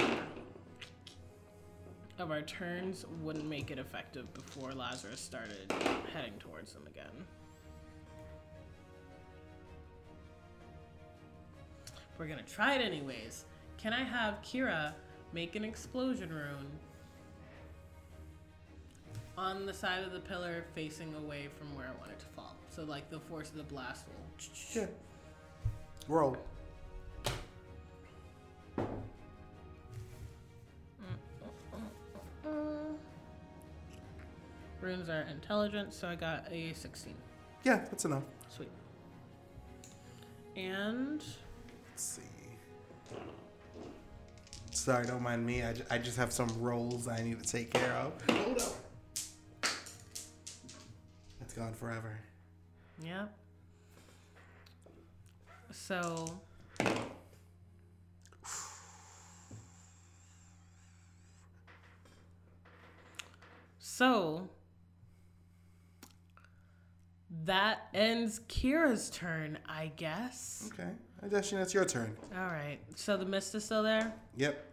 of 2.19 2.29
our 2.29 2.41
turns 2.43 3.05
wouldn't 3.23 3.47
make 3.47 3.71
it 3.71 3.79
effective 3.79 4.31
before 4.33 4.71
Lazarus 4.71 5.19
started 5.19 5.73
heading 6.13 6.33
towards 6.39 6.73
them 6.73 6.83
again. 6.87 7.25
We're 12.17 12.27
gonna 12.27 12.43
try 12.43 12.75
it 12.75 12.81
anyways. 12.81 13.45
Can 13.77 13.93
I 13.93 14.03
have 14.03 14.41
Kira 14.43 14.93
make 15.33 15.55
an 15.55 15.65
explosion 15.65 16.29
rune 16.29 16.67
on 19.37 19.65
the 19.65 19.73
side 19.73 20.03
of 20.03 20.13
the 20.13 20.19
pillar 20.19 20.63
facing 20.75 21.13
away 21.15 21.49
from 21.57 21.75
where 21.75 21.87
I 21.87 21.99
want 21.99 22.11
it 22.11 22.19
to 22.19 22.25
fall? 22.27 22.55
So 22.69 22.83
like 22.83 23.09
the 23.09 23.19
force 23.19 23.49
of 23.49 23.55
the 23.55 23.63
blast 23.63 24.05
will. 24.07 24.81
Yeah. 24.81 24.87
Roll. 26.07 26.37
Runes 34.81 35.07
are 35.07 35.21
intelligence, 35.31 35.95
so 35.95 36.09
I 36.09 36.15
got 36.15 36.45
a 36.51 36.73
16. 36.73 37.13
Yeah, 37.63 37.77
that's 37.77 38.03
enough. 38.03 38.23
Sweet. 38.49 38.69
And 40.57 41.23
Let's 41.89 42.03
see. 42.03 42.21
Sorry, 44.71 45.05
don't 45.05 45.21
mind 45.21 45.45
me. 45.45 45.63
I, 45.89 45.97
just 45.99 46.17
have 46.17 46.33
some 46.33 46.49
rolls 46.59 47.07
I 47.07 47.21
need 47.23 47.41
to 47.41 47.49
take 47.49 47.71
care 47.71 47.93
of. 47.93 48.13
Hold 48.29 48.61
up. 48.61 49.69
It's 51.41 51.53
gone 51.53 51.73
forever. 51.73 52.19
yeah. 53.01 53.27
So 55.73 56.39
So 63.95 64.49
that 67.45 67.89
ends 67.93 68.39
Kira's 68.49 69.11
turn, 69.11 69.59
I 69.69 69.91
guess. 69.95 70.69
Okay. 70.73 70.89
Adeshin, 71.23 71.61
it's 71.61 71.75
your 71.75 71.85
turn. 71.85 72.17
All 72.35 72.47
right. 72.47 72.79
So 72.95 73.17
the 73.17 73.25
mist 73.25 73.53
is 73.53 73.63
still 73.63 73.83
there. 73.83 74.11
Yep. 74.35 74.65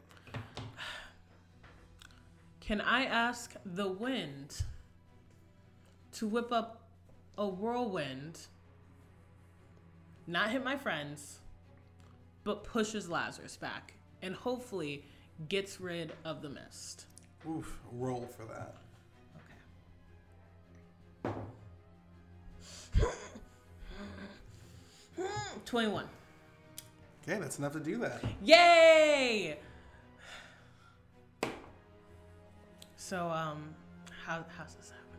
Can 2.60 2.80
I 2.80 3.04
ask 3.04 3.52
the 3.66 3.88
wind 3.88 4.62
to 6.12 6.26
whip 6.26 6.50
up 6.50 6.88
a 7.36 7.46
whirlwind, 7.46 8.38
not 10.30 10.50
hit 10.50 10.62
my 10.62 10.76
friends, 10.76 11.40
but 12.44 12.64
pushes 12.64 13.08
Lazarus 13.08 13.56
back 13.56 13.94
and 14.22 14.34
hopefully 14.34 15.04
gets 15.48 15.80
rid 15.80 16.12
of 16.24 16.40
the 16.42 16.48
mist? 16.48 17.06
Oof. 17.48 17.80
Roll 17.92 18.28
for 18.36 18.44
that. 18.44 18.76
Okay. 25.16 25.26
21. 25.64 26.04
Okay, 27.22 27.38
that's 27.38 27.58
enough 27.58 27.72
to 27.72 27.80
do 27.80 27.98
that. 27.98 28.22
Yay! 28.42 29.58
So, 32.96 33.28
um, 33.28 33.74
how, 34.24 34.44
how's 34.56 34.74
this 34.74 34.90
happen? 34.90 35.18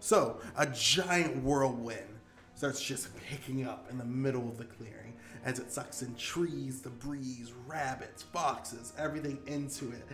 So, 0.00 0.40
a 0.56 0.66
giant 0.66 1.42
whirlwind 1.42 2.19
starts 2.60 2.82
just 2.82 3.08
picking 3.16 3.66
up 3.66 3.86
in 3.90 3.96
the 3.96 4.04
middle 4.04 4.46
of 4.46 4.58
the 4.58 4.66
clearing 4.66 5.14
as 5.46 5.58
it 5.58 5.72
sucks 5.72 6.02
in 6.02 6.14
trees, 6.16 6.80
debris, 6.80 7.46
rabbits, 7.66 8.22
foxes, 8.22 8.92
everything 8.98 9.38
into 9.46 9.90
it. 9.92 10.06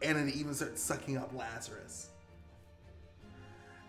And 0.00 0.16
it 0.16 0.34
even 0.34 0.54
starts 0.54 0.82
sucking 0.82 1.18
up 1.18 1.30
Lazarus. 1.34 2.08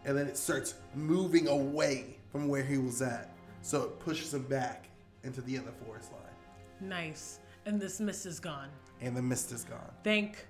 And 0.04 0.18
then 0.18 0.28
it 0.28 0.36
starts 0.36 0.74
moving 0.94 1.48
away 1.48 2.18
from 2.34 2.50
where 2.50 2.66
he 2.66 2.78
was 2.78 3.02
at. 3.02 3.34
So 3.62 3.84
it 3.84 4.00
pushes 4.02 4.34
him 4.34 4.44
back 4.44 4.90
into 5.24 5.40
the 5.40 5.58
other 5.58 5.72
forest 5.86 6.12
line. 6.12 6.90
Nice. 6.90 7.40
And 7.66 7.80
this 7.80 8.02
mist 8.02 8.26
is 8.26 8.42
gone. 8.42 8.68
And 9.00 9.16
the 9.16 9.22
mist 9.22 9.54
is 9.54 9.64
gone. 9.64 9.90
Thank 10.04 10.46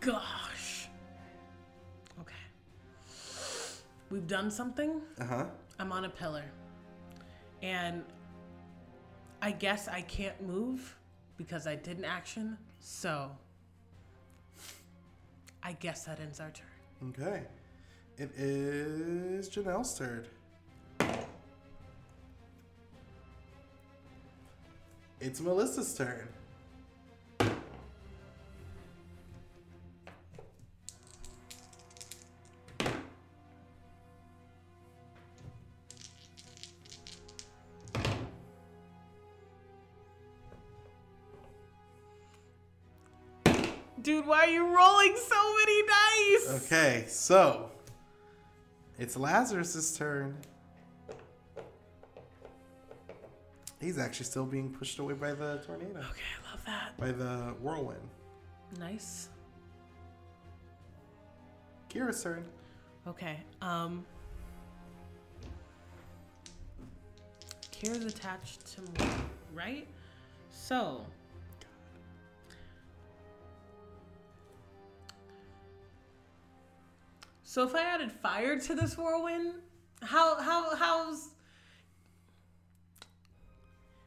gosh. 0.00 0.88
Okay. 2.18 2.32
We've 4.08 4.26
done 4.26 4.50
something. 4.50 5.02
Uh 5.20 5.24
huh. 5.26 5.44
I'm 5.78 5.92
on 5.92 6.04
a 6.04 6.08
pillar. 6.08 6.44
And 7.62 8.04
I 9.40 9.52
guess 9.52 9.88
I 9.88 10.02
can't 10.02 10.40
move 10.46 10.96
because 11.36 11.66
I 11.66 11.76
did 11.76 11.98
an 11.98 12.04
action. 12.04 12.58
So 12.80 13.30
I 15.62 15.72
guess 15.72 16.04
that 16.04 16.20
ends 16.20 16.40
our 16.40 16.50
turn. 16.50 17.10
Okay. 17.10 17.42
It 18.16 18.30
is 18.36 19.48
Janelle's 19.48 19.96
turn. 19.96 20.26
It's 25.20 25.40
Melissa's 25.40 25.94
turn. 25.94 26.28
Dude, 44.08 44.26
why 44.26 44.46
are 44.46 44.48
you 44.48 44.64
rolling 44.74 45.14
so 45.18 45.54
many 45.58 45.82
dice? 45.82 46.64
Okay, 46.64 47.04
so 47.08 47.70
it's 48.98 49.18
Lazarus's 49.18 49.98
turn. 49.98 50.34
He's 53.78 53.98
actually 53.98 54.24
still 54.24 54.46
being 54.46 54.70
pushed 54.72 54.98
away 54.98 55.12
by 55.12 55.34
the 55.34 55.58
tornado, 55.58 55.98
Okay, 55.98 56.22
I 56.42 56.50
love 56.50 56.64
that. 56.64 56.96
by 56.96 57.12
the 57.12 57.54
whirlwind. 57.60 58.00
Nice. 58.80 59.28
Kira's 61.90 62.22
turn. 62.22 62.46
Okay. 63.06 63.36
Um 63.60 64.06
Kira's 67.72 68.06
attached 68.06 68.64
to 68.74 68.80
me, 68.80 69.10
right? 69.52 69.86
So 70.50 71.04
So 77.58 77.64
if 77.64 77.74
I 77.74 77.82
added 77.82 78.12
fire 78.12 78.56
to 78.56 78.74
this 78.76 78.96
whirlwind, 78.96 79.54
how 80.00 80.40
how 80.40 80.76
how's 80.76 81.30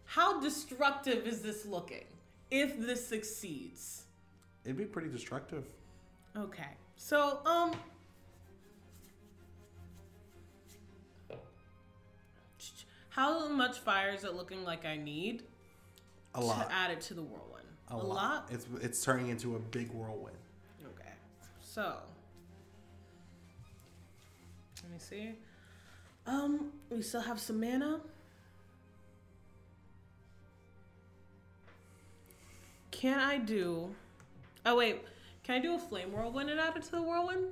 how 0.05 0.39
destructive 0.39 1.27
is 1.27 1.41
this 1.41 1.65
looking 1.65 2.05
if 2.49 2.79
this 2.79 3.05
succeeds? 3.05 4.05
It'd 4.63 4.77
be 4.77 4.85
pretty 4.85 5.09
destructive. 5.09 5.65
Okay. 6.37 6.77
So, 6.95 7.39
um. 7.45 7.73
How 13.09 13.49
much 13.49 13.79
fire 13.79 14.11
is 14.11 14.23
it 14.23 14.33
looking 14.33 14.63
like 14.63 14.85
I 14.85 14.95
need 14.95 15.43
A 16.35 16.39
lot. 16.39 16.69
to 16.69 16.73
add 16.73 16.91
it 16.91 17.01
to 17.01 17.13
the 17.13 17.21
whirlwind? 17.23 17.67
A, 17.89 17.97
lot. 17.97 18.47
It's 18.49 18.65
it's 18.81 19.03
turning 19.03 19.27
into 19.27 19.57
a 19.57 19.59
big 19.59 19.91
whirlwind. 19.91 20.37
Okay. 20.85 21.11
So. 21.59 21.97
Let 24.91 24.99
me 24.99 25.05
see. 25.07 25.31
Um, 26.27 26.73
we 26.89 27.01
still 27.01 27.21
have 27.21 27.39
some 27.39 27.61
mana. 27.61 28.01
Can 32.91 33.17
I 33.17 33.37
do? 33.37 33.95
Oh 34.65 34.75
wait, 34.75 35.01
can 35.43 35.55
I 35.55 35.59
do 35.59 35.75
a 35.75 35.79
flame 35.79 36.11
whirlwind 36.11 36.49
and 36.49 36.59
add 36.59 36.75
it 36.75 36.83
to 36.83 36.91
the 36.91 37.01
whirlwind? 37.01 37.45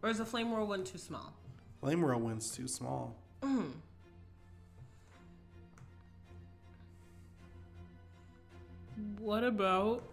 Or 0.00 0.10
is 0.10 0.18
the 0.18 0.24
flame 0.24 0.52
whirlwind 0.52 0.86
too 0.86 0.98
small? 0.98 1.34
Flame 1.80 2.00
whirlwind's 2.00 2.50
too 2.54 2.68
small. 2.68 3.16
What 9.18 9.42
about? 9.42 10.04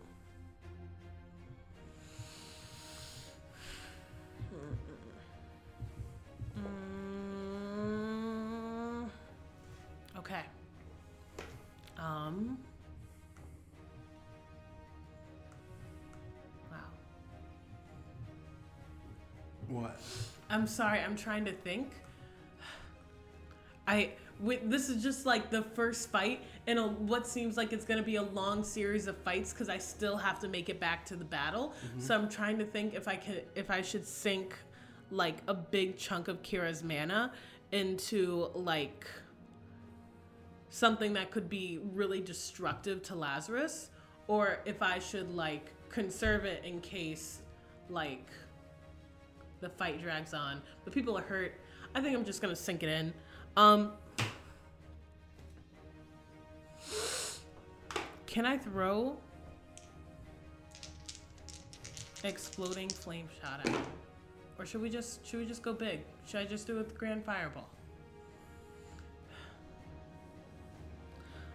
Um. 12.02 12.58
Wow. 16.72 16.78
What? 19.70 20.00
I'm 20.50 20.66
sorry. 20.68 21.00
I'm 21.00 21.16
trying 21.16 21.46
to 21.46 21.52
think 21.52 21.92
I 23.88 24.12
wi- 24.40 24.62
this 24.66 24.90
is 24.90 25.04
just 25.04 25.26
like 25.26 25.50
the 25.50 25.62
first 25.62 26.10
fight 26.10 26.44
in 26.68 26.78
a, 26.78 26.88
what 26.88 27.28
seems 27.28 27.58
like 27.58 27.74
it's 27.74 27.86
gonna 27.86 28.02
be 28.04 28.16
a 28.16 28.24
long 28.24 28.64
series 28.64 29.08
of 29.08 29.18
fights 29.18 29.52
because 29.54 29.70
I 29.70 29.78
still 29.78 30.18
have 30.18 30.40
to 30.40 30.48
make 30.48 30.70
it 30.70 30.80
back 30.80 31.06
to 31.08 31.16
the 31.16 31.26
battle. 31.26 31.74
So 32.00 32.16
I'm 32.16 32.30
trying 32.30 32.58
to 32.60 32.66
think 32.66 32.94
if 32.94 33.08
I 33.08 33.16
can 33.16 33.38
if 33.56 33.70
I 33.70 33.82
should 33.82 34.06
sink 34.08 34.56
like 35.12 35.38
a 35.48 35.54
big 35.54 35.98
chunk 35.98 36.28
of 36.28 36.42
Kira's 36.42 36.84
mana 36.84 37.34
into 37.72 38.50
like 38.54 39.06
something 40.72 41.14
that 41.14 41.30
could 41.30 41.50
be 41.50 41.80
really 41.94 42.22
destructive 42.22 43.04
to 43.04 43.16
Lazarus, 43.16 43.90
or 44.28 44.60
if 44.66 44.82
I 44.82 44.98
should 44.98 45.36
like 45.36 45.72
conserve 45.90 46.46
it 46.46 46.64
in 46.66 46.80
case 46.80 47.42
like 47.90 48.26
the 49.60 49.70
fight 49.70 50.02
drags 50.02 50.34
on, 50.34 50.62
but 50.84 50.94
people 50.94 51.16
are 51.18 51.24
hurt. 51.24 51.54
I 51.94 52.02
think 52.02 52.18
I'm 52.18 52.26
just 52.26 52.42
gonna 52.42 52.56
sink 52.56 52.84
it 52.84 52.90
in. 52.90 53.14
Um, 53.58 53.92
can 58.26 58.46
I 58.46 58.58
throw 58.58 59.18
exploding 62.24 62.88
flame 62.88 63.28
shot 63.42 63.68
at 63.68 63.76
or 64.58 64.66
should 64.66 64.82
we 64.82 64.90
just 64.90 65.26
should 65.26 65.40
we 65.40 65.46
just 65.46 65.64
go 65.64 65.74
big? 65.74 66.02
Should 66.26 66.40
I 66.40 66.46
just 66.46 66.66
do 66.66 66.76
it 66.76 66.78
with 66.78 66.98
grand 66.98 67.26
fireball? 67.26 67.68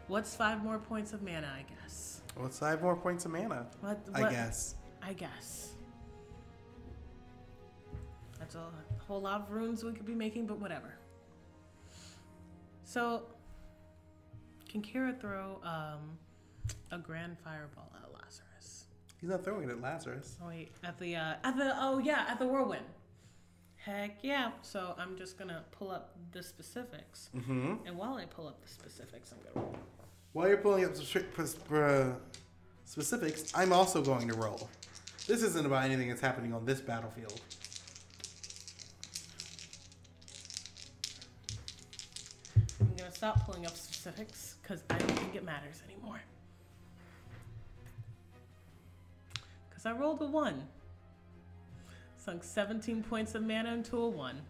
What's 0.08 0.34
five 0.36 0.62
more 0.62 0.78
points 0.78 1.12
of 1.12 1.22
mana? 1.22 1.50
I 1.56 1.64
guess. 1.82 2.20
What's 2.36 2.58
five 2.58 2.82
more 2.82 2.96
points 2.96 3.24
of 3.24 3.32
mana. 3.32 3.66
What, 3.80 3.98
I 4.14 4.20
what- 4.22 4.30
guess. 4.30 4.74
I 5.02 5.12
guess. 5.12 5.72
That's 8.38 8.54
a 8.54 8.66
whole 9.06 9.20
lot 9.22 9.40
of 9.42 9.50
runes 9.50 9.82
we 9.82 9.92
could 9.92 10.04
be 10.06 10.14
making, 10.14 10.46
but 10.46 10.58
whatever. 10.60 10.94
So, 12.84 13.22
can 14.68 14.82
Kira 14.82 15.18
throw 15.18 15.60
um, 15.64 16.18
a 16.92 16.98
grand 16.98 17.38
fireball 17.38 17.90
at 18.02 18.12
Lazarus? 18.12 18.86
He's 19.20 19.30
not 19.30 19.42
throwing 19.44 19.68
it 19.68 19.72
at 19.72 19.80
Lazarus. 19.80 20.36
Oh 20.42 20.48
wait, 20.48 20.72
at 20.84 20.98
the 20.98 21.16
uh, 21.16 21.34
at 21.44 21.56
the 21.56 21.72
oh 21.80 21.98
yeah, 21.98 22.26
at 22.28 22.38
the 22.38 22.46
whirlwind. 22.46 22.84
Heck 23.76 24.18
yeah! 24.22 24.50
So 24.62 24.94
I'm 24.98 25.16
just 25.16 25.38
gonna 25.38 25.64
pull 25.72 25.90
up 25.90 26.16
the 26.32 26.42
specifics, 26.42 27.30
Mm-hmm. 27.34 27.86
and 27.86 27.96
while 27.96 28.14
I 28.14 28.26
pull 28.26 28.46
up 28.48 28.60
the 28.60 28.68
specifics, 28.68 29.32
I'm 29.32 29.38
gonna 29.54 29.66
roll. 29.66 29.76
While 30.36 30.48
you're 30.48 30.58
pulling 30.58 30.84
up 30.84 30.94
the 30.94 32.16
specifics, 32.84 33.52
I'm 33.54 33.72
also 33.72 34.02
going 34.02 34.28
to 34.28 34.34
roll. 34.34 34.68
This 35.26 35.42
isn't 35.42 35.64
about 35.64 35.84
anything 35.84 36.10
that's 36.10 36.20
happening 36.20 36.52
on 36.52 36.66
this 36.66 36.78
battlefield. 36.78 37.40
I'm 42.78 42.94
gonna 42.98 43.10
stop 43.10 43.46
pulling 43.46 43.64
up 43.64 43.74
specifics 43.78 44.56
because 44.62 44.82
I 44.90 44.98
don't 44.98 45.10
think 45.12 45.36
it 45.36 45.42
matters 45.42 45.80
anymore. 45.90 46.20
Because 49.70 49.86
I 49.86 49.92
rolled 49.92 50.20
a 50.20 50.26
one. 50.26 50.68
Sunk 52.18 52.44
17 52.44 53.02
points 53.04 53.34
of 53.34 53.42
mana 53.42 53.72
into 53.72 53.96
a 53.96 54.06
one. 54.06 54.42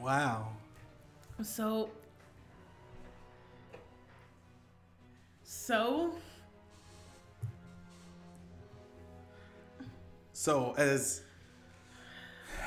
Wow. 0.00 0.48
So. 1.42 1.90
So. 5.64 6.10
So 10.34 10.74
as 10.76 11.22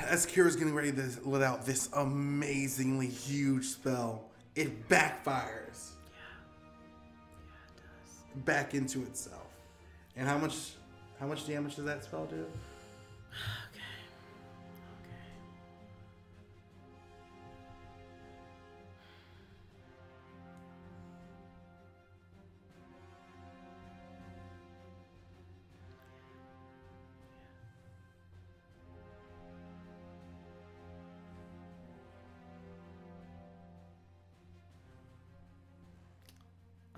as 0.04 0.26
Kira's 0.26 0.56
getting 0.56 0.74
ready 0.74 0.90
to 0.90 1.08
let 1.24 1.42
out 1.42 1.64
this 1.64 1.88
amazingly 1.92 3.06
huge 3.06 3.66
spell, 3.66 4.24
it 4.56 4.88
backfires 4.88 5.90
Yeah, 6.10 6.16
Yeah, 6.16 7.54
it 7.68 7.76
does. 7.76 8.44
back 8.44 8.74
into 8.74 9.02
itself. 9.02 9.46
And 10.16 10.26
how 10.26 10.38
much 10.38 10.72
how 11.20 11.26
much 11.28 11.46
damage 11.46 11.76
does 11.76 11.84
that 11.84 12.02
spell 12.02 12.26
do? 12.26 12.44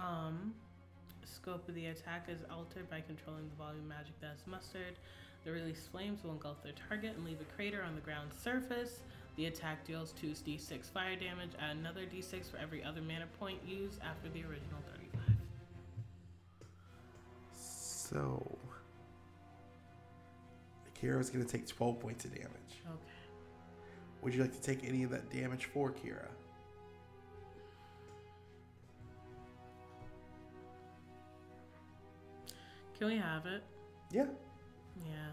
Um, 0.00 0.54
scope 1.24 1.68
of 1.68 1.74
the 1.74 1.86
attack 1.86 2.26
is 2.28 2.38
altered 2.50 2.88
by 2.90 3.00
controlling 3.00 3.48
the 3.48 3.56
volume 3.56 3.88
magic 3.88 4.18
that 4.20 4.34
is 4.34 4.46
mustered. 4.46 4.96
The 5.44 5.50
released 5.50 5.90
flames 5.90 6.22
will 6.22 6.32
engulf 6.32 6.62
their 6.62 6.72
target 6.88 7.16
and 7.16 7.24
leave 7.24 7.40
a 7.40 7.56
crater 7.56 7.82
on 7.82 7.94
the 7.94 8.00
ground's 8.00 8.36
surface. 8.42 9.00
The 9.36 9.46
attack 9.46 9.86
deals 9.86 10.12
2d6 10.22 10.90
fire 10.92 11.16
damage, 11.16 11.50
add 11.58 11.76
another 11.76 12.02
d6 12.02 12.50
for 12.50 12.58
every 12.58 12.84
other 12.84 13.00
mana 13.00 13.26
point 13.38 13.58
used 13.66 14.00
after 14.02 14.28
the 14.28 14.40
original 14.40 14.80
35. 14.92 15.36
So 17.52 18.58
Kira's 21.00 21.30
gonna 21.30 21.44
take 21.44 21.66
12 21.66 22.00
points 22.00 22.24
of 22.26 22.34
damage. 22.34 22.82
Okay. 22.84 23.20
Would 24.22 24.34
you 24.34 24.42
like 24.42 24.52
to 24.52 24.60
take 24.60 24.84
any 24.84 25.04
of 25.04 25.10
that 25.10 25.30
damage 25.30 25.66
for 25.66 25.90
Kira? 25.90 26.28
Can 33.00 33.08
we 33.08 33.16
have 33.16 33.46
it? 33.46 33.62
Yeah. 34.12 34.26
Yeah. 35.06 35.32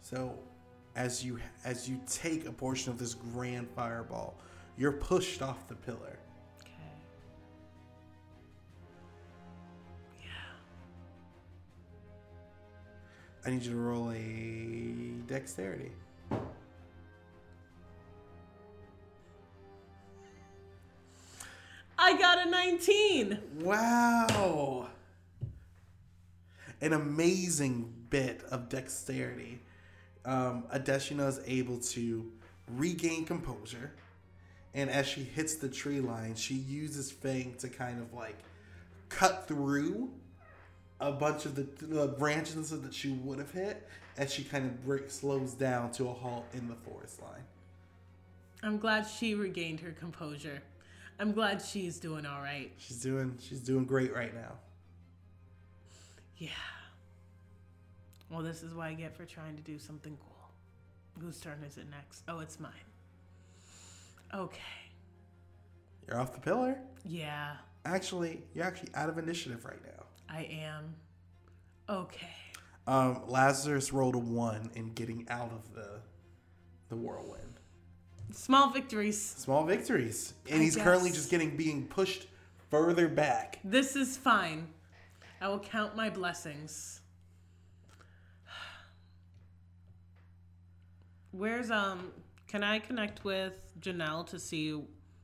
So, 0.00 0.38
as 0.96 1.22
you 1.22 1.38
as 1.66 1.86
you 1.86 2.00
take 2.10 2.46
a 2.46 2.52
portion 2.52 2.90
of 2.90 2.98
this 2.98 3.12
grand 3.12 3.68
fireball, 3.76 4.34
you're 4.78 4.92
pushed 4.92 5.42
off 5.42 5.68
the 5.68 5.74
pillar. 5.74 6.18
Okay. 6.62 6.70
Yeah. 10.22 10.30
I 13.44 13.50
need 13.50 13.62
you 13.62 13.72
to 13.72 13.76
roll 13.76 14.10
a 14.10 15.20
dexterity. 15.26 15.92
19! 22.44 23.38
Wow. 23.60 24.88
An 26.80 26.92
amazing 26.92 27.92
bit 28.10 28.42
of 28.50 28.68
dexterity. 28.68 29.60
Um, 30.24 30.64
Adeshina 30.74 31.28
is 31.28 31.40
able 31.46 31.78
to 31.78 32.30
regain 32.68 33.24
composure. 33.24 33.92
And 34.74 34.90
as 34.90 35.06
she 35.06 35.22
hits 35.22 35.56
the 35.56 35.68
tree 35.68 36.00
line, 36.00 36.34
she 36.34 36.54
uses 36.54 37.10
Fang 37.10 37.54
to 37.58 37.68
kind 37.68 38.00
of 38.00 38.12
like 38.12 38.36
cut 39.08 39.46
through 39.46 40.10
a 41.00 41.12
bunch 41.12 41.44
of 41.44 41.54
the, 41.54 41.66
the 41.84 42.08
branches 42.08 42.70
that 42.70 42.94
she 42.94 43.10
would 43.10 43.38
have 43.38 43.50
hit 43.50 43.88
as 44.16 44.32
she 44.32 44.44
kind 44.44 44.64
of 44.64 44.84
break, 44.84 45.10
slows 45.10 45.54
down 45.54 45.90
to 45.92 46.08
a 46.08 46.12
halt 46.12 46.46
in 46.54 46.68
the 46.68 46.74
forest 46.74 47.20
line. 47.22 47.42
I'm 48.62 48.78
glad 48.78 49.06
she 49.06 49.34
regained 49.34 49.80
her 49.80 49.92
composure. 49.92 50.62
I'm 51.18 51.32
glad 51.32 51.62
she's 51.62 51.98
doing 51.98 52.26
all 52.26 52.40
right. 52.40 52.72
She's 52.76 53.00
doing 53.00 53.38
she's 53.40 53.60
doing 53.60 53.84
great 53.84 54.14
right 54.14 54.34
now. 54.34 54.52
Yeah. 56.36 56.48
Well, 58.30 58.42
this 58.42 58.62
is 58.62 58.74
what 58.74 58.86
I 58.88 58.94
get 58.94 59.16
for 59.16 59.24
trying 59.24 59.56
to 59.56 59.62
do 59.62 59.78
something 59.78 60.16
cool. 60.20 60.50
Whose 61.20 61.38
turn 61.40 61.62
is 61.66 61.78
it 61.78 61.86
next? 61.90 62.24
Oh, 62.26 62.40
it's 62.40 62.58
mine. 62.58 62.72
Okay. 64.34 64.60
You're 66.08 66.18
off 66.18 66.32
the 66.34 66.40
pillar. 66.40 66.78
Yeah, 67.04 67.54
Actually, 67.86 68.42
you're 68.54 68.64
actually 68.64 68.88
out 68.94 69.10
of 69.10 69.18
initiative 69.18 69.64
right 69.64 69.80
now. 69.84 70.04
I 70.28 70.44
am. 70.44 70.94
Okay. 71.88 72.26
Um, 72.86 73.22
Lazarus 73.28 73.92
rolled 73.92 74.14
a 74.14 74.18
one 74.18 74.70
in 74.74 74.92
getting 74.94 75.26
out 75.28 75.52
of 75.52 75.74
the 75.74 76.00
the 76.88 76.96
whirlwind. 76.96 77.53
Small 78.34 78.70
victories. 78.70 79.20
Small 79.20 79.64
victories, 79.64 80.34
and 80.50 80.60
I 80.60 80.64
he's 80.64 80.76
currently 80.76 81.10
just 81.10 81.30
getting 81.30 81.56
being 81.56 81.86
pushed 81.86 82.26
further 82.70 83.08
back. 83.08 83.58
This 83.64 83.96
is 83.96 84.16
fine. 84.16 84.68
I 85.40 85.48
will 85.48 85.60
count 85.60 85.96
my 85.96 86.10
blessings. 86.10 87.00
Where's 91.32 91.70
um 91.70 92.12
can 92.48 92.62
I 92.62 92.78
connect 92.78 93.24
with 93.24 93.72
Janelle 93.80 94.26
to 94.28 94.38
see 94.38 94.82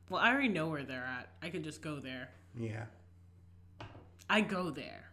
well, 0.08 0.20
I 0.20 0.32
already 0.32 0.48
know 0.48 0.68
where 0.68 0.82
they're 0.82 1.04
at. 1.04 1.28
I 1.40 1.50
can 1.50 1.62
just 1.62 1.82
go 1.82 2.00
there. 2.00 2.30
Yeah. 2.58 2.86
I 4.28 4.40
go 4.40 4.70
there. 4.70 5.10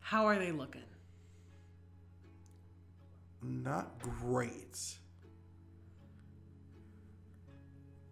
How 0.00 0.26
are 0.26 0.38
they 0.38 0.52
looking? 0.52 0.82
not 3.44 3.98
great. 3.98 4.96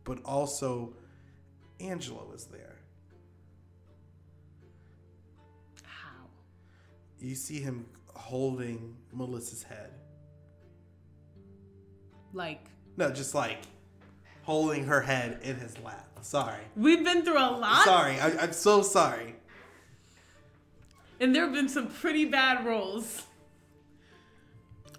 But 0.05 0.19
also, 0.25 0.95
Angelo 1.81 2.33
is 2.35 2.45
there. 2.47 2.77
How? 5.85 6.27
You 7.21 7.35
see 7.35 7.61
him 7.61 7.87
holding 8.15 8.97
Melissa's 9.13 9.63
head. 9.63 9.91
Like, 12.33 12.65
No, 12.97 13.11
just 13.11 13.35
like 13.35 13.59
holding 14.43 14.85
her 14.87 15.01
head 15.01 15.39
in 15.43 15.57
his 15.57 15.79
lap. 15.81 16.09
Sorry. 16.23 16.61
we've 16.77 17.05
been 17.05 17.25
through 17.25 17.39
a 17.39 17.51
lot, 17.51 17.85
Sorry. 17.85 18.19
I, 18.19 18.31
I'm 18.43 18.53
so 18.53 18.81
sorry. 18.83 19.35
and 21.21 21.35
there 21.35 21.45
have 21.45 21.53
been 21.53 21.69
some 21.69 21.89
pretty 21.89 22.25
bad 22.27 22.65
rolls. 22.65 23.25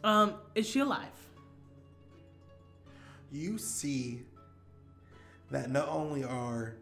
Um, 0.03 0.33
is 0.53 0.67
she 0.67 0.79
alive? 0.79 1.07
You 3.31 3.57
see 3.57 4.23
that 5.53 5.69
not 5.69 5.87
only 5.87 6.23
are 6.23 6.75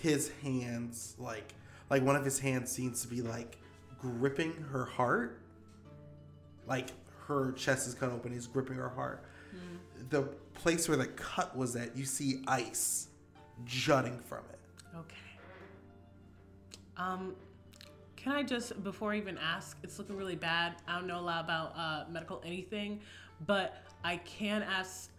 his 0.00 0.30
hands 0.42 1.14
like 1.18 1.54
like 1.90 2.02
one 2.02 2.16
of 2.16 2.24
his 2.24 2.38
hands 2.38 2.70
seems 2.70 3.02
to 3.02 3.08
be 3.08 3.22
like 3.22 3.58
gripping 4.00 4.52
her 4.70 4.84
heart 4.84 5.40
like 6.66 6.88
her 7.26 7.52
chest 7.52 7.86
is 7.88 7.94
cut 7.94 8.10
open 8.10 8.32
he's 8.32 8.46
gripping 8.46 8.76
her 8.76 8.88
heart 8.88 9.24
the 10.10 10.22
place 10.54 10.88
where 10.88 10.96
the 10.96 11.06
cut 11.06 11.56
was 11.56 11.76
at 11.76 11.96
you 11.96 12.04
see 12.04 12.42
ice 12.46 13.08
jutting 13.64 14.18
from 14.18 14.42
it 14.50 14.58
Okay. 14.94 15.16
Um, 16.96 17.34
can 18.16 18.32
I 18.32 18.42
just 18.42 18.82
before 18.84 19.12
I 19.12 19.16
even 19.16 19.38
ask? 19.38 19.78
It's 19.82 19.98
looking 19.98 20.16
really 20.16 20.36
bad. 20.36 20.76
I 20.86 20.96
don't 20.96 21.06
know 21.06 21.18
a 21.18 21.22
lot 21.22 21.42
about 21.44 21.72
uh, 21.76 22.04
medical 22.10 22.42
anything, 22.44 23.00
but 23.46 23.82
I 24.04 24.18
can 24.18 24.62
ask. 24.62 25.10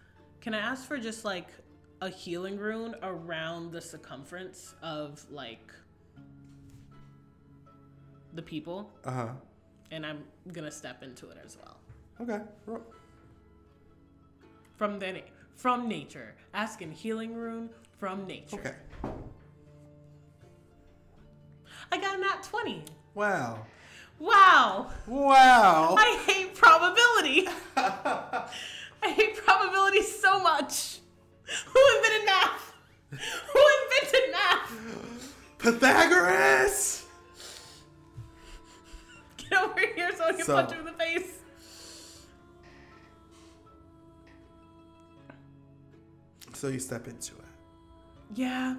Can 0.41 0.53
I 0.53 0.59
ask 0.59 0.87
for 0.87 0.97
just 0.97 1.25
like 1.25 1.47
a 2.03 2.09
healing 2.09 2.57
rune 2.57 2.95
around 3.01 3.71
the 3.71 3.79
circumference 3.79 4.75
of 4.83 5.23
like 5.31 5.71
the 8.33 8.41
people, 8.41 8.91
uh-huh 9.05 9.29
and 9.91 10.05
I'm 10.05 10.23
gonna 10.51 10.71
step 10.71 11.03
into 11.03 11.29
it 11.29 11.37
as 11.45 11.55
well 11.57 11.77
okay 12.21 12.41
Ro- 12.65 12.81
from 14.75 14.97
the 14.99 15.11
na- 15.13 15.19
from 15.55 15.87
nature. 15.87 16.33
Asking 16.53 16.91
healing 16.91 17.35
rune 17.35 17.69
from 17.99 18.25
nature. 18.25 18.57
okay 18.57 18.73
I 21.91 21.97
got 22.01 22.17
a 22.17 22.21
nat 22.21 22.41
twenty. 22.43 22.83
wow 23.13 23.65
Wow. 24.19 24.89
wow 25.07 25.95
I 25.97 26.23
hate 26.25 26.55
probability. 26.55 27.47
I 29.05 29.09
hate 29.09 29.35
probability 29.37 30.01
so 30.01 30.39
much. 30.41 30.99
Who 31.65 31.79
invented 31.97 32.25
math? 32.25 32.73
Who 33.51 33.61
invented 33.83 34.31
math? 34.31 35.35
pythagoras 35.59 37.05
Get 39.37 39.53
over 39.61 39.79
here 39.95 40.11
so 40.17 40.25
I 40.25 40.31
can 40.33 40.45
So- 40.45 40.55
punch 40.55 40.71
you 40.73 40.79
in 40.79 40.85
the 40.85 40.91
face. 40.93 41.39
so 46.53 46.67
you 46.67 46.79
step 46.79 47.07
into 47.07 47.33
it 47.35 47.39
Yeah. 48.35 48.75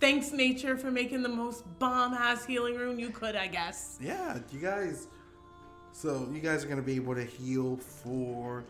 Thanks, 0.00 0.32
nature, 0.32 0.76
for 0.76 0.90
making 0.90 1.22
the 1.22 1.28
most 1.30 1.64
bomb 1.78 2.12
ass 2.14 2.44
healing 2.44 2.74
rune 2.74 2.98
you 2.98 3.08
could, 3.10 3.36
I 3.36 3.46
guess. 3.46 3.96
Yeah, 4.02 4.38
you 4.52 4.58
guys. 4.60 5.06
So 5.92 6.28
you 6.30 6.40
guys 6.40 6.62
are 6.64 6.68
gonna 6.68 6.82
be 6.82 6.96
able 6.96 7.14
to 7.14 7.24
heal 7.24 7.76
for 7.78 8.64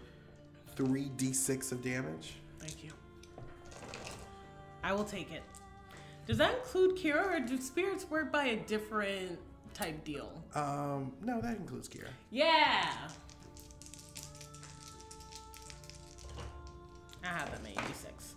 three 0.76 1.11
d6 1.16 1.72
of 1.72 1.82
damage. 1.82 2.34
Thank 2.61 2.84
you. 2.84 2.92
I 4.85 4.93
will 4.93 5.05
take 5.05 5.32
it. 5.32 5.43
Does 6.26 6.37
that 6.39 6.55
include 6.59 6.97
Kira, 6.97 7.26
or 7.26 7.41
do 7.41 7.59
spirits 7.59 8.09
work 8.11 8.30
by 8.30 8.45
a 8.45 8.57
different 8.57 9.39
type 9.72 10.05
deal? 10.05 10.30
Um, 10.55 11.12
no, 11.22 11.41
that 11.41 11.57
includes 11.57 11.89
Kira. 11.89 12.09
Yeah. 12.30 12.93
I 17.24 17.26
have 17.26 17.51
them 17.51 17.66
86. 17.66 18.35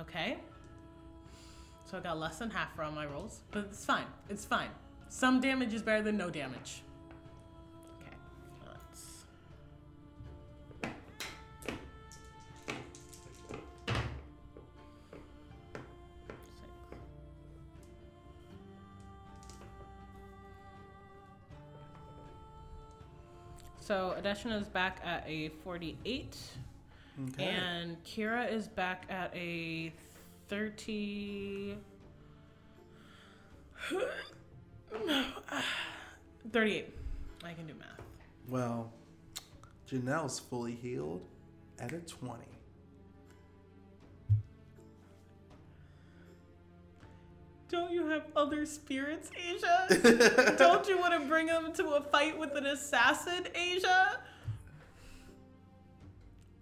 Okay. 0.00 0.38
So 1.84 1.98
I 1.98 2.00
got 2.00 2.18
less 2.18 2.38
than 2.38 2.50
half 2.50 2.74
for 2.74 2.82
all 2.84 2.92
my 2.92 3.04
rolls, 3.06 3.40
but 3.50 3.66
it's 3.70 3.84
fine. 3.84 4.06
It's 4.30 4.46
fine. 4.46 4.70
Some 5.10 5.40
damage 5.40 5.74
is 5.74 5.82
better 5.82 6.02
than 6.02 6.16
no 6.16 6.30
damage. 6.30 6.82
So 23.88 24.14
Adeshina 24.20 24.60
is 24.60 24.68
back 24.68 25.00
at 25.02 25.24
a 25.26 25.48
48, 25.64 26.36
Okay. 27.30 27.42
and 27.42 27.96
Kira 28.04 28.52
is 28.52 28.68
back 28.68 29.06
at 29.08 29.34
a 29.34 29.90
30. 30.48 31.78
38. 36.52 36.94
I 37.42 37.52
can 37.54 37.66
do 37.66 37.72
math. 37.78 38.02
well, 38.46 38.92
Janelle's 39.90 40.38
fully 40.38 40.74
healed 40.74 41.24
at 41.78 41.94
a 41.94 42.00
20. 42.00 42.44
Don't 47.68 47.92
you 47.92 48.06
have 48.06 48.24
other 48.34 48.64
spirits, 48.64 49.30
Asia? 49.36 50.54
Don't 50.58 50.88
you 50.88 50.98
want 50.98 51.12
to 51.20 51.28
bring 51.28 51.46
them 51.46 51.72
to 51.74 51.90
a 51.90 52.00
fight 52.00 52.38
with 52.38 52.56
an 52.56 52.64
assassin, 52.66 53.46
Asia? 53.54 54.20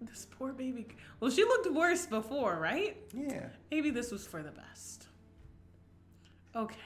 This 0.00 0.26
poor 0.26 0.52
baby. 0.52 0.86
Well, 1.20 1.30
she 1.30 1.44
looked 1.44 1.70
worse 1.72 2.06
before, 2.06 2.58
right? 2.58 2.96
Yeah. 3.14 3.46
Maybe 3.70 3.90
this 3.90 4.10
was 4.10 4.26
for 4.26 4.42
the 4.42 4.50
best. 4.50 5.06
Okay. 6.54 6.76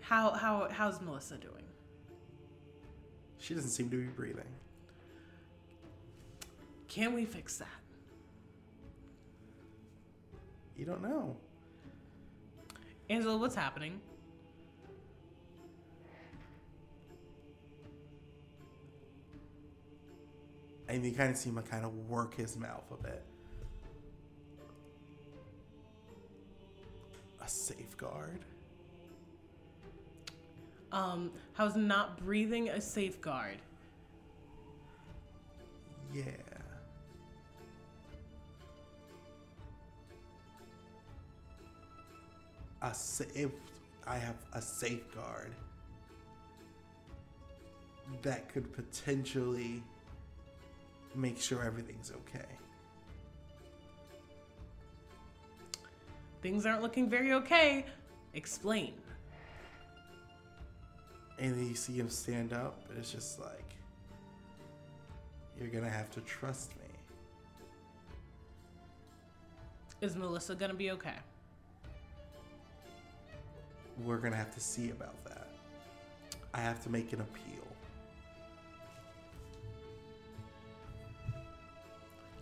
How 0.00 0.32
how 0.32 0.68
how's 0.70 1.00
Melissa 1.00 1.36
doing? 1.36 1.62
She 3.38 3.54
doesn't 3.54 3.70
seem 3.70 3.90
to 3.90 3.96
be 3.96 4.04
breathing. 4.04 4.44
Can 6.88 7.14
we 7.14 7.24
fix 7.24 7.58
that? 7.58 7.68
You 10.76 10.84
don't 10.84 11.02
know. 11.02 11.36
Angela, 13.10 13.36
what's 13.36 13.56
happening? 13.56 14.00
And 20.88 21.04
you 21.04 21.10
kind 21.10 21.30
of 21.30 21.36
see 21.36 21.50
him 21.50 21.60
kind 21.62 21.84
of 21.84 21.92
work 22.08 22.34
his 22.36 22.56
mouth 22.56 22.84
a 22.92 23.02
bit. 23.02 23.24
A 27.44 27.48
safeguard. 27.48 28.44
Um, 30.92 31.32
how's 31.54 31.74
not 31.74 32.16
breathing 32.24 32.68
a 32.68 32.80
safeguard? 32.80 33.58
Yeah. 36.14 36.24
A 42.82 42.94
if 43.34 43.50
I 44.06 44.16
have 44.16 44.36
a 44.54 44.62
safeguard 44.62 45.52
that 48.22 48.48
could 48.48 48.72
potentially 48.72 49.82
make 51.14 51.40
sure 51.40 51.62
everything's 51.62 52.10
okay. 52.10 52.46
Things 56.42 56.64
aren't 56.64 56.82
looking 56.82 57.08
very 57.08 57.32
okay. 57.34 57.84
Explain. 58.34 58.94
And 61.38 61.54
then 61.54 61.66
you 61.66 61.74
see 61.74 61.94
him 61.94 62.08
stand 62.08 62.52
up, 62.52 62.84
and 62.88 62.98
it's 62.98 63.12
just 63.12 63.38
like, 63.40 63.74
you're 65.58 65.68
gonna 65.68 65.90
have 65.90 66.10
to 66.12 66.20
trust 66.22 66.72
me. 66.76 66.86
Is 70.00 70.16
Melissa 70.16 70.54
gonna 70.54 70.74
be 70.74 70.90
okay? 70.92 71.16
we're 74.04 74.18
gonna 74.18 74.36
have 74.36 74.52
to 74.54 74.60
see 74.60 74.90
about 74.90 75.22
that. 75.24 75.48
I 76.52 76.60
have 76.60 76.82
to 76.84 76.90
make 76.90 77.12
an 77.12 77.20
appeal. 77.20 77.66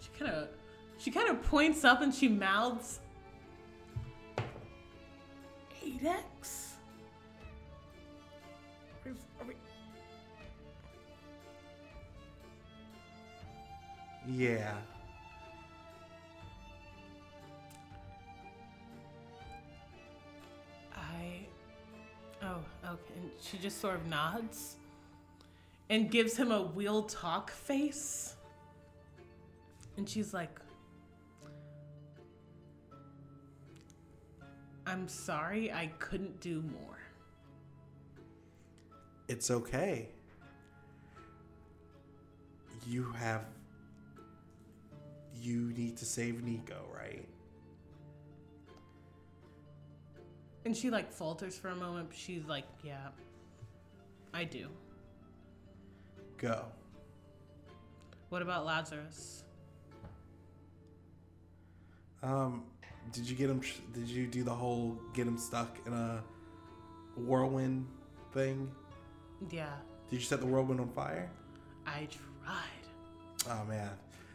She 0.00 0.08
kind 0.18 0.32
of, 0.32 0.48
she 0.98 1.10
kind 1.10 1.28
of 1.28 1.42
points 1.42 1.84
up 1.84 2.00
and 2.00 2.14
she 2.14 2.28
mouths, 2.28 3.00
"Eight 5.82 6.02
Yeah. 14.26 14.74
Oh, 22.84 22.92
okay. 22.92 23.14
And 23.16 23.30
she 23.40 23.58
just 23.58 23.80
sort 23.80 23.96
of 23.96 24.06
nods 24.06 24.76
and 25.90 26.10
gives 26.10 26.36
him 26.36 26.52
a 26.52 26.62
we'll 26.62 27.02
talk 27.04 27.50
face. 27.50 28.34
And 29.96 30.08
she's 30.08 30.32
like, 30.32 30.60
I'm 34.86 35.08
sorry, 35.08 35.72
I 35.72 35.88
couldn't 35.98 36.40
do 36.40 36.62
more. 36.62 36.98
It's 39.28 39.50
okay. 39.50 40.08
You 42.86 43.04
have. 43.18 43.44
You 45.40 45.72
need 45.76 45.96
to 45.98 46.04
save 46.06 46.42
Nico, 46.42 46.84
right? 46.94 47.28
And 50.68 50.76
she 50.76 50.90
like 50.90 51.10
falters 51.10 51.56
for 51.56 51.68
a 51.68 51.74
moment, 51.74 52.10
but 52.10 52.18
she's 52.18 52.44
like, 52.44 52.66
Yeah, 52.84 52.98
I 54.34 54.44
do. 54.44 54.68
Go. 56.36 56.66
What 58.28 58.42
about 58.42 58.66
Lazarus? 58.66 59.44
Um, 62.22 62.64
did 63.12 63.30
you 63.30 63.34
get 63.34 63.48
him? 63.48 63.62
Did 63.94 64.08
you 64.08 64.26
do 64.26 64.42
the 64.44 64.52
whole 64.52 64.98
get 65.14 65.26
him 65.26 65.38
stuck 65.38 65.78
in 65.86 65.94
a 65.94 66.22
whirlwind 67.16 67.86
thing? 68.34 68.70
Yeah, 69.50 69.70
Did 70.10 70.16
you 70.16 70.22
set 70.26 70.40
the 70.40 70.46
whirlwind 70.46 70.82
on 70.82 70.90
fire? 70.90 71.30
I 71.86 72.06
tried. 72.44 73.48
Oh 73.48 73.64
man, 73.64 73.88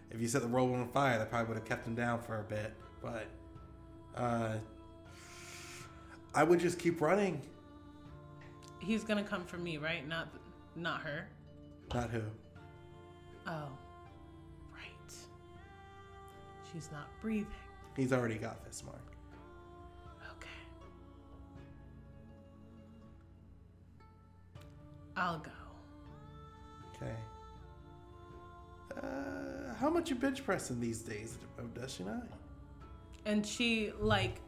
if 0.09 0.19
you 0.19 0.27
set 0.27 0.41
the 0.41 0.47
whirlwind 0.47 0.81
on 0.81 0.89
fire, 0.89 1.19
that 1.19 1.29
probably 1.29 1.49
would 1.49 1.57
have 1.57 1.69
kept 1.69 1.85
him 1.85 1.93
down 1.93 2.23
for 2.23 2.39
a 2.39 2.43
bit. 2.43 2.73
But 3.03 3.27
uh, 4.15 4.55
I 6.35 6.43
would 6.43 6.59
just 6.59 6.79
keep 6.79 6.99
running. 7.01 7.41
He's 8.79 9.03
gonna 9.03 9.23
come 9.23 9.45
for 9.45 9.57
me, 9.57 9.77
right? 9.77 10.07
Not, 10.07 10.29
not 10.75 11.01
her. 11.01 11.27
Not 11.93 12.09
who. 12.09 12.21
Oh, 13.47 13.69
right. 14.73 15.13
She's 16.71 16.89
not 16.91 17.07
breathing. 17.21 17.47
He's 17.95 18.11
already 18.11 18.35
got 18.35 18.65
this 18.65 18.83
mark. 18.83 18.97
Okay. 20.31 20.49
I'll 25.15 25.39
go. 25.39 25.51
Okay. 26.95 27.13
Uh, 28.97 29.73
how 29.75 29.89
much 29.89 30.09
you 30.09 30.15
bench 30.15 30.43
pressing 30.43 30.79
these 30.79 31.01
days, 31.01 31.37
does 31.75 31.93
she 31.93 32.03
not? 32.03 32.27
And 33.25 33.45
she 33.45 33.91
like 33.99 34.41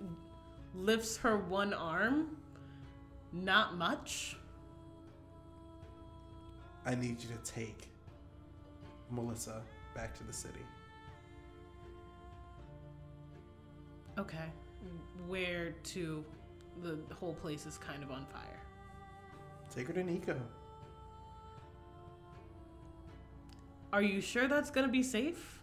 lifts 0.78 1.18
her 1.18 1.38
one 1.38 1.74
arm. 1.74 2.38
Not 3.32 3.78
much. 3.78 4.38
I 6.86 6.96
need 6.96 7.22
you 7.22 7.30
to 7.30 7.52
take 7.52 7.90
Melissa 9.10 9.62
back 9.96 10.16
to 10.18 10.24
the 10.24 10.34
city. 10.34 10.60
Okay. 14.18 14.46
Where 15.28 15.72
to? 15.72 16.24
The 16.84 16.98
whole 17.16 17.34
place 17.34 17.66
is 17.66 17.78
kind 17.78 18.04
of 18.04 18.12
on 18.12 18.26
fire. 18.26 18.62
Take 19.74 19.88
her 19.88 19.94
to 19.94 20.04
Nico. 20.04 20.40
Are 23.92 24.02
you 24.02 24.22
sure 24.22 24.48
that's 24.48 24.70
gonna 24.70 24.90
be 24.90 25.04
safe? 25.04 25.62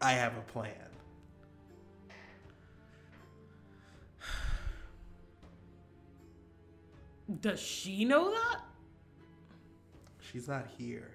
I 0.00 0.12
have 0.12 0.36
a 0.36 0.42
plan. 0.42 0.89
Does 7.38 7.60
she 7.60 8.04
know 8.04 8.30
that? 8.30 8.60
She's 10.18 10.48
not 10.48 10.66
here. 10.76 11.12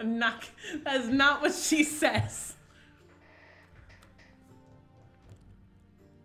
I'm 0.00 0.18
not. 0.18 0.44
That's 0.82 1.06
not 1.06 1.42
what 1.42 1.54
she 1.54 1.84
says. 1.84 2.54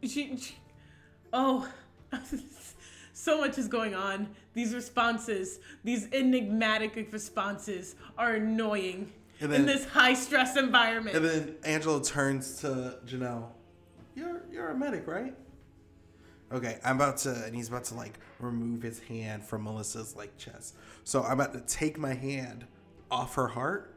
She. 0.01 0.36
she 0.38 0.55
oh. 1.31 1.69
so 3.13 3.39
much 3.39 3.57
is 3.57 3.67
going 3.67 3.93
on. 3.93 4.29
These 4.53 4.73
responses, 4.73 5.59
these 5.83 6.07
enigmatic 6.11 7.11
responses, 7.11 7.95
are 8.17 8.36
annoying 8.36 9.11
And 9.41 9.53
in 9.53 9.65
this 9.65 9.86
high 9.86 10.13
stress 10.13 10.55
environment. 10.55 11.15
And 11.15 11.25
then 11.25 11.55
Angela 11.63 12.03
turns 12.03 12.61
to 12.61 12.99
Janelle. 13.05 13.49
You're 14.15 14.43
you're 14.51 14.69
a 14.69 14.77
medic, 14.77 15.07
right? 15.07 15.36
Okay, 16.51 16.79
I'm 16.86 16.95
about 16.95 17.17
to, 17.17 17.43
and 17.45 17.55
he's 17.55 17.67
about 17.69 17.83
to 17.86 17.95
like 17.95 18.19
remove 18.39 18.81
his 18.81 18.99
hand 18.99 19.43
from 19.43 19.63
Melissa's 19.63 20.15
like 20.15 20.38
chest. 20.38 20.75
So 21.03 21.23
I'm 21.23 21.39
about 21.39 21.53
to 21.53 21.61
take 21.61 21.97
my 21.97 22.13
hand 22.13 22.65
off 23.11 23.36
her 23.36 23.47
heart. 23.47 23.95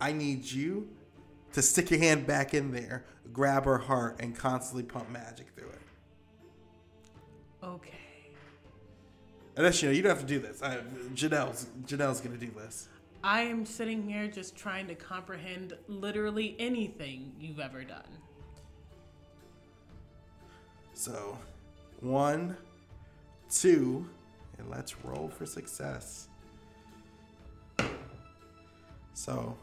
I 0.00 0.12
need 0.12 0.44
you 0.44 0.88
to 1.52 1.62
stick 1.62 1.90
your 1.90 2.00
hand 2.00 2.26
back 2.26 2.52
in 2.54 2.72
there, 2.72 3.04
grab 3.32 3.64
her 3.64 3.78
heart, 3.78 4.16
and 4.20 4.36
constantly 4.36 4.82
pump 4.82 5.08
magic 5.10 5.46
through 5.56 5.68
it. 5.68 5.80
okay. 7.62 7.90
And 9.54 9.66
that's 9.66 9.82
you 9.82 9.88
know 9.88 9.94
you 9.94 10.02
don't 10.02 10.10
have 10.10 10.20
to 10.20 10.26
do 10.26 10.38
this. 10.40 10.62
I, 10.62 10.78
Janelle's 11.14 11.66
Janelle's 11.84 12.20
gonna 12.20 12.36
do 12.36 12.50
this. 12.50 12.88
I 13.24 13.42
am 13.42 13.64
sitting 13.64 14.02
here 14.08 14.26
just 14.26 14.56
trying 14.56 14.88
to 14.88 14.94
comprehend 14.94 15.74
literally 15.86 16.56
anything 16.58 17.32
you've 17.38 17.60
ever 17.60 17.84
done. 17.84 18.18
So, 20.94 21.38
one, 22.00 22.56
two, 23.48 24.08
and 24.58 24.68
let's 24.68 25.04
roll 25.04 25.28
for 25.28 25.46
success. 25.46 26.28
So, 29.14 29.56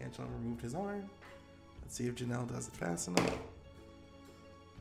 Angela 0.00 0.28
removed 0.38 0.60
his 0.60 0.74
arm. 0.74 1.08
Let's 1.82 1.96
see 1.96 2.06
if 2.06 2.14
Janelle 2.14 2.46
does 2.46 2.68
it 2.68 2.74
fast 2.74 3.08
enough. 3.08 3.38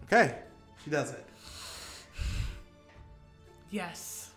Okay, 0.06 0.40
she 0.84 0.90
does 0.90 1.12
it. 1.12 1.26
Yes. 3.72 4.32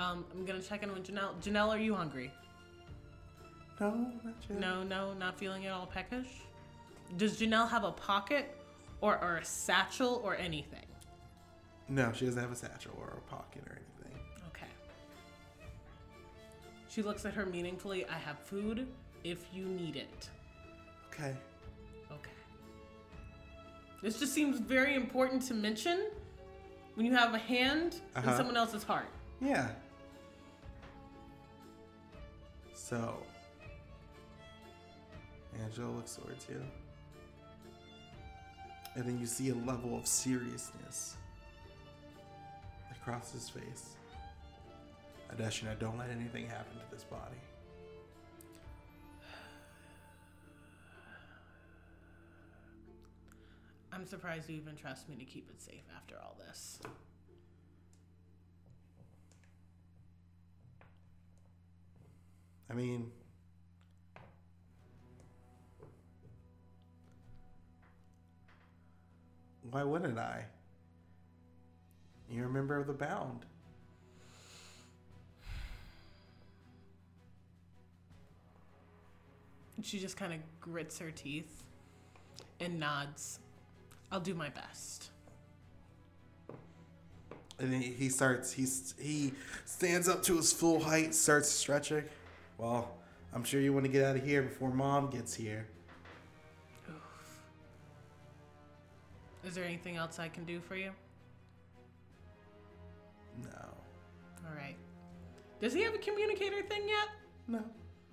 Um, 0.00 0.24
I'm 0.32 0.46
gonna 0.46 0.62
check 0.62 0.82
in 0.82 0.90
with 0.92 1.06
Janelle. 1.06 1.34
Janelle, 1.42 1.68
are 1.68 1.78
you 1.78 1.94
hungry? 1.94 2.32
No, 3.78 3.90
not 4.24 4.34
yet. 4.48 4.58
No, 4.58 4.82
no, 4.82 5.12
not 5.12 5.38
feeling 5.38 5.66
at 5.66 5.72
all 5.72 5.86
peckish. 5.86 6.26
Does 7.18 7.38
Janelle 7.38 7.68
have 7.68 7.84
a 7.84 7.92
pocket 7.92 8.56
or, 9.02 9.18
or 9.22 9.36
a 9.38 9.44
satchel 9.44 10.22
or 10.24 10.36
anything? 10.36 10.86
No, 11.88 12.12
she 12.14 12.24
doesn't 12.24 12.40
have 12.40 12.52
a 12.52 12.56
satchel 12.56 12.92
or 12.98 13.08
a 13.18 13.30
pocket 13.30 13.62
or 13.66 13.72
anything. 13.72 14.18
Okay. 14.48 14.66
She 16.88 17.02
looks 17.02 17.26
at 17.26 17.34
her 17.34 17.44
meaningfully. 17.44 18.06
I 18.06 18.16
have 18.16 18.38
food 18.38 18.86
if 19.22 19.44
you 19.52 19.66
need 19.66 19.96
it. 19.96 20.30
Okay. 21.12 21.34
Okay. 22.10 22.30
This 24.02 24.18
just 24.18 24.32
seems 24.32 24.60
very 24.60 24.94
important 24.94 25.42
to 25.48 25.54
mention 25.54 26.06
when 26.94 27.04
you 27.04 27.12
have 27.14 27.34
a 27.34 27.38
hand 27.38 27.96
in 28.16 28.22
Uh-huh. 28.22 28.36
someone 28.36 28.56
else's 28.56 28.82
heart. 28.84 29.08
Yeah. 29.42 29.70
So, 32.90 33.22
Angela 35.62 35.90
looks 35.90 36.16
towards 36.16 36.48
you. 36.48 36.60
And 38.96 39.04
then 39.04 39.20
you 39.20 39.26
see 39.26 39.50
a 39.50 39.54
level 39.54 39.96
of 39.96 40.08
seriousness 40.08 41.16
across 42.90 43.30
his 43.30 43.48
face. 43.48 43.90
Adeshina, 45.32 45.78
don't 45.78 45.96
let 45.98 46.10
anything 46.10 46.48
happen 46.48 46.76
to 46.78 46.90
this 46.90 47.04
body. 47.04 47.36
I'm 53.92 54.04
surprised 54.04 54.50
you 54.50 54.56
even 54.56 54.74
trust 54.74 55.08
me 55.08 55.14
to 55.14 55.24
keep 55.24 55.48
it 55.48 55.62
safe 55.62 55.84
after 55.96 56.16
all 56.16 56.36
this. 56.44 56.80
I 62.70 62.72
mean, 62.72 63.10
why 69.70 69.82
wouldn't 69.82 70.18
I? 70.18 70.44
You're 72.30 72.46
a 72.46 72.50
member 72.50 72.76
of 72.76 72.86
the 72.86 72.92
Bound. 72.92 73.44
She 79.82 79.98
just 79.98 80.16
kind 80.16 80.32
of 80.32 80.38
grits 80.60 80.98
her 80.98 81.10
teeth 81.10 81.64
and 82.60 82.78
nods. 82.78 83.40
I'll 84.12 84.20
do 84.20 84.34
my 84.34 84.50
best. 84.50 85.10
And 87.58 87.72
then 87.72 87.80
he 87.80 88.10
starts. 88.10 88.52
He's 88.52 88.94
he 88.98 89.32
stands 89.64 90.08
up 90.08 90.22
to 90.24 90.36
his 90.36 90.52
full 90.52 90.80
height, 90.80 91.14
starts 91.14 91.48
stretching. 91.48 92.04
Well, 92.60 92.92
I'm 93.32 93.42
sure 93.42 93.58
you 93.58 93.72
want 93.72 93.86
to 93.86 93.90
get 93.90 94.04
out 94.04 94.16
of 94.16 94.22
here 94.24 94.42
before 94.42 94.70
mom 94.70 95.08
gets 95.08 95.32
here. 95.32 95.66
Is 99.42 99.54
there 99.54 99.64
anything 99.64 99.96
else 99.96 100.18
I 100.18 100.28
can 100.28 100.44
do 100.44 100.60
for 100.60 100.76
you? 100.76 100.90
No, 103.42 103.48
All 104.46 104.54
right. 104.54 104.76
Does 105.62 105.72
he 105.72 105.80
have 105.82 105.94
a 105.94 105.98
communicator 105.98 106.60
thing 106.62 106.82
yet? 106.86 107.08
no. 107.48 107.64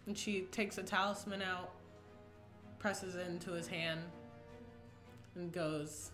And 0.05 0.17
she 0.17 0.43
takes 0.43 0.77
a 0.77 0.83
talisman 0.83 1.41
out, 1.41 1.71
presses 2.79 3.15
it 3.15 3.27
into 3.27 3.51
his 3.51 3.67
hand, 3.67 3.99
and 5.35 5.51
goes, 5.51 6.11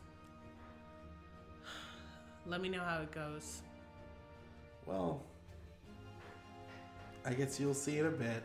Let 2.48 2.60
me 2.60 2.70
know 2.70 2.82
how 2.82 3.02
it 3.02 3.12
goes. 3.12 3.62
Well, 4.88 5.22
I 7.26 7.34
guess 7.34 7.60
you'll 7.60 7.74
see 7.74 8.00
in 8.00 8.06
a 8.06 8.12
bit. 8.12 8.44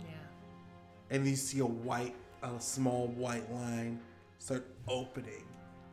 Yeah. 0.00 0.14
And 1.10 1.26
you 1.26 1.36
see 1.36 1.60
a 1.60 1.66
white, 1.66 2.14
a 2.42 2.60
small 2.60 3.08
white 3.08 3.50
line 3.52 4.00
start 4.38 4.66
opening 4.88 5.44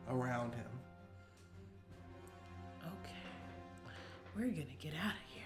around 0.08 0.54
him. 0.54 0.66
Okay. 2.82 3.14
We're 4.36 4.48
gonna 4.48 4.64
get 4.80 4.94
out 4.94 5.12
of 5.12 5.32
here. 5.32 5.44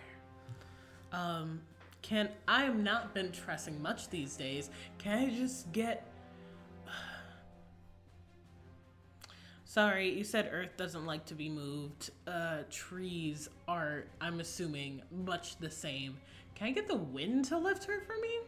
Um, 1.13 1.61
can 2.01 2.31
I 2.49 2.65
have 2.65 2.79
not 2.79 3.15
been 3.15 3.31
tressing 3.31 3.81
much 3.81 4.09
these 4.09 4.37
days. 4.37 4.71
Can 4.99 5.19
I 5.19 5.31
just 5.31 5.71
get 5.73 6.07
Sorry, 9.75 10.09
you 10.09 10.23
said 10.23 10.51
Earth 10.53 10.77
doesn't 10.77 11.05
like 11.05 11.27
to 11.27 11.35
be 11.35 11.49
moved. 11.49 12.11
Uh, 12.29 12.59
trees 12.71 13.49
are, 13.67 14.05
I'm 14.21 14.39
assuming, 14.39 15.03
much 15.11 15.57
the 15.57 15.69
same. 15.69 16.17
Can 16.55 16.69
I 16.69 16.71
get 16.71 16.87
the 16.87 16.95
wind 16.95 17.47
to 17.47 17.59
lift 17.59 17.83
her 17.87 18.01
for 18.07 18.15
me? 18.23 18.39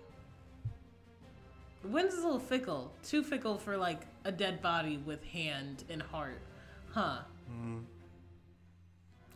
The 1.82 1.88
wind's 1.88 2.14
a 2.14 2.18
little 2.18 2.38
fickle. 2.38 2.92
Too 3.02 3.24
fickle 3.24 3.58
for 3.58 3.76
like 3.76 4.02
a 4.24 4.30
dead 4.30 4.62
body 4.62 4.98
with 4.98 5.24
hand 5.24 5.82
and 5.90 6.00
heart. 6.00 6.38
Huh. 6.92 7.22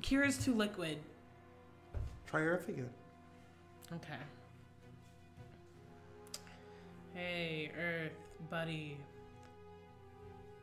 Kira's 0.01 0.39
too 0.39 0.55
liquid. 0.55 0.99
Try 2.29 2.43
Earth 2.43 2.69
again. 2.69 2.91
Okay. 3.93 4.23
Hey, 7.15 7.73
Earth, 7.77 8.13
buddy. 8.49 8.97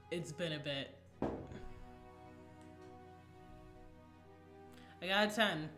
It's 0.09 0.31
been 0.31 0.53
a 0.53 0.59
bit. 0.59 0.96
I 5.01 5.07
got 5.07 5.31
a 5.31 5.35
10. 5.35 5.69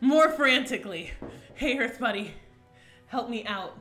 More 0.00 0.30
frantically. 0.30 1.12
Hey, 1.54 1.78
Earth, 1.78 2.00
buddy. 2.00 2.32
Help 3.06 3.28
me 3.28 3.44
out. 3.44 3.76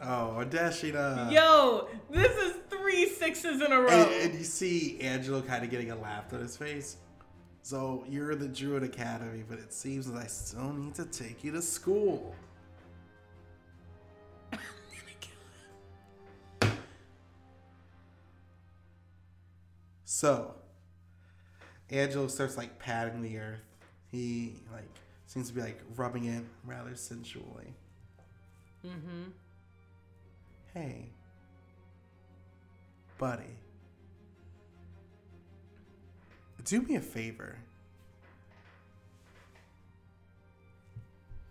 Oh, 0.00 0.36
Adeshina. 0.40 1.30
Yo, 1.30 1.88
this 2.10 2.36
is 2.36 2.54
three 2.70 3.08
sixes 3.08 3.60
in 3.60 3.72
a 3.72 3.80
row. 3.80 3.88
And, 3.88 4.30
and 4.30 4.34
you 4.34 4.44
see 4.44 5.00
Angelo 5.00 5.42
kind 5.42 5.64
of 5.64 5.70
getting 5.70 5.90
a 5.90 5.96
laugh 5.96 6.32
on 6.32 6.40
his 6.40 6.56
face. 6.56 6.96
So 7.62 8.04
you're 8.08 8.34
the 8.34 8.48
Druid 8.48 8.82
Academy, 8.82 9.44
but 9.48 9.58
it 9.58 9.72
seems 9.72 10.10
that 10.10 10.18
I 10.18 10.26
still 10.26 10.72
need 10.72 10.94
to 10.94 11.04
take 11.04 11.44
you 11.44 11.52
to 11.52 11.60
school. 11.60 12.34
So, 20.18 20.52
Angelo 21.90 22.26
starts 22.26 22.56
like 22.56 22.80
patting 22.80 23.22
the 23.22 23.38
earth. 23.38 23.62
He 24.10 24.54
like 24.72 24.88
seems 25.26 25.46
to 25.46 25.54
be 25.54 25.60
like 25.60 25.80
rubbing 25.94 26.24
it 26.24 26.42
rather 26.66 26.96
sensually. 26.96 27.72
Mm-hmm. 28.84 29.30
Hey, 30.74 31.10
buddy, 33.16 33.44
do 36.64 36.82
me 36.82 36.96
a 36.96 37.00
favor 37.00 37.56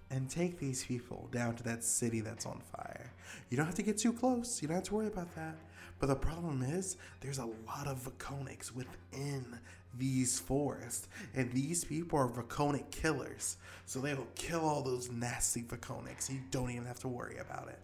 and 0.10 0.30
take 0.30 0.60
these 0.60 0.84
people 0.84 1.30
down 1.32 1.56
to 1.56 1.64
that 1.64 1.86
city 1.86 2.20
that's 2.20 2.46
on 2.46 2.62
fire. 2.76 3.14
You 3.50 3.56
don't 3.56 3.66
have 3.66 3.76
to 3.76 3.82
get 3.82 3.98
too 3.98 4.12
close, 4.12 4.62
you 4.62 4.68
don't 4.68 4.76
have 4.76 4.84
to 4.84 4.94
worry 4.94 5.08
about 5.08 5.34
that. 5.36 5.56
But 6.00 6.08
the 6.08 6.16
problem 6.16 6.62
is, 6.62 6.98
there's 7.22 7.40
a 7.40 7.46
lot 7.46 7.88
of 7.88 8.08
Vaconics 8.08 8.72
within 8.72 9.60
these 9.98 10.40
forests, 10.40 11.08
and 11.34 11.52
these 11.52 11.84
people 11.84 12.20
are 12.20 12.28
Vaconic 12.28 12.92
killers. 12.92 13.58
So 13.86 14.00
they 14.00 14.14
will 14.14 14.28
kill 14.36 14.62
all 14.62 14.84
those 14.84 15.10
nasty 15.10 15.64
Vaconics. 15.64 16.30
You 16.30 16.42
don't 16.52 16.70
even 16.70 16.86
have 16.86 17.00
to 17.00 17.08
worry 17.08 17.38
about 17.38 17.70
it. 17.70 17.80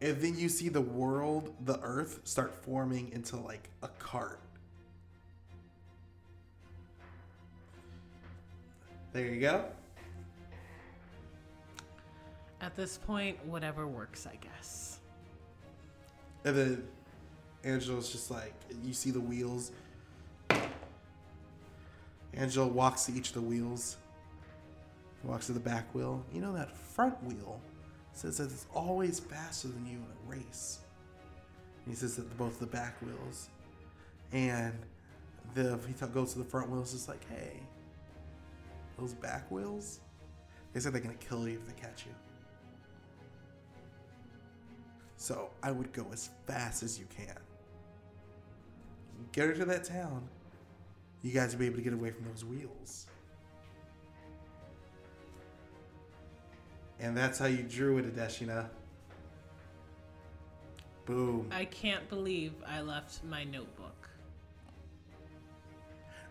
And 0.00 0.20
then 0.20 0.38
you 0.38 0.48
see 0.48 0.68
the 0.68 0.80
world, 0.80 1.54
the 1.64 1.80
earth, 1.80 2.20
start 2.24 2.54
forming 2.62 3.10
into 3.12 3.36
like 3.36 3.68
a 3.82 3.88
cart. 3.88 4.40
There 9.12 9.26
you 9.26 9.40
go. 9.40 9.64
At 12.60 12.74
this 12.74 12.98
point, 12.98 13.44
whatever 13.44 13.86
works, 13.86 14.26
I 14.26 14.36
guess. 14.36 15.00
And 16.44 16.56
then 16.56 16.88
Angela's 17.64 18.10
just 18.10 18.30
like, 18.30 18.54
you 18.84 18.92
see 18.92 19.10
the 19.10 19.20
wheels. 19.20 19.72
Angela 22.34 22.66
walks 22.66 23.04
to 23.06 23.12
each 23.12 23.28
of 23.28 23.34
the 23.34 23.40
wheels. 23.40 23.96
Walks 25.24 25.46
to 25.46 25.52
the 25.52 25.60
back 25.60 25.92
wheel. 25.94 26.24
You 26.32 26.40
know 26.40 26.52
that 26.54 26.76
front 26.76 27.22
wheel 27.24 27.60
says 28.12 28.38
that 28.38 28.44
it's 28.44 28.66
always 28.74 29.20
faster 29.20 29.68
than 29.68 29.84
you 29.86 29.98
in 29.98 30.04
a 30.04 30.36
race. 30.36 30.78
And 31.84 31.92
he 31.92 31.98
says 31.98 32.16
that 32.16 32.36
both 32.38 32.58
the 32.58 32.66
back 32.66 33.00
wheels 33.02 33.48
and 34.32 34.72
the 35.54 35.78
he 35.86 35.92
t- 35.92 36.06
goes 36.06 36.32
to 36.32 36.38
the 36.38 36.44
front 36.44 36.70
wheels. 36.70 36.94
It's 36.94 37.08
like, 37.08 37.28
hey, 37.28 37.60
those 38.98 39.14
back 39.14 39.50
wheels. 39.50 40.00
They 40.72 40.80
said 40.80 40.92
they're 40.92 41.00
gonna 41.00 41.14
kill 41.14 41.48
you 41.48 41.58
if 41.58 41.66
they 41.66 41.80
catch 41.80 42.06
you. 42.06 42.12
So 45.16 45.50
I 45.62 45.72
would 45.72 45.92
go 45.92 46.06
as 46.12 46.30
fast 46.46 46.82
as 46.82 46.98
you 46.98 47.06
can. 47.14 47.36
Get 49.32 49.48
her 49.48 49.54
to 49.54 49.64
that 49.64 49.84
town. 49.84 50.28
You 51.22 51.32
guys 51.32 51.52
will 51.52 51.60
be 51.60 51.66
able 51.66 51.76
to 51.76 51.82
get 51.82 51.92
away 51.92 52.10
from 52.10 52.26
those 52.26 52.44
wheels. 52.44 53.06
And 57.00 57.16
that's 57.16 57.38
how 57.38 57.46
you 57.46 57.62
drew 57.62 57.98
it, 57.98 58.14
Adeshina. 58.14 58.68
Boom. 61.04 61.48
I 61.50 61.64
can't 61.66 62.08
believe 62.08 62.52
I 62.66 62.80
left 62.80 63.22
my 63.24 63.44
notebook. 63.44 64.08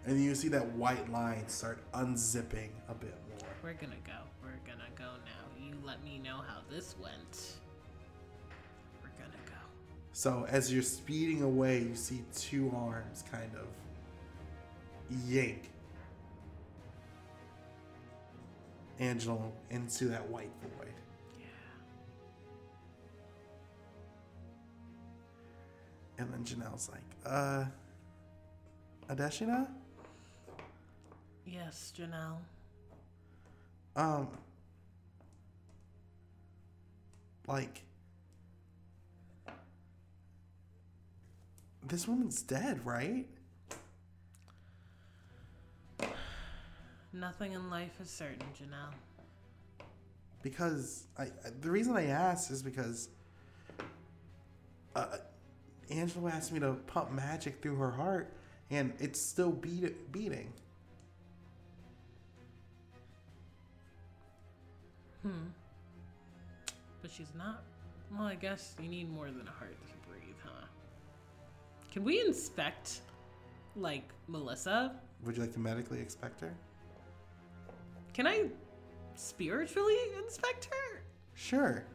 And 0.05 0.23
you 0.23 0.35
see 0.35 0.49
that 0.49 0.65
white 0.73 1.11
line 1.11 1.47
start 1.47 1.79
unzipping 1.93 2.69
a 2.89 2.93
bit 2.93 3.15
more. 3.29 3.49
We're 3.63 3.73
gonna 3.73 3.95
go. 4.05 4.13
We're 4.43 4.59
gonna 4.65 4.89
go 4.95 5.05
now. 5.25 5.65
You 5.65 5.75
let 5.83 6.03
me 6.03 6.19
know 6.19 6.37
how 6.47 6.59
this 6.69 6.95
went. 7.01 7.57
We're 10.23 10.31
gonna 10.31 10.41
go. 10.41 10.45
So 10.45 10.45
as 10.49 10.71
you're 10.73 10.83
speeding 10.83 11.41
away, 11.41 11.79
you 11.83 11.95
see 11.95 12.23
two 12.33 12.71
arms 12.75 13.23
kind 13.31 13.51
of 13.55 13.67
yank 15.27 15.71
Angelo 18.99 19.51
into 19.69 20.05
that 20.05 20.27
white 20.29 20.51
void. 20.61 20.93
Yeah. 21.37 21.45
And 26.17 26.31
then 26.31 26.45
Janelle's 26.45 26.89
like, 26.89 27.01
uh, 27.25 27.65
Adeshina? 29.09 29.67
Yes, 31.45 31.91
Janelle. 31.97 32.37
Um, 33.97 34.29
like, 37.47 37.84
this 41.87 42.07
woman's 42.07 42.41
dead, 42.41 42.85
right? 42.85 43.25
Nothing 47.13 47.53
in 47.53 47.69
life 47.69 47.93
is 48.01 48.09
certain, 48.09 48.45
Janelle. 48.59 48.93
Because 50.41 51.07
I, 51.17 51.27
the 51.61 51.71
reason 51.71 51.95
I 51.95 52.07
asked 52.07 52.51
is 52.51 52.61
because 52.61 53.09
uh, 54.95 55.17
Angela 55.89 56.29
asked 56.29 56.51
me 56.51 56.59
to 56.59 56.73
pump 56.87 57.11
magic 57.11 57.61
through 57.61 57.75
her 57.77 57.91
heart, 57.91 58.33
and 58.69 58.93
it's 58.99 59.19
still 59.21 59.51
beat, 59.51 60.11
beating. 60.11 60.51
Hmm. 65.21 65.47
But 67.01 67.11
she's 67.11 67.33
not. 67.35 67.63
Well, 68.11 68.27
I 68.27 68.35
guess 68.35 68.75
you 68.81 68.89
need 68.89 69.11
more 69.11 69.27
than 69.27 69.47
a 69.47 69.51
heart 69.51 69.75
to 69.87 69.94
can 71.95 72.03
we 72.03 72.19
inspect, 72.19 72.99
like, 73.77 74.03
Melissa? 74.27 74.99
Would 75.23 75.37
you 75.37 75.41
like 75.43 75.53
to 75.53 75.61
medically 75.61 75.99
inspect 75.99 76.41
her? 76.41 76.53
Can 78.13 78.27
I 78.27 78.47
spiritually 79.15 79.95
inspect 80.21 80.65
her? 80.65 81.03
Sure. 81.35 81.85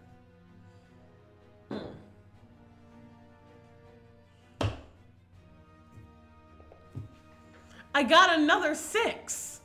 I 7.95 8.03
got 8.03 8.39
another 8.39 8.75
six. 8.75 9.61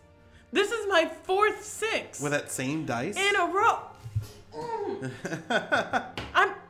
This 0.52 0.70
is 0.70 0.86
my 0.90 1.10
fourth 1.24 1.64
six 1.64 2.20
With 2.20 2.34
that 2.34 2.52
same 2.52 2.86
dice? 2.86 3.16
in 3.16 3.36
a 3.38 3.46
row. 3.46 3.80
Mm. 4.54 5.12
I'm. 6.34 6.65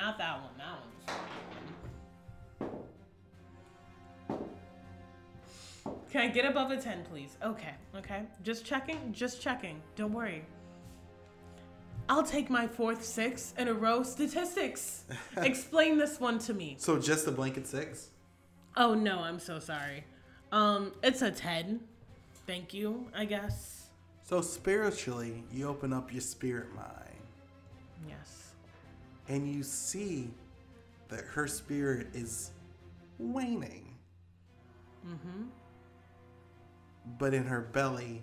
Not 0.00 0.18
that 0.18 0.40
one. 0.40 0.50
That 0.58 0.78
one's. 0.80 1.20
Can 6.10 6.22
I 6.22 6.28
get 6.28 6.44
above 6.44 6.70
a 6.70 6.76
10, 6.76 7.04
please? 7.04 7.36
Okay, 7.42 7.74
okay. 7.96 8.22
Just 8.42 8.64
checking, 8.64 9.12
just 9.12 9.40
checking. 9.40 9.80
Don't 9.94 10.12
worry. 10.12 10.44
I'll 12.08 12.24
take 12.24 12.50
my 12.50 12.66
fourth 12.66 13.04
six 13.04 13.54
in 13.56 13.68
a 13.68 13.74
row 13.74 14.02
statistics. 14.02 15.04
Explain 15.36 15.98
this 15.98 16.18
one 16.18 16.40
to 16.40 16.54
me. 16.54 16.76
so 16.78 16.98
just 16.98 17.28
a 17.28 17.30
blanket 17.30 17.66
six? 17.68 18.08
Oh 18.76 18.94
no, 18.94 19.20
I'm 19.20 19.38
so 19.38 19.60
sorry. 19.60 20.04
Um, 20.50 20.92
it's 21.04 21.22
a 21.22 21.30
10. 21.30 21.80
Thank 22.46 22.74
you, 22.74 23.06
I 23.14 23.24
guess. 23.26 23.90
So 24.24 24.40
spiritually, 24.40 25.44
you 25.52 25.68
open 25.68 25.92
up 25.92 26.12
your 26.12 26.22
spirit 26.22 26.74
mind 26.74 26.86
Yes. 28.08 28.49
And 29.30 29.48
you 29.48 29.62
see 29.62 30.28
that 31.08 31.20
her 31.24 31.46
spirit 31.46 32.08
is 32.12 32.50
waning. 33.18 33.94
Mm-hmm. 35.06 35.44
But 37.16 37.32
in 37.32 37.44
her 37.44 37.60
belly, 37.60 38.22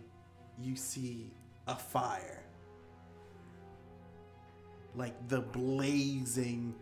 you 0.61 0.75
see 0.75 1.31
a 1.67 1.75
fire. 1.75 2.43
Like 4.95 5.15
the 5.29 5.41
blazing 5.41 6.75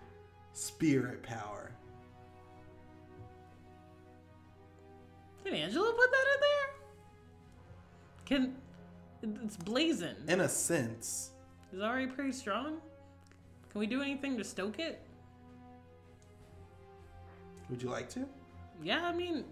spirit 0.54 1.22
power. 1.22 1.72
Can 5.44 5.54
Angela 5.54 5.94
put 5.94 6.12
that 6.12 6.26
in 6.34 6.42
there? 6.42 6.74
Can 8.26 8.56
it's 9.46 9.58
blazing. 9.58 10.16
In 10.28 10.42
a 10.42 10.50
sense, 10.50 11.32
Is 11.72 11.82
already 11.82 12.08
pretty 12.08 12.32
strong? 12.32 12.82
Can 13.76 13.82
we 13.82 13.88
do 13.88 14.02
anything 14.02 14.38
to 14.38 14.44
stoke 14.46 14.80
it? 14.80 15.02
would 17.70 17.84
you 17.84 17.90
like 17.90 18.08
to? 18.12 18.26
Yeah, 18.82 19.06
I 19.06 19.12
mean, 19.12 19.44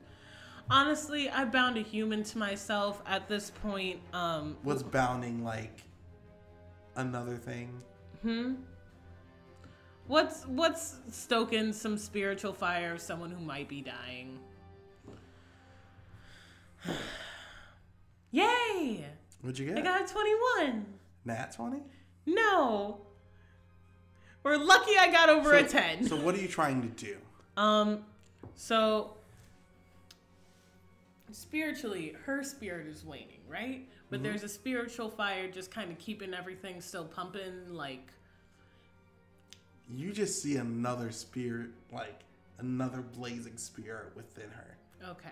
honestly, 0.69 1.29
I 1.29 1.43
bound 1.43 1.75
a 1.77 1.81
human 1.81 2.23
to 2.23 2.37
myself 2.37 3.01
at 3.05 3.27
this 3.27 3.49
point. 3.49 3.99
Um, 4.13 4.55
Was 4.63 4.81
bounding 4.81 5.43
like 5.43 5.83
another 6.95 7.35
thing? 7.35 7.83
hmm. 8.21 8.53
What's 10.07 10.47
what's 10.47 10.99
stoking 11.11 11.73
some 11.73 11.97
spiritual 11.97 12.53
fire 12.53 12.93
of 12.93 13.01
someone 13.01 13.29
who 13.29 13.43
might 13.43 13.67
be 13.67 13.81
dying? 13.81 14.39
Yay! 18.31 19.05
What'd 19.41 19.59
you 19.59 19.65
get? 19.65 19.79
I 19.79 19.81
got 19.81 20.09
a 20.09 20.13
21. 20.13 20.85
Nat 21.25 21.51
20? 21.51 21.81
No. 22.25 23.01
We're 24.43 24.57
lucky 24.57 24.91
I 24.99 25.09
got 25.11 25.29
over 25.29 25.53
a 25.53 25.63
10. 25.63 26.05
So 26.07 26.15
what 26.17 26.35
are 26.35 26.39
you 26.41 26.47
trying 26.47 26.81
to 26.81 26.87
do? 26.89 27.17
Um, 27.55 28.03
so 28.55 29.15
spiritually, 31.31 32.15
her 32.25 32.43
spirit 32.43 32.87
is 32.87 33.05
waning, 33.05 33.39
right? 33.47 33.87
But 34.09 34.17
Mm-hmm. 34.17 34.23
there's 34.23 34.43
a 34.43 34.49
spiritual 34.49 35.09
fire 35.09 35.49
just 35.49 35.71
kind 35.71 35.91
of 35.91 35.97
keeping 35.97 36.33
everything 36.33 36.81
still 36.81 37.05
pumping. 37.05 37.69
Like, 37.73 38.07
You 39.89 40.11
just 40.11 40.41
see 40.41 40.57
another 40.57 41.11
spirit, 41.11 41.69
like 41.91 42.21
another 42.59 43.01
blazing 43.01 43.57
spirit 43.57 44.11
within 44.15 44.49
her. 44.51 44.77
okay, 45.09 45.29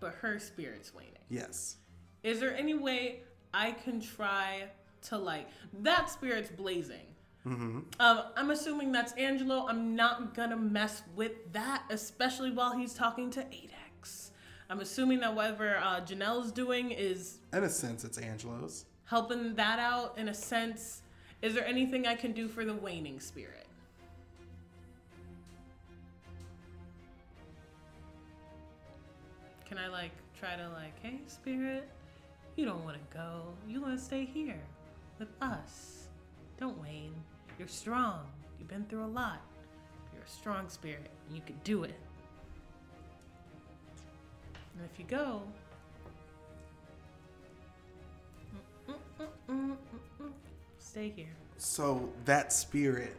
but 0.00 0.14
her 0.20 0.38
spirit's 0.38 0.94
waning. 0.94 1.12
Yes. 1.28 1.76
Is 2.22 2.40
there 2.40 2.56
any 2.56 2.74
way 2.74 3.20
I 3.52 3.72
can 3.72 4.00
try 4.00 4.64
to 5.02 5.18
like 5.18 5.48
that 5.82 6.08
spirit's 6.10 6.50
blazing? 6.50 7.07
Mm-hmm. 7.48 7.78
Um, 8.00 8.22
I'm 8.36 8.50
assuming 8.50 8.92
that's 8.92 9.12
Angelo. 9.12 9.66
I'm 9.68 9.96
not 9.96 10.34
gonna 10.34 10.56
mess 10.56 11.02
with 11.16 11.52
that, 11.52 11.82
especially 11.90 12.50
while 12.50 12.76
he's 12.76 12.92
talking 12.94 13.30
to 13.30 13.40
Adex. 13.40 14.30
I'm 14.68 14.80
assuming 14.80 15.20
that 15.20 15.34
whatever 15.34 15.76
uh, 15.78 16.00
Janelle's 16.02 16.52
doing 16.52 16.90
is 16.90 17.38
In 17.54 17.64
a 17.64 17.70
sense, 17.70 18.04
it's 18.04 18.18
Angelo's. 18.18 18.84
helping 19.04 19.54
that 19.54 19.78
out 19.78 20.18
in 20.18 20.28
a 20.28 20.34
sense. 20.34 21.02
Is 21.40 21.54
there 21.54 21.64
anything 21.66 22.06
I 22.06 22.14
can 22.16 22.32
do 22.32 22.48
for 22.48 22.64
the 22.66 22.74
waning 22.74 23.18
spirit? 23.20 23.66
Can 29.66 29.78
I 29.78 29.88
like 29.88 30.12
try 30.38 30.56
to 30.56 30.68
like, 30.70 30.94
hey 31.02 31.20
spirit, 31.26 31.88
you 32.56 32.64
don't 32.64 32.84
want 32.84 32.96
to 32.96 33.16
go. 33.16 33.44
You 33.66 33.80
want 33.80 33.98
to 33.98 34.02
stay 34.04 34.24
here 34.24 34.60
with 35.18 35.28
us. 35.40 36.08
Don't 36.58 36.78
wane. 36.80 37.14
You're 37.58 37.66
strong. 37.68 38.20
You've 38.58 38.68
been 38.68 38.84
through 38.84 39.04
a 39.04 39.06
lot. 39.06 39.40
You're 40.14 40.22
a 40.22 40.28
strong 40.28 40.68
spirit. 40.68 41.10
You 41.30 41.40
could 41.44 41.62
do 41.64 41.82
it. 41.82 41.94
And 44.74 44.88
if 44.92 44.98
you 44.98 45.04
go, 45.06 45.42
stay 50.78 51.12
here. 51.14 51.26
So 51.56 52.08
that 52.24 52.52
spirit, 52.52 53.16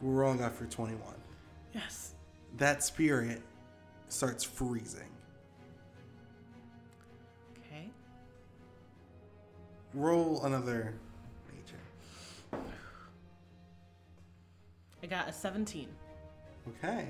we're 0.00 0.12
rolling 0.12 0.42
off 0.42 0.54
for 0.54 0.66
21. 0.66 1.02
Yes. 1.74 2.14
That 2.56 2.84
spirit 2.84 3.42
starts 4.08 4.44
freezing. 4.44 5.10
Okay. 7.58 7.90
Roll 9.92 10.44
another 10.44 10.94
I 15.08 15.10
got 15.10 15.28
a 15.28 15.32
17. 15.32 15.88
Okay. 16.68 17.08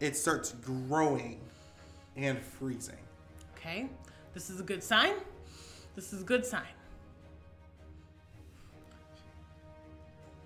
It 0.00 0.16
starts 0.16 0.52
growing 0.52 1.40
and 2.14 2.38
freezing. 2.38 2.98
Okay. 3.56 3.88
This 4.34 4.50
is 4.50 4.60
a 4.60 4.62
good 4.62 4.82
sign. 4.82 5.14
This 5.94 6.12
is 6.12 6.20
a 6.20 6.24
good 6.24 6.44
sign. 6.44 6.66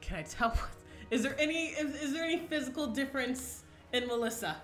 Can 0.00 0.18
I 0.18 0.22
tell 0.22 0.50
what? 0.50 0.68
Is 1.10 1.22
there 1.22 1.34
any 1.40 1.68
is, 1.68 2.00
is 2.02 2.12
there 2.12 2.24
any 2.24 2.38
physical 2.38 2.86
difference 2.86 3.64
in 3.92 4.06
Melissa? 4.06 4.58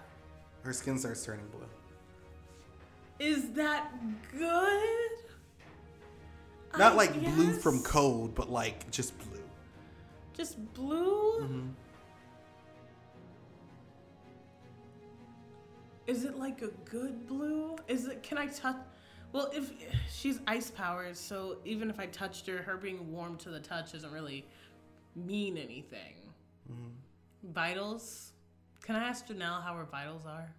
Her 0.62 0.72
skin 0.72 0.96
starts 0.98 1.24
turning 1.24 1.46
blue. 1.48 1.66
Is 3.18 3.50
that 3.52 3.90
good? 4.30 5.10
Not 6.78 6.92
I 6.92 6.94
like 6.94 7.20
blue 7.34 7.52
from 7.54 7.82
cold, 7.82 8.34
but 8.34 8.50
like 8.50 8.88
just 8.90 9.18
blue. 9.18 9.33
Just 10.36 10.74
blue? 10.74 11.70
Is 16.06 16.24
it 16.24 16.36
like 16.38 16.62
a 16.62 16.68
good 16.84 17.26
blue? 17.26 17.76
Is 17.88 18.06
it? 18.06 18.22
Can 18.22 18.36
I 18.36 18.46
touch? 18.48 18.76
Well, 19.32 19.50
if 19.52 19.72
she's 20.12 20.40
ice 20.46 20.70
powered, 20.70 21.16
so 21.16 21.58
even 21.64 21.88
if 21.90 21.98
I 21.98 22.06
touched 22.06 22.46
her, 22.46 22.58
her 22.58 22.76
being 22.76 23.10
warm 23.10 23.36
to 23.38 23.50
the 23.50 23.60
touch 23.60 23.92
doesn't 23.92 24.12
really 24.12 24.46
mean 25.16 25.56
anything. 25.56 26.14
Vitals. 27.42 28.32
Can 28.82 28.96
I 28.96 29.04
ask 29.08 29.26
Janelle 29.26 29.62
how 29.62 29.74
her 29.74 29.86
vitals 29.90 30.22
are? 30.26 30.52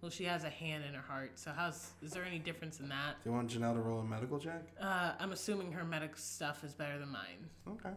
Well, 0.00 0.10
she 0.10 0.24
has 0.24 0.44
a 0.44 0.50
hand 0.50 0.84
in 0.84 0.94
her 0.94 1.02
heart, 1.02 1.38
so 1.38 1.52
how's? 1.54 1.90
Is 2.02 2.12
there 2.12 2.24
any 2.24 2.38
difference 2.38 2.80
in 2.80 2.88
that? 2.88 3.22
Do 3.22 3.30
you 3.30 3.34
want 3.34 3.50
Janelle 3.50 3.74
to 3.74 3.80
roll 3.80 4.00
a 4.00 4.04
medical 4.04 4.38
check? 4.38 4.62
Uh, 4.80 5.12
I'm 5.18 5.32
assuming 5.32 5.72
her 5.72 5.84
medic 5.84 6.16
stuff 6.16 6.64
is 6.64 6.74
better 6.74 6.98
than 6.98 7.10
mine. 7.10 7.48
Okay. 7.68 7.94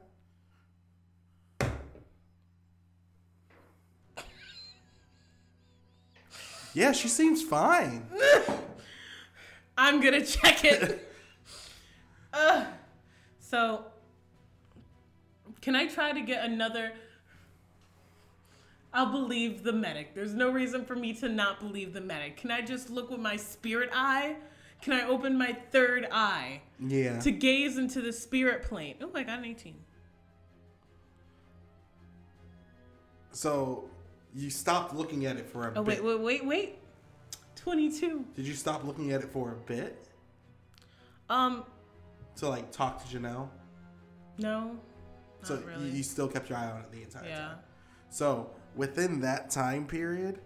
Yeah, 6.74 6.92
she 6.92 7.08
seems 7.08 7.42
fine. 7.42 8.06
I'm 9.78 10.02
gonna 10.02 10.26
check 10.26 10.64
it. 10.66 11.12
uh, 12.34 12.66
so, 13.40 13.86
can 15.62 15.76
I 15.76 15.88
try 15.88 16.12
to 16.12 16.22
get 16.22 16.46
another? 16.46 16.92
I'll 18.94 19.12
believe 19.12 19.64
the 19.64 19.74
medic. 19.74 20.16
There's 20.16 20.34
no 20.34 20.50
reason 20.50 20.84
for 20.84 20.96
me 20.96 21.14
to 21.14 21.30
not 21.30 21.60
believe 21.60 21.94
the 21.94 22.02
medic. 22.02 22.38
Can 22.38 22.50
I 22.52 22.62
just 22.62 22.90
look 22.90 23.12
with 23.12 23.20
my 23.20 23.36
spirit 23.36 23.90
eye? 23.94 24.36
Can 24.82 24.94
I 24.94 25.08
open 25.08 25.38
my 25.38 25.56
third 25.72 26.08
eye 26.12 26.62
Yeah. 26.80 27.20
to 27.20 27.32
gaze 27.32 27.78
into 27.78 28.02
the 28.02 28.12
spirit 28.14 28.64
plane? 28.64 28.96
Oh, 29.02 29.12
I 29.14 29.24
got 29.24 29.40
an 29.40 29.46
18. 29.46 29.76
So 33.32 33.90
you 34.36 34.50
stopped 34.50 34.94
looking 34.96 35.26
at 35.26 35.38
it 35.38 35.50
for 35.50 35.68
a 35.68 35.72
bit. 35.72 35.78
Oh, 35.80 35.84
bit. 35.84 36.04
wait, 36.04 36.18
wait, 36.20 36.22
wait, 36.22 36.46
wait. 36.46 36.76
22. 37.56 38.26
Did 38.36 38.48
you 38.48 38.54
stop 38.54 38.84
looking 38.84 39.12
at 39.12 39.22
it 39.22 39.30
for 39.32 39.52
a 39.52 39.56
bit 39.68 40.08
Um, 41.30 41.66
to 42.38 42.48
like 42.48 42.72
talk 42.72 43.06
to 43.08 43.18
Janelle? 43.18 43.50
no. 44.38 44.78
So 45.44 45.56
Not 45.56 45.66
really. 45.66 45.86
you, 45.90 45.98
you 45.98 46.04
still 46.04 46.28
kept 46.28 46.50
your 46.50 46.58
eye 46.58 46.70
on 46.70 46.82
it 46.82 46.92
the 46.92 47.02
entire 47.04 47.26
Yeah. 47.26 47.38
time. 47.48 47.58
So 48.10 48.50
within 48.76 49.22
that 49.22 49.50
time 49.50 49.88
period, 49.88 50.42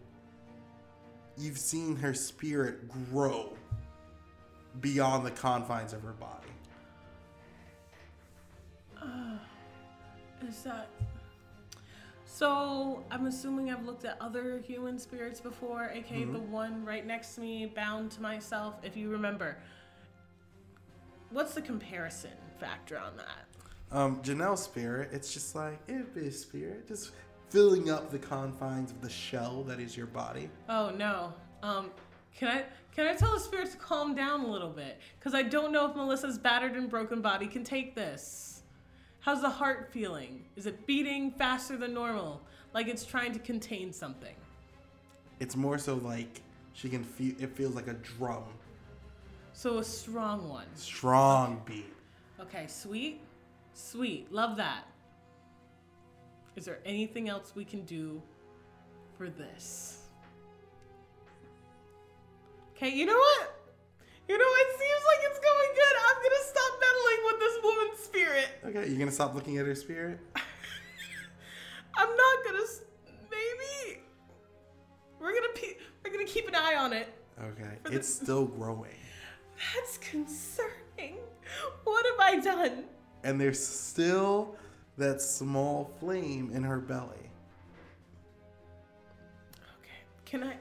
you've 1.37 1.57
seen 1.57 1.95
her 1.95 2.13
spirit 2.13 2.87
grow 3.11 3.57
beyond 4.81 5.25
the 5.25 5.31
confines 5.31 5.93
of 5.93 6.01
her 6.03 6.13
body. 6.13 6.47
Is 10.47 10.61
that. 10.63 10.89
So, 12.43 13.05
I'm 13.09 13.27
assuming 13.27 13.71
I've 13.71 13.85
looked 13.85 14.03
at 14.03 14.17
other 14.19 14.61
human 14.67 14.99
spirits 14.99 15.39
before, 15.39 15.89
aka 15.93 16.25
the 16.25 16.39
one 16.39 16.83
right 16.83 17.07
next 17.07 17.35
to 17.35 17.41
me, 17.41 17.71
bound 17.73 18.11
to 18.11 18.21
myself, 18.21 18.75
if 18.83 18.97
you 18.97 19.09
remember. 19.09 19.55
What's 21.29 21.53
the 21.53 21.61
comparison 21.61 22.33
factor 22.59 22.99
on 22.99 23.15
that? 23.15 23.97
Um, 23.97 24.21
Janelle's 24.23 24.61
spirit, 24.61 25.11
it's 25.13 25.33
just 25.33 25.55
like 25.55 25.87
be 25.87 26.27
a 26.27 26.31
spirit, 26.33 26.85
just 26.85 27.11
filling 27.49 27.89
up 27.89 28.11
the 28.11 28.19
confines 28.19 28.91
of 28.91 28.99
the 28.99 29.09
shell 29.09 29.63
that 29.63 29.79
is 29.79 29.95
your 29.95 30.07
body. 30.07 30.49
Oh 30.67 30.91
no. 30.97 31.33
Um, 31.61 31.91
can 32.37 32.49
I 32.49 32.65
can 32.93 33.07
I 33.07 33.13
tell 33.13 33.31
the 33.31 33.39
spirit 33.39 33.71
to 33.71 33.77
calm 33.77 34.15
down 34.15 34.41
a 34.41 34.47
little 34.47 34.69
bit? 34.69 34.99
Because 35.17 35.33
I 35.33 35.43
don't 35.43 35.71
know 35.71 35.89
if 35.89 35.95
Melissa's 35.95 36.37
battered 36.37 36.73
and 36.73 36.89
broken 36.89 37.21
body 37.21 37.47
can 37.47 37.63
take 37.63 37.95
this. 37.95 38.52
How's 39.23 39.39
the 39.39 39.49
heart 39.49 39.89
feeling? 39.89 40.43
Is 40.57 40.65
it 40.65 40.85
beating 40.85 41.31
faster 41.31 41.77
than 41.77 41.93
normal? 41.93 42.41
Like 42.73 42.89
it's 42.89 43.05
trying 43.05 43.31
to 43.31 43.39
contain 43.39 43.93
something. 43.93 44.35
It's 45.39 45.55
more 45.55 45.77
so 45.77 45.95
like 45.95 46.41
she 46.73 46.89
can 46.89 47.05
feel. 47.05 47.33
It 47.39 47.55
feels 47.55 47.73
like 47.73 47.87
a 47.87 47.93
drum, 47.93 48.43
So 49.53 49.77
a 49.77 49.83
strong 49.83 50.49
one. 50.49 50.65
strong 50.75 51.61
beat. 51.65 51.93
Okay, 52.41 52.67
sweet. 52.67 53.21
Sweet. 53.73 54.29
Love 54.29 54.57
that. 54.57 54.83
Is 56.57 56.65
there 56.65 56.79
anything 56.85 57.29
else 57.29 57.53
we 57.55 57.63
can 57.63 57.85
do 57.85 58.21
for 59.17 59.29
this? 59.29 59.99
Okay, 62.75 62.89
you 62.89 63.05
know 63.05 63.15
what? 63.17 63.55
You 64.27 64.37
know, 64.37 64.45
it 64.45 64.67
seems 64.79 65.03
like 65.05 65.19
it's 65.29 65.39
going 65.39 65.69
good. 65.75 65.95
I'm 66.07 66.19
gonna 66.23 66.45
stop 66.45 66.71
meddling 66.79 67.19
with 67.25 67.39
this 67.39 67.63
woman's 67.63 67.99
spirit. 67.99 68.47
Okay, 68.65 68.91
you 68.91 68.97
gonna 68.97 69.11
stop 69.11 69.35
looking 69.35 69.57
at 69.57 69.65
her 69.65 69.75
spirit? 69.75 70.19
I'm 71.95 72.09
not 72.15 72.37
gonna. 72.45 72.63
Maybe 73.29 74.01
we're 75.19 75.33
gonna 75.33 75.53
pe- 75.55 75.77
we're 76.03 76.11
gonna 76.11 76.25
keep 76.25 76.47
an 76.47 76.55
eye 76.55 76.75
on 76.75 76.93
it. 76.93 77.13
Okay, 77.41 77.69
For 77.83 77.89
the- 77.91 77.97
it's 77.97 78.07
still 78.13 78.45
growing, 78.45 78.95
That's 79.75 79.97
concerning. 79.97 81.17
What 81.83 82.05
have 82.05 82.19
I 82.19 82.39
done? 82.39 82.85
and 83.25 83.39
there's 83.39 83.63
still 83.65 84.55
that 84.97 85.21
small 85.21 85.91
flame 85.99 86.51
in 86.53 86.63
her 86.63 86.77
belly. 86.77 87.29
Okay. 89.79 90.03
Can 90.25 90.43
I? 90.43 90.55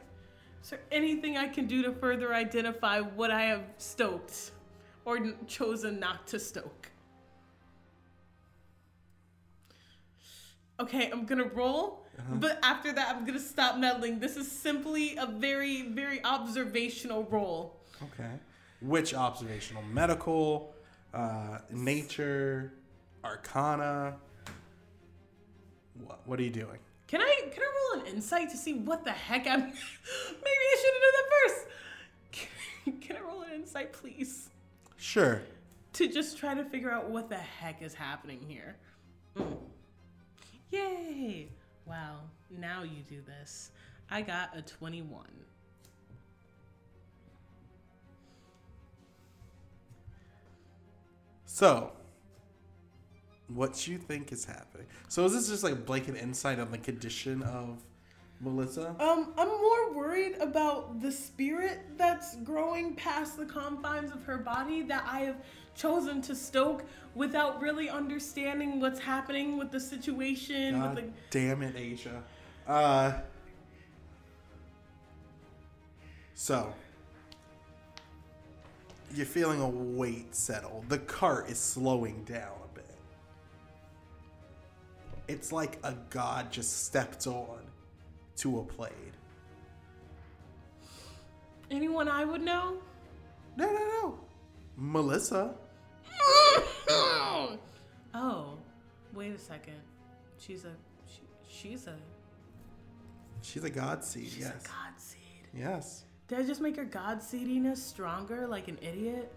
Is 0.63 0.71
there 0.71 0.81
anything 0.93 1.37
I 1.37 1.49
can 1.49 1.67
do 1.67 1.83
to 1.83 1.93
further 1.93 2.33
identify 2.33 3.01
what 3.01 3.31
I 3.31 3.43
have 3.43 3.65
stoked 3.79 4.53
or 5.05 5.19
chosen 5.49 5.99
not 5.99 6.27
to 6.29 6.39
stoke? 6.39 6.91
Okay, 10.79 11.11
I'm 11.11 11.27
gonna 11.27 11.45
roll, 11.49 12.07
but 12.35 12.59
after 12.63 12.93
that, 12.93 13.15
I'm 13.15 13.25
gonna 13.25 13.41
stop 13.41 13.77
meddling. 13.77 14.21
This 14.21 14.37
is 14.37 14.51
simply 14.51 15.17
a 15.17 15.27
very, 15.27 15.83
very 15.83 16.25
observational 16.25 17.25
roll. 17.25 17.81
Okay, 18.03 18.31
which 18.81 19.15
observational? 19.15 19.83
Medical, 19.83 20.75
uh, 21.13 21.59
nature, 21.71 22.73
arcana. 23.25 24.17
What? 26.05 26.21
What 26.27 26.41
are 26.41 26.43
you 26.43 26.51
doing? 26.51 26.79
Can 27.07 27.21
I 27.21 27.37
can 27.53 27.63
I 27.63 27.72
an 27.95 28.07
insight 28.07 28.51
to 28.51 28.57
see 28.57 28.75
what 28.75 29.05
the 29.05 29.13
heck 29.13 29.47
I'm? 29.47 29.61
Maybe 29.61 29.75
I 30.47 30.77
should 30.81 30.93
have 30.95 31.03
done 31.03 31.15
that 31.19 31.29
first. 31.43 33.01
Can, 33.01 33.17
I 33.17 33.21
roll 33.21 33.43
an 33.43 33.53
insight, 33.53 33.93
please? 33.93 34.51
Sure. 34.97 35.43
to 35.95 36.09
just 36.09 36.39
try 36.39 36.55
to 36.55 36.65
figure 36.65 36.91
out 36.91 37.11
what 37.11 37.29
the 37.29 37.37
heck 37.37 37.83
is 37.83 37.95
happening 37.95 38.41
here. 38.47 38.77
Mm. 39.37 39.57
Yay! 40.71 41.49
Wow, 41.87 42.21
now 42.51 42.83
you 42.83 43.03
do 43.09 43.21
this. 43.27 43.71
I 44.11 44.23
got 44.23 44.57
a 44.57 44.63
21. 44.63 45.27
So, 51.45 51.93
what 53.55 53.87
you 53.87 53.99
think 53.99 54.33
is 54.33 54.45
happening? 54.45 54.87
So, 55.09 55.25
is 55.25 55.33
this 55.33 55.49
just 55.49 55.65
like 55.65 55.73
a 55.73 55.77
blanket 55.77 56.17
insight 56.17 56.59
on 56.59 56.71
the 56.71 56.79
condition 56.79 57.43
of 57.43 57.83
Melissa? 58.41 58.95
Um, 58.99 59.33
I'm 59.37 59.49
more 59.49 59.93
worried 59.95 60.37
about 60.41 61.01
the 61.01 61.13
spirit 61.13 61.81
that's 61.97 62.37
growing 62.37 62.95
past 62.95 63.37
the 63.37 63.47
confines 63.47 64.13
of 64.13 64.23
her 64.25 64.39
body 64.39 64.83
that 64.83 65.05
I 65.07 65.21
have 65.21 65.37
chosen 65.75 66.21
to 66.23 66.35
stoke 66.35 66.85
without 67.15 67.61
really 67.61 67.89
understanding 67.89 68.81
what's 68.81 69.01
happening 69.01 69.59
with 69.59 69.71
the 69.71 69.81
situation. 69.81 70.79
God 70.79 70.97
with 70.97 71.05
the, 71.05 71.11
damn 71.31 71.63
it, 71.63 71.77
Asia. 71.77 72.23
Uh, 72.67 73.13
so, 76.35 76.75
you're 79.15 79.27
feeling 79.27 79.61
a 79.61 79.69
weight 79.69 80.35
settle. 80.35 80.85
The 80.89 80.99
cart 80.99 81.49
is 81.49 81.59
slowing 81.59 82.25
down. 82.25 82.62
It's 85.29 85.53
like 85.53 85.79
a 85.85 85.95
god 86.11 86.51
just 86.51 86.85
stepped 86.85 87.27
on 87.27 87.61
to 88.37 88.59
a 88.59 88.63
blade. 88.63 88.91
anyone 91.71 92.09
I 92.09 92.25
would 92.25 92.43
know? 92.43 92.77
No, 93.57 93.67
no, 93.67 93.79
no. 93.79 94.19
Melissa. 94.77 95.55
oh, 98.15 98.59
wait 99.15 99.35
a 99.35 99.39
second. 99.39 99.81
She's 100.39 100.65
a 100.65 100.73
she, 101.07 101.21
she's 101.49 101.87
a 101.87 101.95
She's 103.43 103.65
a 103.65 103.71
god 103.71 104.05
seed, 104.05 104.29
she's 104.29 104.39
yes. 104.41 104.65
a 104.65 104.69
god 104.69 104.93
seed. 104.99 105.19
Yes. 105.55 106.05
Did 106.29 106.39
I 106.39 106.43
just 106.45 106.61
make 106.61 106.77
her 106.77 106.85
god 106.85 107.23
seediness 107.23 107.83
stronger 107.83 108.47
like 108.47 108.69
an 108.69 108.79
idiot? 108.81 109.33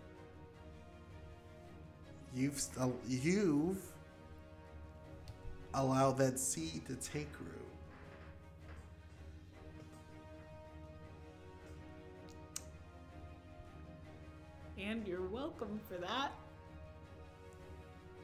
You've 2.36 2.60
st- 2.60 2.86
uh, 2.86 2.90
you've 3.08 3.82
allowed 5.76 6.18
that 6.18 6.40
seed 6.40 6.86
to 6.88 6.96
take 6.96 7.30
root. 7.40 7.66
And 14.78 15.08
you're 15.08 15.28
welcome 15.28 15.80
for 15.88 15.96
that. 15.96 16.32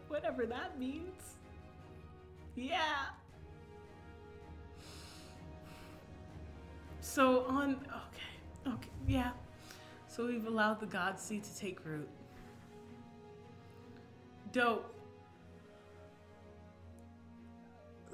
Whatever 0.08 0.46
that 0.46 0.78
means. 0.78 1.36
Yeah. 2.56 3.06
So 7.00 7.46
on 7.46 7.76
okay. 7.88 8.76
Okay, 8.76 8.90
yeah. 9.08 9.32
So 10.08 10.28
we've 10.28 10.46
allowed 10.46 10.80
the 10.80 10.86
god 10.86 11.20
seed 11.20 11.44
to 11.44 11.58
take 11.58 11.86
root. 11.86 12.10
Dope. 14.52 14.94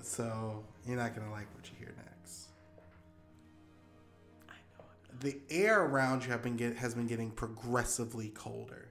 So 0.07 0.63
you're 0.87 0.95
not 0.95 1.13
gonna 1.13 1.29
like 1.29 1.53
what 1.53 1.69
you 1.69 1.75
hear 1.77 1.93
next. 1.97 2.47
I 4.49 4.53
know. 4.53 4.85
The 5.19 5.37
air 5.49 5.83
around 5.83 6.23
you 6.23 6.31
have 6.31 6.41
been 6.41 6.55
get, 6.55 6.77
has 6.77 6.95
been 6.95 7.07
getting 7.07 7.29
progressively 7.29 8.29
colder. 8.29 8.87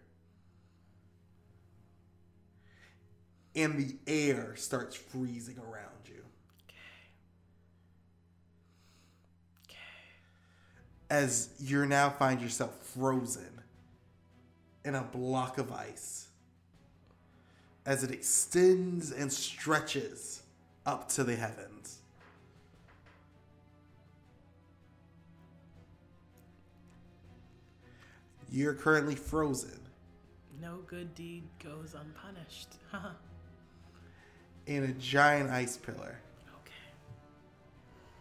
And 3.57 3.79
the 3.79 3.97
air 4.07 4.55
starts 4.57 4.95
freezing 4.95 5.59
around 5.59 6.05
you. 6.05 6.23
Okay. 9.65 9.77
as 11.09 11.49
you 11.59 11.87
now 11.87 12.11
find 12.11 12.43
yourself 12.43 12.77
frozen 12.83 13.63
in 14.85 14.95
a 14.95 15.03
block 15.03 15.57
of 15.57 15.73
ice 15.73 16.29
as 17.87 18.05
it 18.05 18.11
extends 18.11 19.13
and 19.13 19.33
stretches 19.33 20.43
up 20.87 21.09
to 21.11 21.25
the 21.25 21.35
heavens. 21.37 21.99
You're 28.49 28.75
currently 28.75 29.17
frozen 29.17 29.81
No 30.63 30.79
good 30.87 31.15
deed 31.15 31.43
goes 31.63 31.95
unpunished. 31.95 32.69
In 34.67 34.85
a 34.85 34.93
giant 34.95 35.51
ice 35.51 35.77
pillar. 35.77 36.19
okay. 36.63 36.73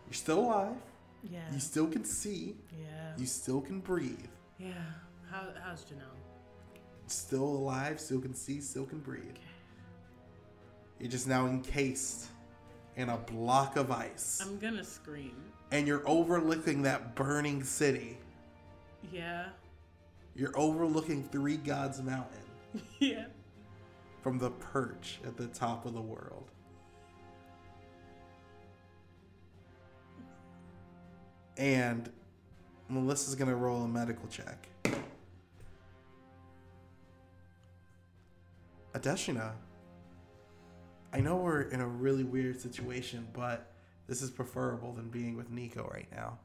You're 0.08 0.14
still 0.14 0.40
alive. 0.40 0.76
Yeah. 1.24 1.40
You 1.54 1.60
still 1.60 1.88
can 1.88 2.04
see. 2.04 2.56
yeah. 2.78 3.14
You 3.18 3.26
still 3.26 3.62
can 3.62 3.80
breathe. 3.80 4.28
yeah. 4.60 4.74
How, 5.32 5.48
how's 5.64 5.84
Janelle? 5.86 6.04
Still 7.08 7.44
alive, 7.44 8.00
still 8.00 8.20
can 8.20 8.34
see, 8.36 8.62
still 8.62 8.86
can 8.86 9.00
breathe. 9.00 9.24
Okay. 9.24 9.40
You're 11.00 11.12
just 11.12 11.28
now 11.28 11.48
encased 11.48 12.28
in 12.98 13.10
a 13.10 13.18
block 13.18 13.76
of 13.76 13.92
ice. 13.92 14.40
I'm 14.42 14.58
gonna 14.58 14.84
scream. 14.84 15.36
and 15.72 15.88
you're 15.88 16.08
overlooking 16.08 16.82
that 16.84 17.16
burning 17.16 17.64
city. 17.64 18.18
Yeah. 19.12 19.48
You're 20.36 20.58
overlooking 20.58 21.24
Three 21.24 21.58
Gods 21.58 22.02
Mountain 22.02 22.40
yeah. 23.00 23.26
from 24.22 24.38
the 24.40 24.50
perch 24.52 25.20
at 25.26 25.38
the 25.38 25.48
top 25.48 25.86
of 25.86 25.94
the 25.94 26.02
world. 26.02 26.52
And 31.58 32.10
Melissa's 32.90 33.36
gonna 33.36 33.56
roll 33.56 33.84
a 33.84 33.88
medical 33.88 34.28
check. 34.28 34.68
Adeshina, 38.94 39.52
I 41.16 41.22
know 41.22 41.38
we're 41.38 41.62
in 41.62 41.80
a 41.80 41.88
really 41.88 42.26
weird 42.26 42.60
situation, 42.60 43.26
but 43.32 43.72
this 44.06 44.22
is 44.22 44.30
preferable 44.30 44.92
than 44.92 45.08
being 45.08 45.38
with 45.38 45.50
Nico 45.50 45.90
right 45.94 46.12
now. 46.12 46.40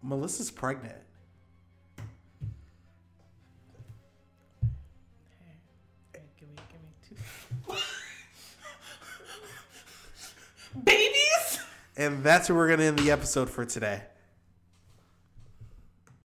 Melissa's 0.00 0.52
pregnant. 0.52 0.94
Hey. 1.96 2.04
Hey, 6.14 6.22
give 6.38 6.48
me, 6.50 6.54
give 6.70 6.80
me 6.80 6.92
two. 7.66 7.74
Babies? 10.84 11.58
And 11.96 12.22
that's 12.22 12.48
where 12.48 12.56
we're 12.56 12.68
going 12.68 12.78
to 12.78 12.86
end 12.86 13.00
the 13.00 13.10
episode 13.10 13.50
for 13.50 13.64
today. 13.64 14.02